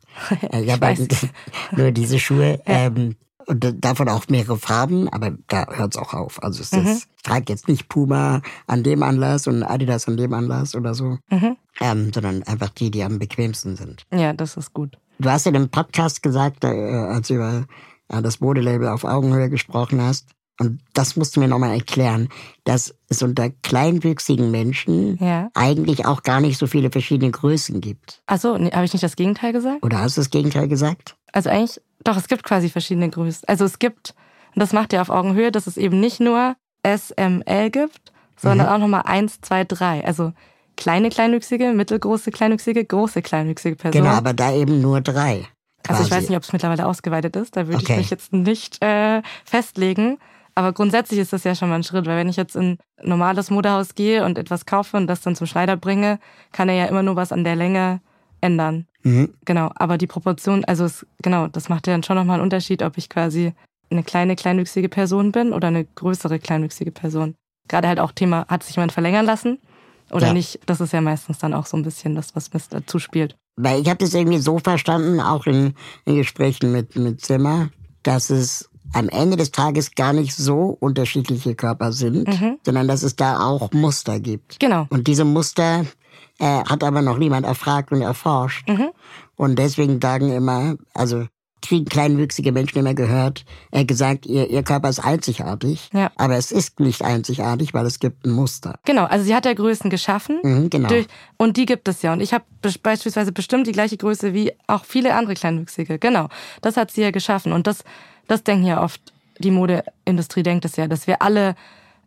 [0.50, 0.98] Äh, ich habe halt
[1.76, 2.60] nur diese Schuhe.
[2.66, 3.16] Ähm,
[3.46, 6.42] und da- davon auch mehrere Farben, aber da hört's auch auf.
[6.42, 6.80] Also es Mhm.
[6.86, 10.94] ist, ich trage jetzt nicht Puma an dem Anlass und Adidas an dem Anlass oder
[10.94, 11.56] so, Mhm.
[11.80, 14.04] ähm, sondern einfach die, die am bequemsten sind.
[14.12, 14.98] ja, das ist gut.
[15.18, 17.64] Du hast in einem Podcast gesagt, äh, als du über
[18.08, 20.26] das Modelabel auf Augenhöhe gesprochen hast,
[20.58, 22.28] und das musst du mir nochmal erklären,
[22.64, 25.50] dass es unter kleinwüchsigen Menschen Ja.
[25.54, 28.22] eigentlich auch gar nicht so viele verschiedene Größen gibt.
[28.26, 29.84] Achso, nee, habe ich nicht das Gegenteil gesagt?
[29.84, 31.16] Oder hast du das Gegenteil gesagt?
[31.32, 33.46] Also eigentlich, doch, es gibt quasi verschiedene Größen.
[33.48, 34.14] Also es gibt,
[34.54, 38.78] und das macht ja auf Augenhöhe, dass es eben nicht nur SML gibt, sondern auch
[38.78, 40.04] nochmal 1, 2, 3.
[40.06, 40.32] Also
[40.76, 44.04] kleine Kleinwüchsige, mittelgroße Kleinwüchsige, große Kleinwüchsige Personen.
[44.04, 45.46] Genau, aber da eben nur drei.
[45.88, 46.10] Also ich quasi.
[46.22, 47.56] weiß nicht, ob es mittlerweile ausgeweitet ist.
[47.56, 47.92] Da würde Okay.
[47.92, 50.18] ich mich jetzt nicht äh, festlegen.
[50.56, 53.08] Aber grundsätzlich ist das ja schon mal ein Schritt, weil wenn ich jetzt in ein
[53.08, 56.18] normales Modehaus gehe und etwas kaufe und das dann zum Schneider bringe,
[56.50, 58.00] kann er ja immer nur was an der Länge
[58.40, 58.86] ändern.
[59.02, 59.34] Mhm.
[59.44, 62.82] Genau, aber die Proportion, also es, genau, das macht ja dann schon nochmal einen Unterschied,
[62.82, 63.52] ob ich quasi
[63.90, 67.34] eine kleine kleinwüchsige Person bin oder eine größere kleinwüchsige Person.
[67.68, 69.58] Gerade halt auch Thema, hat sich jemand verlängern lassen
[70.10, 70.32] oder Ja.
[70.32, 70.60] nicht?
[70.64, 73.36] Das ist ja meistens dann auch so ein bisschen das, was mir dazu spielt.
[73.56, 75.74] Weil ich habe das irgendwie so verstanden, auch in,
[76.06, 77.68] in Gesprächen mit, mit Zimmer,
[78.02, 82.28] dass es am Ende des Tages gar nicht so unterschiedliche Körper sind,
[82.64, 84.58] sondern dass es da auch Muster gibt.
[84.60, 84.86] Genau.
[84.90, 85.84] Und diese Muster
[86.38, 88.68] äh, hat aber noch niemand erfragt und erforscht.
[88.68, 88.90] Mhm.
[89.36, 91.26] Und deswegen sagen immer, also
[91.66, 96.10] kriegen kleinwüchsige Menschen immer gehört, äh, gesagt, ihr, ihr Körper ist einzigartig, Ja.
[96.16, 98.78] aber es ist nicht einzigartig, weil es gibt ein Muster.
[98.84, 100.38] Genau, also sie hat ja Größen geschaffen.
[100.42, 100.88] Mhm, genau.
[100.88, 101.06] Durch,
[101.36, 102.12] und die gibt es ja.
[102.12, 102.44] Und ich habe
[102.82, 105.98] beispielsweise bestimmt die gleiche Größe wie auch viele andere Kleinwüchsige.
[105.98, 106.28] Genau,
[106.62, 107.52] das hat sie ja geschaffen.
[107.52, 107.84] Und das,
[108.28, 109.00] das denken ja oft,
[109.38, 111.54] die Modeindustrie denkt es ja, dass wir alle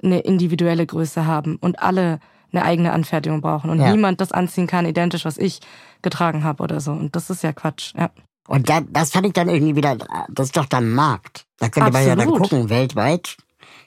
[0.01, 2.19] eine individuelle Größe haben und alle
[2.51, 3.91] eine eigene Anfertigung brauchen und Ja.
[3.91, 5.59] niemand das anziehen kann, identisch, was ich
[6.01, 6.91] getragen habe oder so.
[6.91, 7.93] Und das ist ja Quatsch.
[7.95, 8.09] Ja.
[8.49, 9.95] Und da, das fand ich dann irgendwie wieder,
[10.29, 11.45] das ist doch dann Markt.
[11.59, 13.37] Da könnte man ja dann gucken, weltweit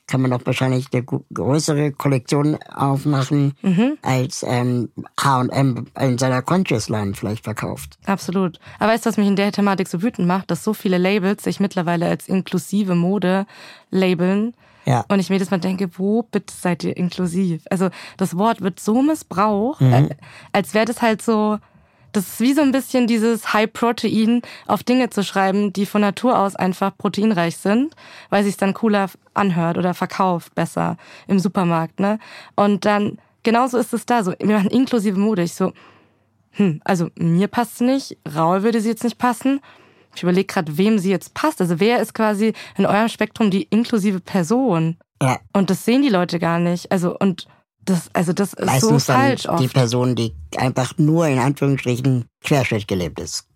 [0.06, 3.98] kann man doch wahrscheinlich eine größere Kollektion aufmachen, Mhm.
[4.02, 7.98] als ähm, H&M in seiner Conscious Line vielleicht verkauft.
[8.06, 8.60] Absolut.
[8.78, 11.42] Aber weißt du, was mich in der Thematik so wütend macht, dass so viele Labels
[11.44, 13.46] sich mittlerweile als inklusive Mode
[13.90, 14.54] labeln.
[14.84, 15.04] Ja.
[15.08, 17.62] Und ich mir jedes Mal denke, wo bitte seid ihr inklusiv?
[17.70, 20.08] Also das Wort wird so missbraucht, äh,
[20.52, 21.58] als wäre das halt so,
[22.12, 26.02] das ist wie so ein bisschen dieses High Protein auf Dinge zu schreiben, die von
[26.02, 27.94] Natur aus einfach proteinreich sind,
[28.30, 30.96] weil sich dann cooler anhört oder verkauft besser
[31.26, 32.18] im Supermarkt, ne?
[32.54, 35.42] Und dann genauso ist es da so, wir machen inklusive Mode.
[35.42, 35.72] Ich so,
[36.52, 39.60] hm, also mir passt sie nicht, Raul würde sie jetzt nicht passen.
[40.14, 41.60] Ich überlege gerade, wem sie jetzt passt.
[41.60, 44.98] Also wer ist quasi in eurem Spektrum die inklusive Person?
[45.22, 45.38] Ja.
[45.54, 46.92] Und das sehen die Leute gar nicht.
[46.92, 47.46] Also und
[47.84, 49.74] das, also das ist Meistens so falsch dann die oft.
[49.74, 53.46] Person, die einfach nur in Anführungsstrichen Querschnitt gelebt ist.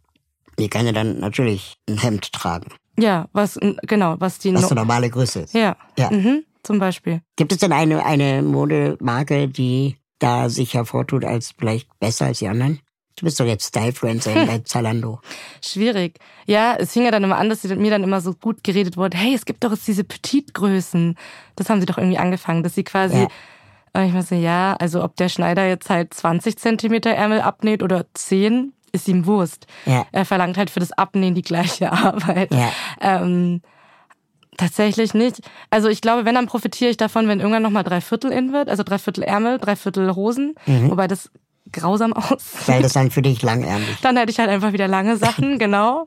[0.59, 2.69] Die kann ja dann natürlich ein Hemd tragen,
[2.99, 5.55] Ja, was genau, was die was no eine normale Größe ist.
[5.55, 6.11] ja, Ja.
[6.11, 7.21] Mhm, zum Beispiel.
[7.37, 12.49] Gibt es denn eine, eine Modemarke, die da sich hervortut als vielleicht besser als die
[12.49, 12.81] anderen?
[13.19, 15.21] Du bist doch jetzt Stylefluencer bei Zalando.
[15.63, 16.19] Schwierig.
[16.47, 18.97] Ja, es fing ja dann immer an, dass sie mir dann immer so gut geredet
[18.97, 21.17] wurde, hey, es gibt doch jetzt diese Petitgrößen.
[21.55, 23.29] Das haben sie doch irgendwie angefangen, dass sie quasi Ja.
[23.97, 27.83] Und ich mir so, ja, also ob der Schneider jetzt halt 20 Zentimeter Ärmel abnäht
[27.83, 29.67] oder 10, ist ihm Wurst.
[29.87, 30.07] Ja.
[30.13, 32.53] Er verlangt halt für das Abnähen die gleiche Arbeit.
[32.53, 32.71] Ja.
[33.01, 33.63] Ähm,
[34.57, 35.41] tatsächlich nicht.
[35.71, 38.69] Also ich glaube, wenn, dann profitiere ich davon, wenn irgendwann nochmal drei Viertel in wird,
[38.69, 41.31] also drei Viertel Ärmel, drei Viertel Hosen, wobei das
[41.73, 42.69] grausam aussieht.
[42.69, 44.01] Weil das dann für dich langärmlich.
[44.03, 46.07] Dann hätte ich halt einfach wieder lange Sachen, genau.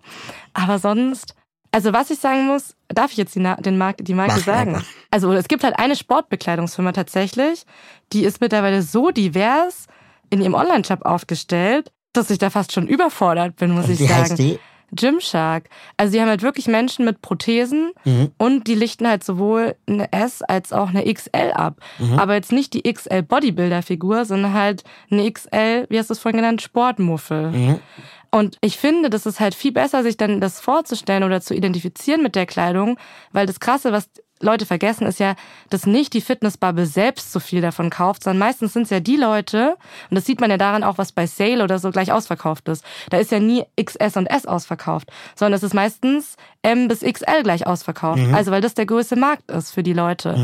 [0.54, 1.36] Aber sonst,
[1.72, 4.43] also was ich sagen muss, darf ich jetzt die, Na den Mark die Marke Mach
[4.43, 4.84] sagen?
[5.11, 7.65] Also es gibt halt eine Sportbekleidungsfirma tatsächlich,
[8.13, 9.86] die ist mittlerweile so divers
[10.30, 14.22] in ihrem Online-Shop aufgestellt, dass ich da fast schon überfordert bin, muss ich Wie sagen.
[14.22, 14.59] heißt die?
[14.91, 15.70] Gymshark.
[15.97, 18.32] Also die haben halt wirklich Menschen mit Prothesen Mhm.
[18.39, 21.78] und die lichten halt sowohl eine S als auch eine XL ab.
[21.99, 22.17] Mhm.
[22.17, 26.38] Aber jetzt nicht die XL Bodybuilder-Figur, sondern halt eine XL, wie hast du es vorhin
[26.41, 27.51] genannt, Sportmuffel.
[27.51, 27.80] Mhm.
[28.32, 32.21] Und ich finde, das ist halt viel besser, sich dann das vorzustellen oder zu identifizieren
[32.21, 32.97] mit der Kleidung,
[33.32, 34.09] weil das Krasse, was
[34.41, 35.36] Leute vergessen, ist ja,
[35.69, 39.17] dass nicht die Fitnessbubble selbst so viel davon kauft, sondern meistens sind es ja die
[39.17, 39.75] Leute,
[40.09, 42.86] und das sieht man ja daran auch, was bei Sale oder so gleich ausverkauft ist.
[43.09, 47.43] Da ist ja nie XS und S ausverkauft, sondern es ist meistens M bis XL
[47.43, 48.21] gleich ausverkauft.
[48.34, 50.36] Also weil das der größte Markt ist für die Leute.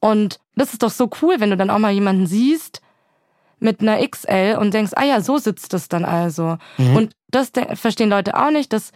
[0.00, 2.80] Und das ist doch so cool, wenn du dann auch mal jemanden siehst,
[3.64, 6.58] mit einer XL und denkst, ah ja, so sitzt es dann also.
[6.78, 8.92] Und das verstehen Leute auch nicht, dass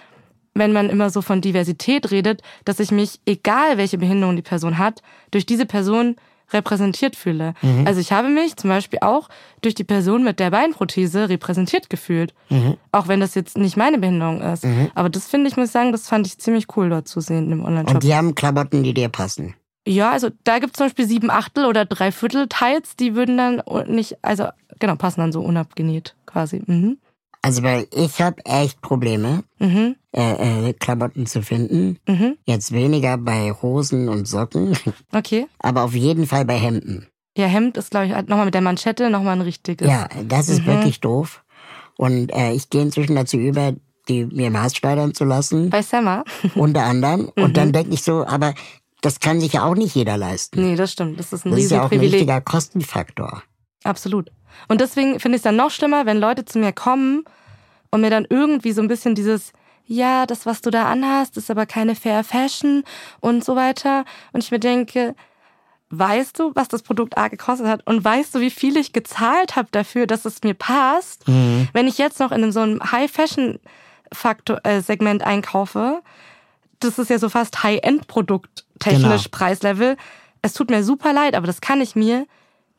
[0.55, 4.79] wenn man immer so von Diversität redet, dass ich mich, egal welche Behinderung die Person
[4.79, 6.17] hat, durch diese Person
[6.51, 7.53] repräsentiert fühle.
[7.85, 9.29] Also ich habe mich zum Beispiel auch
[9.61, 12.35] durch die Person mit der Beinprothese repräsentiert gefühlt.
[12.91, 14.67] Auch wenn das jetzt nicht meine Behinderung ist.
[14.95, 17.53] Aber das finde ich, muss ich sagen, das fand ich ziemlich cool dort zu sehen
[17.53, 17.97] im Online-Shop.
[17.97, 19.55] Und die haben Klamotten, die dir passen.
[19.89, 23.37] Ja, also da gibt es zum Beispiel sieben Achtel oder drei Viertel Teils, die würden
[23.39, 26.63] dann nicht, also genau, passen dann so unabgenäht quasi.
[26.67, 26.99] Mhm.
[27.41, 29.97] Also weil ich habe echt Probleme, Mhm.
[30.15, 31.99] äh, äh, Klamotten zu finden.
[32.07, 32.37] Mhm.
[32.45, 34.77] Jetzt weniger bei Hosen und Socken,
[35.15, 35.47] Okay.
[35.59, 37.07] aber auf jeden Fall bei Hemden.
[37.37, 39.89] Ja, Hemd ist, glaube ich, nochmal mit der Manschette nochmal ein richtiges.
[39.89, 40.67] Ja, das ist Mhm.
[40.67, 41.45] wirklich doof.
[41.97, 43.73] Und äh, ich gehe inzwischen dazu über,
[44.09, 46.25] die mir maßschneidern zu lassen, Bei Semmer?
[46.55, 47.31] unter anderem.
[47.37, 47.55] Und Mhm.
[47.55, 48.55] dann denke ich so, aber
[49.01, 50.61] das kann sich ja auch nicht jeder leisten.
[50.61, 51.19] nee, das stimmt.
[51.19, 53.43] Das ist ein das ist ja auch ein richtiger Kostenfaktor.
[53.85, 54.31] Absolut.
[54.67, 57.25] Und deswegen finde ich es dann noch schlimmer, wenn Leute zu mir kommen
[57.91, 59.53] und mir dann irgendwie so ein bisschen dieses,
[59.87, 62.83] ja, das, was du da anhast, ist aber keine Fair Fashion
[63.21, 64.05] und so weiter.
[64.33, 65.15] Und ich mir denke,
[65.91, 67.87] weißt du, was das Produkt A gekostet hat?
[67.87, 71.25] Und weißt du, wie viel ich gezahlt habe dafür, dass es mir passt?
[71.73, 76.03] Wenn ich jetzt noch in so einem High-Fashion-Segment einkaufe,
[76.81, 79.29] das ist ja so fast High-End-Produkt technisch Genau.
[79.31, 79.97] Preislevel.
[80.43, 82.27] Es tut mir super leid, aber das kann ich mir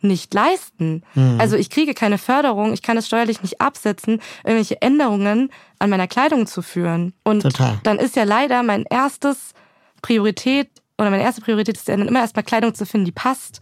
[0.01, 1.03] nicht leisten.
[1.13, 1.39] Mhm.
[1.39, 6.07] Also ich kriege keine Förderung, ich kann es steuerlich nicht absetzen, irgendwelche Änderungen an meiner
[6.07, 7.13] Kleidung zu führen.
[7.23, 7.79] Und Total.
[7.83, 9.53] dann ist ja leider mein erstes
[10.01, 13.61] Priorität oder meine erste Priorität ist ja dann immer erstmal Kleidung zu finden, die passt.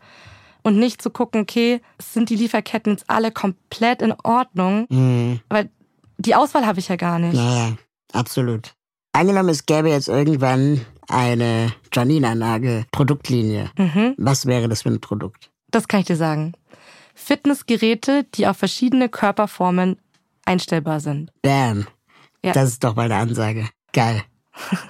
[0.64, 4.86] Und nicht zu gucken, okay, sind die Lieferketten jetzt alle komplett in Ordnung?
[4.90, 5.40] Mhm.
[5.50, 5.70] Weil
[6.18, 7.36] die Auswahl habe ich ja gar nicht.
[7.36, 7.78] Naja,
[8.12, 8.74] absolut.
[9.18, 13.72] Angenommen, es gäbe jetzt irgendwann eine Janine-Anlage Produktlinie.
[13.76, 14.14] Mhm.
[14.20, 15.50] Was wäre das für ein Produkt?
[15.72, 16.54] Das kann ich dir sagen.
[17.16, 19.98] Fitnessgeräte, die auf verschiedene Körperformen
[20.46, 21.32] einstellbar sind.
[21.42, 21.88] Bam.
[22.44, 22.52] Ja.
[22.52, 23.68] Das ist doch mal eine Ansage.
[23.92, 24.22] Geil.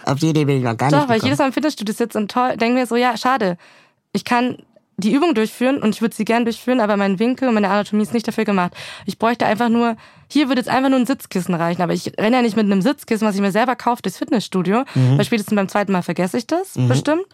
[0.03, 1.39] Auf die Idee bin ich noch gar Doch, nicht weil ich jedes.
[1.39, 3.57] Mal im Fitnessstudio sitze und denke mir so, ja, schade.
[4.11, 4.57] Ich kann
[4.97, 8.01] die Übung durchführen und ich würde sie gern durchführen, aber mein Winkel und meine Anatomie
[8.01, 8.73] ist nicht dafür gemacht.
[9.05, 9.95] Ich bräuchte einfach nur,
[10.27, 12.81] hier würde jetzt einfach nur ein Sitzkissen reichen, aber ich renne ja nicht mit einem
[12.81, 15.17] Sitzkissen, was ich mir selber kaufe, durchs Fitnessstudio, Mhm.
[15.19, 17.25] weil spätestens beim zweiten Mal vergesse ich das bestimmt.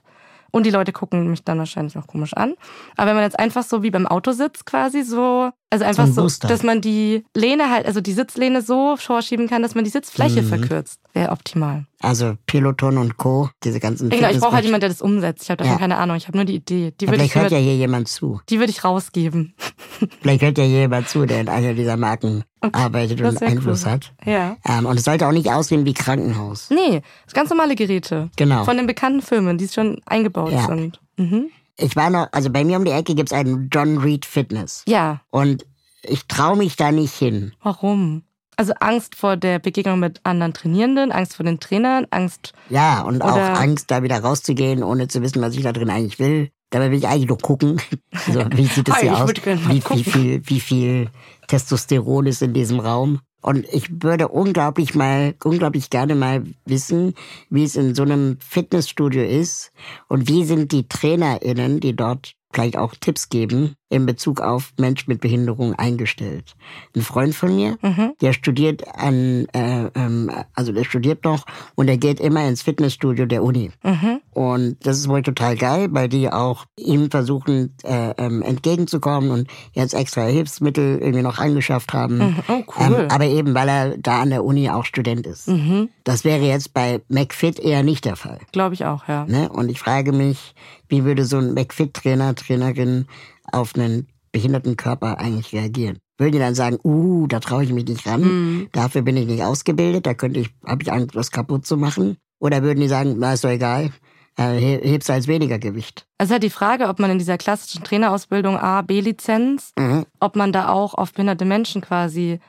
[0.52, 2.54] Und die Leute gucken mich dann wahrscheinlich auch komisch an.
[2.96, 6.14] Aber wenn man jetzt einfach so wie beim Auto sitzt quasi so, also einfach ein
[6.14, 6.48] so, Booster.
[6.48, 10.42] dass man die Lehne halt, also die Sitzlehne so vorschieben kann, dass man die Sitzfläche
[10.42, 10.48] Mhm.
[10.48, 11.86] verkürzt, wäre optimal.
[12.00, 15.44] Also Peloton und Co., diese ganzen Genau, ich brauche halt jemanden, der das umsetzt.
[15.44, 15.80] Ich habe davon Ja.
[15.80, 16.16] keine Ahnung.
[16.18, 16.94] Ich habe nur die Idee.
[17.00, 18.42] Die Ja, würde ich, Vielleicht hört ja hier jemand zu.
[18.50, 19.54] die würde ich rausgeben.
[20.22, 23.86] Vielleicht hört ja hier jemand zu, der in einer dieser Marken arbeitet das und Einfluss
[23.86, 23.92] cool.
[23.92, 24.12] hat.
[24.26, 24.58] Ja.
[24.68, 26.70] Ähm, und es sollte auch nicht aussehen wie Krankenhaus.
[26.70, 28.30] Nee, das ganz normale Geräte.
[28.36, 28.64] Genau.
[28.66, 30.66] Von den bekannten Filmen, die schon eingebaut Ja.
[30.68, 31.00] sind.
[31.18, 31.48] Mhm.
[31.78, 34.84] Ich war noch, also bei mir um die Ecke gibt's einen John Reed Fitness.
[34.88, 35.66] Ja, Und
[36.04, 37.54] ich traue mich da nicht hin.
[37.62, 38.24] warum?
[38.56, 42.54] Also Angst vor der Begegnung mit anderen Trainierenden, Angst vor den Trainern, Angst.
[42.70, 46.20] Ja, und auch Angst, da wieder rauszugehen, ohne zu wissen, was ich da drin eigentlich
[46.20, 46.52] will.
[46.70, 47.82] Dabei will ich eigentlich nur gucken.
[48.32, 49.32] So, wie sieht es Hi, hier aus?
[49.32, 51.10] Wie, wie, viel, wie viel
[51.48, 53.22] Testosteron ist in diesem Raum?
[53.44, 57.14] Und ich würde unglaublich mal, unglaublich gerne mal wissen,
[57.50, 59.74] wie es in so einem Fitnessstudio ist
[60.08, 65.08] und wie sind die TrainerInnen, die dort vielleicht auch Tipps geben in Bezug auf Mensch
[65.08, 66.56] mit Behinderung eingestellt.
[66.96, 68.14] Ein Freund von mir, Mhm.
[68.22, 71.46] der studiert an, äh, ähm, also der studiert noch
[71.76, 73.72] und der geht immer ins Fitnessstudio der Uni.
[73.84, 74.20] Mhm.
[74.32, 79.48] Und das ist wohl total geil, weil die auch ihm versuchen äh, ähm, entgegenzukommen und
[79.74, 82.38] jetzt extra Hilfsmittel irgendwie noch angeschafft haben.
[82.48, 83.02] Oh, cool.
[83.02, 85.48] Ähm, aber eben, weil er da an der Uni auch Student ist.
[85.48, 85.90] Mhm.
[86.04, 88.40] Das wäre jetzt bei McFit eher nicht der Fall.
[88.52, 89.26] Glaube ich auch, ja.
[89.26, 89.50] Ne?
[89.50, 90.56] Und ich frage mich,
[90.90, 93.08] wie würde so ein McFit-Trainer, Trainerin
[93.52, 95.98] auf einen behinderten Körper eigentlich reagieren?
[96.18, 98.68] Würden die dann sagen, uh, da traue ich mich nicht ran, Mhm.
[98.72, 102.18] dafür bin ich nicht ausgebildet, da könnte ich, habe ich Angst, was kaputt zu machen?
[102.40, 103.92] Oder würden die sagen, na ist doch egal,
[104.38, 106.06] äh, he- hebst als weniger Gewicht?
[106.18, 110.06] Es ist halt die Frage, ob man in dieser klassischen Trainerausbildung A, B-Lizenz, Mhm.
[110.20, 112.40] ob man da auch auf behinderte Menschen quasi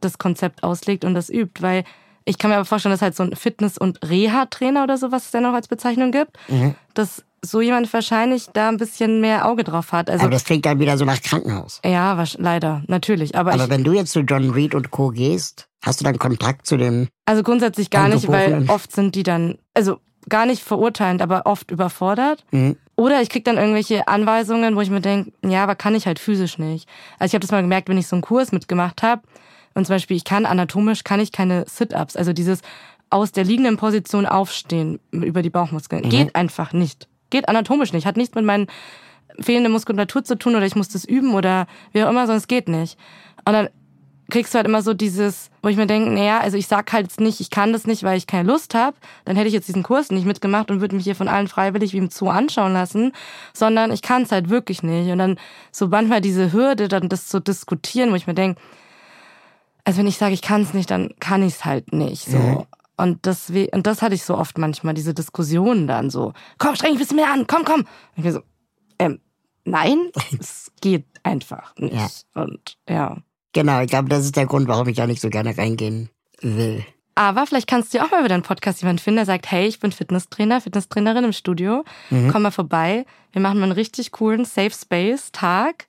[0.00, 1.84] das Konzept auslegt und das übt, weil
[2.24, 5.26] ich kann mir aber vorstellen, dass halt so ein Fitness- und Reha-Trainer oder so, was
[5.26, 6.74] es ja noch als Bezeichnung gibt, Mhm.
[6.94, 10.10] dass so jemand wahrscheinlich da ein bisschen mehr Auge drauf hat.
[10.10, 11.80] Also Aber das klingt dann wieder so nach Krankenhaus.
[11.84, 13.36] ja, wasch- leider, natürlich.
[13.36, 15.08] Aber, Aber ich, wenn du jetzt zu John Reed und Co.
[15.10, 19.22] gehst, hast du dann Kontakt zu dem, also grundsätzlich gar nicht, weil oft sind die
[19.22, 19.98] dann, also
[20.28, 22.44] gar nicht verurteilend, aber oft überfordert.
[22.50, 22.76] Mhm.
[22.96, 26.18] Oder ich krieg dann irgendwelche Anweisungen, wo ich mir denke, ja, aber kann ich halt
[26.18, 26.88] physisch nicht.
[27.20, 29.22] Also ich habe das mal gemerkt, wenn ich so einen Kurs mitgemacht habe
[29.74, 32.60] und zum Beispiel ich kann anatomisch kann ich keine Sit-ups, also dieses
[33.10, 37.08] aus der liegenden Position aufstehen über die Bauchmuskeln, geht einfach nicht.
[37.30, 38.06] Geht anatomisch nicht.
[38.06, 38.68] Hat nichts mit meinen
[39.40, 42.68] fehlenden Muskulatur zu tun oder ich muss das üben oder wie auch immer, es geht
[42.68, 42.98] nicht.
[43.44, 43.68] Und dann
[44.30, 47.06] kriegst du halt immer so dieses, wo ich mir denke, naja, also ich sag halt
[47.06, 49.68] jetzt nicht, ich kann das nicht, weil ich keine Lust habe, dann hätte ich jetzt
[49.68, 52.74] diesen Kurs nicht mitgemacht und würde mich hier von allen freiwillig wie im Zoo anschauen
[52.74, 53.12] lassen,
[53.54, 55.10] sondern ich kann es halt wirklich nicht.
[55.10, 55.38] Und dann
[55.72, 58.60] so manchmal diese Hürde, dann das zu diskutieren, wo ich mir denke,
[59.84, 62.26] also wenn ich sage, ich kann es nicht, dann kann ich es halt nicht.
[62.26, 62.66] So.
[62.98, 66.90] Und das, und das hatte ich so oft manchmal, diese Diskussionen dann so, komm, streng
[66.90, 67.84] dich ein bisschen mehr an, komm, komm.
[68.16, 68.40] Und ich so,
[68.98, 69.20] ähm,
[69.64, 71.94] nein, es geht einfach nicht.
[71.94, 72.42] Ja.
[72.42, 73.16] Und ja.
[73.52, 76.10] genau, ich glaube, das ist der Grund, warum ich da nicht so gerne reingehen
[76.40, 76.84] will.
[77.14, 79.66] Aber vielleicht kannst du ja auch mal wieder einen Podcast jemanden finden, der sagt, hey,
[79.66, 81.84] ich bin Fitnesstrainer, Fitnesstrainerin im Studio.
[82.10, 83.06] Komm mal vorbei.
[83.32, 85.86] Wir machen mal einen richtig coolen Safe Space Tag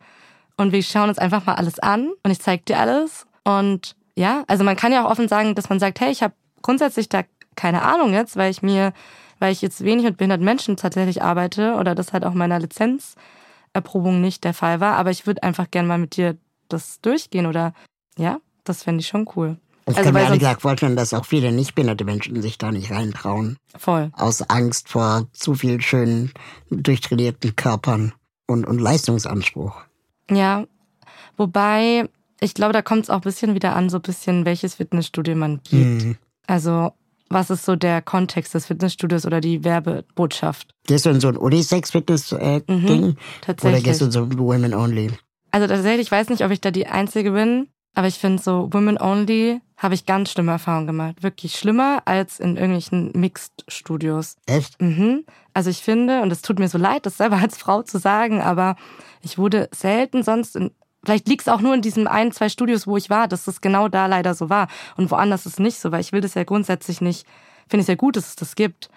[0.57, 3.27] und wir schauen uns einfach mal alles an und ich zeig dir alles.
[3.43, 6.33] Und ja, also man kann ja auch offen sagen, dass man sagt, hey, ich habe
[6.61, 7.23] grundsätzlich da
[7.55, 8.93] keine Ahnung jetzt, weil ich mir,
[9.39, 14.21] weil ich jetzt wenig mit behinderten Menschen tatsächlich arbeite oder das halt auch meiner Lizenzerprobung
[14.21, 14.95] nicht der Fall war.
[14.95, 16.37] Aber ich würde einfach gern mal mit dir
[16.69, 17.73] das durchgehen oder
[18.17, 19.57] ja, das fände ich schon cool.
[19.85, 22.71] Ich Also, kann mir ehrlich gesagt vorstellen, dass auch viele nicht behinderte Menschen sich da
[22.71, 23.57] nicht reintrauen.
[23.75, 24.11] Voll.
[24.13, 26.31] Aus Angst vor zu viel schönen,
[26.69, 28.13] durchtrainierten Körpern
[28.45, 29.81] und, und Leistungsanspruch.
[30.29, 30.65] Ja,
[31.37, 32.07] wobei,
[32.39, 35.35] ich glaube, da kommt es auch ein bisschen wieder an, so ein bisschen, welches Fitnessstudio
[35.35, 36.05] man gibt.
[36.05, 36.17] Mhm.
[36.49, 36.93] Also,
[37.29, 40.73] was ist so der Kontext des Fitnessstudios oder die Werbebotschaft?
[40.87, 42.65] Gehst du in so ein Unisex-Fitness-Ding?
[42.67, 43.83] Mhm, oder tatsächlich.
[43.83, 45.11] gehst du in so ein Women Only?
[45.51, 48.69] Also tatsächlich, ich weiß nicht, ob ich da die Einzige bin, aber ich finde so
[48.73, 51.21] Women Only habe ich ganz schlimme Erfahrungen gemacht.
[51.21, 54.35] Wirklich schlimmer als in irgendwelchen Mixed-Studios.
[54.47, 54.81] Echt?
[54.81, 55.25] Mhm.
[55.53, 58.41] Also ich finde, und es tut mir so leid, das selber als Frau zu sagen,
[58.41, 58.75] aber
[59.21, 60.71] ich wurde selten sonst in,
[61.03, 63.61] vielleicht liegt es auch nur in diesen ein, zwei Studios, wo ich war, dass das
[63.61, 64.67] genau da leider so war.
[64.97, 67.25] Und woanders ist es nicht so, weil ich will das ja grundsätzlich nicht,
[67.67, 68.89] finde es ja gut, dass es das gibt.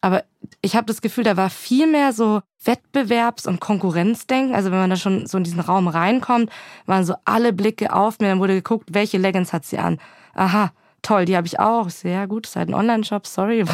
[0.00, 0.22] Aber
[0.60, 4.54] ich habe das Gefühl, da war viel mehr so Wettbewerbs- und Konkurrenzdenken.
[4.54, 6.50] Also wenn man da schon so in diesen Raum reinkommt,
[6.84, 8.28] waren so alle Blicke auf mir.
[8.28, 9.98] Dann wurde geguckt, welche Leggings hat sie an.
[10.34, 10.72] Aha,
[11.04, 11.88] toll, die habe ich auch.
[12.02, 13.64] Ja gut, ist halt ein Online-Shop, sorry.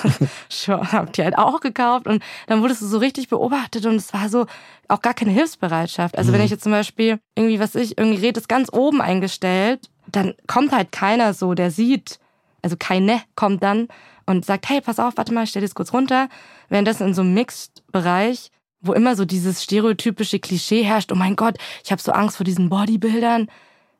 [0.48, 2.06] schon, hab die halt auch gekauft.
[2.06, 4.46] Und dann wurdest du so richtig beobachtet und es war so
[4.88, 6.16] auch gar keine Hilfsbereitschaft.
[6.16, 9.90] Also wenn ich jetzt zum Beispiel irgendwie, was ich, irgendein Gerät ist ganz oben eingestellt,
[10.06, 12.18] dann kommt halt keiner so, der sieht,
[12.62, 13.88] also keine kommt dann
[14.26, 16.28] und sagt, hey, pass auf, warte mal, ich stell das kurz runter.
[16.68, 18.50] Währenddessen in so einem Mixed-Bereich,
[18.80, 22.44] wo immer so dieses stereotypische Klischee herrscht, oh mein Gott, ich habe so Angst vor
[22.44, 23.48] diesen Bodybuildern.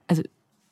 [0.09, 0.23] Also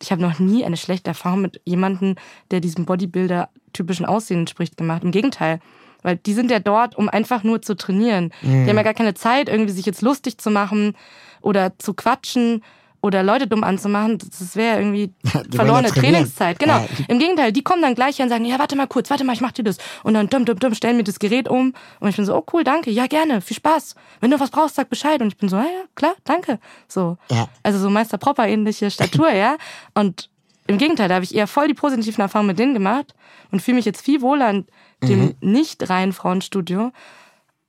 [0.02, 2.16] ich habe noch nie eine schlechte Erfahrung mit jemandem,
[2.50, 5.02] der diesem Bodybuilder-typischen Aussehen entspricht, gemacht.
[5.04, 5.60] Im Gegenteil.
[6.02, 8.30] Weil die sind ja dort, um einfach nur zu trainieren.
[8.42, 10.94] Die haben ja gar keine Zeit, irgendwie sich jetzt lustig zu machen
[11.40, 12.62] oder zu quatschen
[13.04, 14.16] oder Leute dumm anzumachen.
[14.18, 15.12] Das wäre irgendwie
[15.54, 15.94] verlorene ja.
[15.94, 16.58] Trainingszeit.
[16.58, 16.78] Genau.
[16.78, 16.86] Ja.
[17.08, 19.34] Im Gegenteil, die kommen dann gleich her und sagen, ja, warte mal kurz, warte mal,
[19.34, 19.76] ich mach dir das.
[20.02, 21.74] Und dann dumm, dumm, dumm, stellen mir das Gerät um.
[22.00, 23.94] Und ich bin so, oh cool, danke, ja, gerne, viel Spaß.
[24.20, 25.20] Wenn du was brauchst, sag Bescheid.
[25.20, 26.58] Und ich bin so, ja, ja, klar, danke.
[26.88, 27.18] So.
[27.30, 27.48] Ja.
[27.62, 29.56] Also so Meister Propper ähnliche Statur, ja.
[29.94, 30.30] Und
[30.66, 33.14] im Gegenteil, da habe ich eher voll die positiven Erfahrungen mit denen gemacht
[33.50, 34.66] und fühle mich jetzt viel wohler in
[35.02, 35.34] dem Mhm.
[35.42, 36.90] nicht reinen Frauenstudio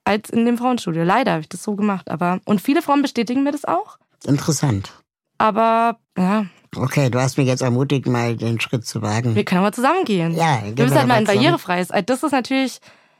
[0.05, 1.03] als in dem Frauenstudio.
[1.03, 3.97] Leider habe ich das so gemacht, aber und viele Frauen bestätigen mir das auch.
[4.25, 4.93] Interessant.
[5.37, 6.45] Aber ja,
[6.77, 9.33] Okay, du hast mich jetzt ermutigt, mal den Schritt zu wagen.
[9.35, 10.35] wir können aber zusammengehen.
[10.35, 11.89] Ja, wir müssen halt mal ein barrierefreies.
[11.89, 12.79] Also Das ist natürlich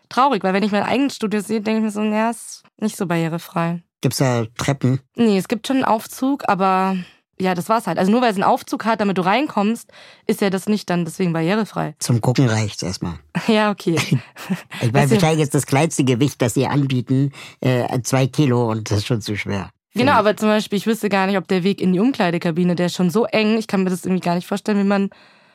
[0.10, 2.98] traurig, weil wenn ich mein eigenes Studio sehe, denke ich mir so, ja, ist nicht
[2.98, 3.82] so barrierefrei.
[4.02, 5.00] Gibt's da Treppen?
[5.16, 6.98] Nee, es gibt schon einen Aufzug, aber
[7.40, 7.98] ja, das war's halt.
[7.98, 9.90] Also nur weil es einen Aufzug hat, damit du reinkommst,
[10.28, 11.96] ist ja das nicht dann deswegen barrierefrei.
[12.00, 13.14] Zum Gucken reicht's erstmal.
[13.48, 13.96] Ja, okay.
[14.82, 17.32] Ich meine, du- wahrscheinlich ist das kleinste Gewicht, das sie anbieten,
[17.62, 19.70] äh, zwei Kilo und das ist schon zu schwer.
[19.96, 22.88] Genau, aber zum Beispiel, ich wüsste gar nicht, ob der Weg in die Umkleidekabine, der
[22.88, 25.10] ist schon so eng, ich kann mir das irgendwie gar nicht vorstellen, wie man,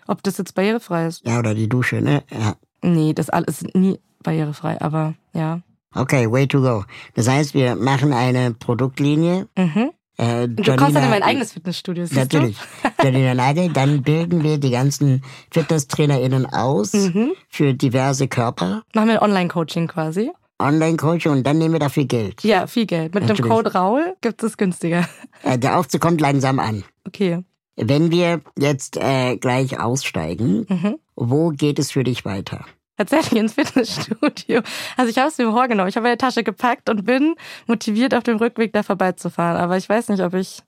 [0.07, 1.27] ob das jetzt barrierefrei ist.
[1.27, 2.23] Ja, oder die Dusche, ne?
[2.31, 2.57] Ja.
[2.83, 5.61] Nee, das alles ist nie barrierefrei, aber ja.
[5.95, 6.85] Okay, way to go.
[7.15, 9.49] Das heißt, wir machen eine Produktlinie.
[9.59, 9.91] Mhm.
[10.17, 12.57] Äh, Und du kommst dann in mein eigenes Fitnessstudio, siehst Natürlich.
[13.03, 17.33] Janina Nagel, dann bilden wir die ganzen FitnesstrainerInnen aus Mhm.
[17.49, 18.99] für diverse Körper, du?
[19.01, 20.31] Machen wir ein Online-Coaching quasi.
[20.61, 22.43] Online-Coaching und dann nehmen wir dafür Geld.
[22.45, 23.15] Ja, viel Geld.
[23.15, 23.51] Mit dem Natürlich.
[23.51, 25.09] Code Raul gibt es günstiger.
[25.43, 26.85] Äh, der Aufzug kommt langsam an.
[27.07, 27.43] Okay.
[27.77, 30.97] Wenn wir jetzt äh, gleich aussteigen, Mhm.
[31.17, 32.65] wo geht es für dich weiter?
[32.99, 34.61] Tatsächlich ins Fitnessstudio.
[34.99, 35.89] Also ich habe es mir vorgenommen.
[35.89, 37.35] Ich habe meine Tasche gepackt und bin
[37.67, 39.57] motiviert, auf dem Rückweg da vorbeizufahren.
[39.59, 40.63] Aber ich weiß nicht, ob ich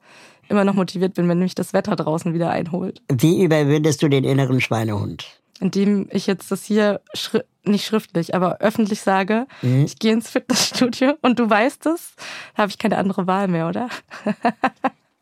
[0.48, 3.02] immer noch motiviert bin, wenn mich das Wetter draußen wieder einholt.
[3.12, 5.26] Wie überwindest du den inneren Schweinehund?
[5.60, 7.00] indem ich jetzt das hier
[7.64, 9.84] nicht schriftlich, aber öffentlich sage, Mhm.
[9.84, 12.14] ich gehe ins Fitnessstudio und du weißt es,
[12.56, 13.88] habe ich keine andere Wahl mehr, oder?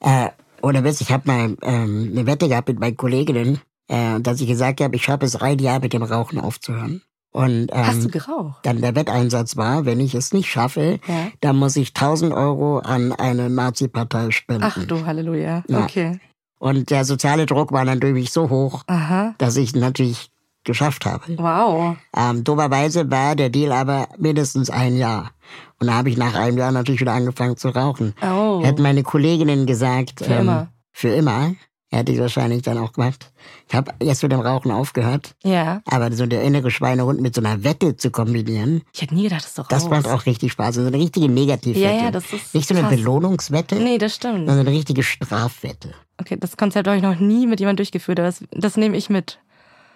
[0.03, 0.31] Äh,
[0.63, 4.49] oder Witz, ich habe mal ähm, eine Wette gehabt mit meinen Kolleginnen, äh, dass ich
[4.49, 7.03] gesagt habe, ich schaffe es ein Jahr mit dem Rauchen aufzuhören.
[7.33, 8.65] Und ähm, Hast du geraucht?
[8.65, 11.29] dann der Wetteinsatz war, wenn ich es nicht schaffe, Ja.
[11.43, 14.65] dann muss ich 1000 Euro an eine Nazi-Partei spenden.
[14.65, 15.63] Ach du Halleluja.
[15.69, 15.85] Ja.
[15.85, 16.19] Okay.
[16.59, 19.35] Und der soziale Druck war mich so hoch, Aha.
[19.39, 20.30] dass ich natürlich
[20.65, 21.23] geschafft habe.
[21.39, 21.97] Wow.
[22.17, 25.31] Ähm, doberweise war der Deal aber mindestens ein Jahr.
[25.79, 28.15] Und da habe ich nach einem Jahr natürlich wieder angefangen zu rauchen.
[28.23, 28.61] Oh.
[28.63, 30.69] Hätten meine Kolleginnen gesagt, ähm, Für immer.
[30.93, 31.55] Für immer,
[31.91, 33.33] hätte ich wahrscheinlich dann auch gemacht.
[33.69, 35.35] Ich habe jetzt mit dem Rauchen aufgehört.
[35.43, 35.81] Ja.
[35.87, 39.41] Aber so der innere Schweinehund mit so einer Wette zu kombinieren, Ich hätte nie gedacht,
[39.43, 40.75] das ist doch das macht auch richtig Spaß.
[40.75, 41.81] So eine richtige Negativwette.
[41.85, 42.97] Ja, ja, das ist Nicht so eine krass.
[42.97, 44.47] Belohnungswette, Nee, das stimmt.
[44.47, 45.93] sondern eine richtige Strafwette.
[46.21, 49.09] Okay, das Konzept habe ich noch nie mit jemandem durchgeführt, aber das, das nehme ich
[49.09, 49.39] mit.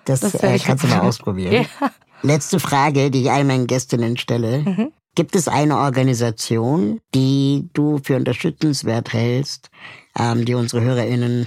[0.05, 1.53] Das, Das äh, kannst du mal ausprobieren.
[1.53, 1.91] Ja.
[2.23, 4.61] Letzte Frage, die ich all meinen Gästinnen stelle.
[4.61, 4.93] Mhm.
[5.15, 9.71] Gibt es eine Organisation, die du für unterstützenswert hältst,
[10.19, 11.47] ähm, die unsere HörerInnen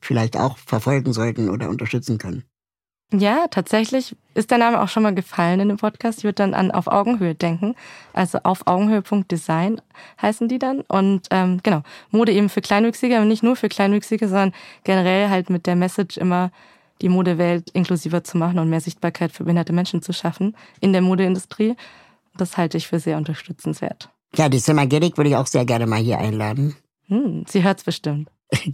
[0.00, 2.44] vielleicht auch verfolgen sollten oder unterstützen können?
[3.12, 6.18] Ja, tatsächlich ist der Name auch schon mal gefallen in dem Podcast.
[6.18, 7.74] Ich würde dann an Auf Augenhöhe denken.
[8.12, 9.80] Also auf Augenhöhe.design
[10.22, 10.82] heißen die dann.
[10.82, 14.52] Und ähm, genau, Mode eben für Kleinwüchsige, aber nicht nur für Kleinwüchsige, sondern
[14.84, 16.52] generell halt mit der Message immer
[17.02, 21.02] die Modewelt inklusiver zu machen und mehr Sichtbarkeit für behinderte Menschen zu schaffen in der
[21.02, 21.76] Modeindustrie.
[22.36, 24.10] Das halte ich für sehr unterstützenswert.
[24.36, 26.76] Ja, die Simagedic würde ich auch sehr gerne mal hier einladen.
[27.08, 28.30] Hm, sie hört's bestimmt.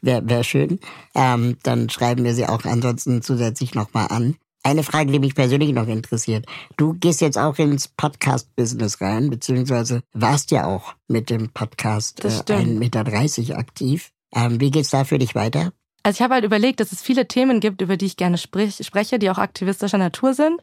[0.00, 0.78] Wäre wär schön.
[1.14, 4.36] Ähm, dann schreiben wir sie auch ansonsten zusätzlich nochmal an.
[4.64, 6.46] Eine Frage, die mich persönlich noch interessiert.
[6.76, 12.30] Du gehst jetzt auch ins Podcast-Business rein, beziehungsweise warst ja auch mit dem Podcast äh,
[12.30, 12.68] stimmt.
[12.68, 14.12] 1,30 Meter aktiv.
[14.32, 15.72] Ähm, wie geht's da für dich weiter?
[16.02, 18.78] Also ich habe halt überlegt, dass es viele Themen gibt, über die ich gerne sprich,
[18.84, 20.60] spreche, die auch aktivistischer Natur sind,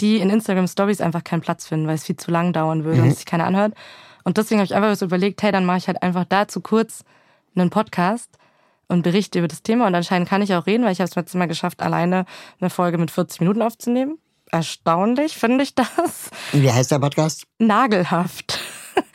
[0.00, 3.02] die in Instagram Stories einfach keinen Platz finden, weil es viel zu lang dauern würde
[3.02, 3.74] und es sich keiner anhört.
[4.24, 7.04] Und deswegen habe ich einfach so überlegt, hey, dann mache ich halt einfach dazu kurz
[7.54, 8.30] einen Podcast
[8.88, 9.86] und berichte über das Thema.
[9.86, 12.24] Und anscheinend kann ich auch reden, weil ich habe es letztes Mal geschafft, alleine
[12.60, 14.18] eine Folge mit 40 Minuten aufzunehmen.
[14.50, 16.30] Erstaunlich finde ich das.
[16.52, 17.44] Und wie heißt der Podcast?
[17.58, 18.58] Nagelhaft.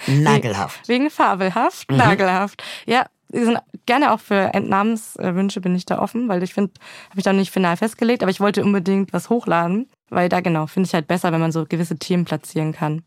[0.08, 0.88] Nagelhaft.
[0.88, 2.64] Wegen fabelhaft, nagelhaft.
[2.86, 6.74] Ja, die sind gerne auch für Entnahmenswünsche bin ich da offen, weil ich finde,
[7.10, 10.68] habe ich da nicht final festgelegt, aber ich wollte unbedingt was hochladen, weil da genau
[10.68, 13.04] finde ich halt besser, wenn man so gewisse Themen platzieren kann.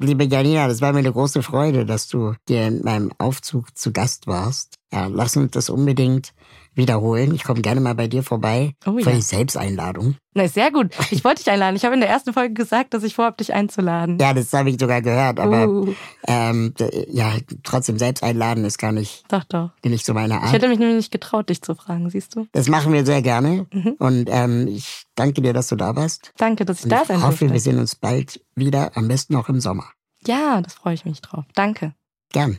[0.00, 3.92] Liebe Janina, das war mir eine große Freude, dass du dir in meinem Aufzug zu
[3.92, 4.76] Gast warst.
[4.92, 6.32] Ja, lass uns das unbedingt
[6.74, 7.34] wiederholen.
[7.34, 8.74] Ich komme gerne mal bei dir vorbei.
[8.86, 9.04] Oh ja.
[9.04, 10.16] Für die Selbsteinladung.
[10.34, 10.92] Na, ist sehr gut.
[11.10, 11.74] Ich wollte dich einladen.
[11.76, 14.18] Ich habe in der ersten Folge gesagt, dass ich vorhabe, dich einzuladen.
[14.20, 15.94] Ja, das habe ich sogar gehört, aber Uh.
[16.28, 16.72] ähm,
[17.08, 17.32] ja,
[17.64, 19.70] trotzdem selbst einladen ist gar nicht, Doch, doch.
[19.84, 20.52] nicht so meine Ich Art.
[20.52, 22.46] hätte mich nämlich nicht getraut, dich zu fragen, siehst du?
[22.52, 23.66] Das machen wir sehr gerne.
[23.72, 23.96] Mhm.
[23.98, 26.32] Und ähm, ich danke dir, dass du da warst.
[26.36, 27.62] Danke, dass ich Und da ich sein hoffe, wir durfte.
[27.64, 29.84] sehen uns bald wieder, am besten noch im Sommer.
[30.26, 31.44] Ja, das freue ich mich drauf.
[31.54, 31.94] Danke.
[32.32, 32.58] Gern.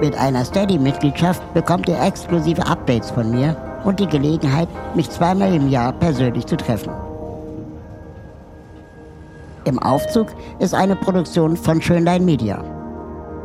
[0.00, 3.54] Mit einer Steady-Mitgliedschaft bekommt ihr exklusive Updates von mir
[3.84, 6.90] und die Gelegenheit, mich zweimal im Jahr persönlich zu treffen.
[9.64, 10.28] Im Aufzug
[10.58, 12.64] ist eine Produktion von Schönlein Media.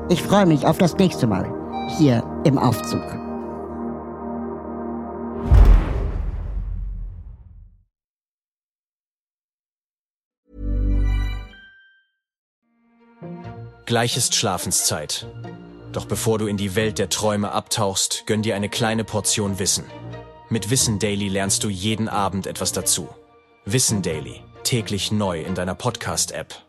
[0.08, 1.46] Ich freue mich auf das nächste Mal
[1.98, 3.04] hier im Aufzug.
[13.86, 15.28] Gleich ist Schlafenszeit.
[15.96, 19.86] Doch bevor du in die Welt der Träume abtauchst, gönn dir eine kleine Portion Wissen.
[20.50, 23.08] Mit Wissen Daily lernst du jeden Abend etwas dazu.
[23.64, 26.65] Wissen Daily, täglich neu in deiner Podcast-App.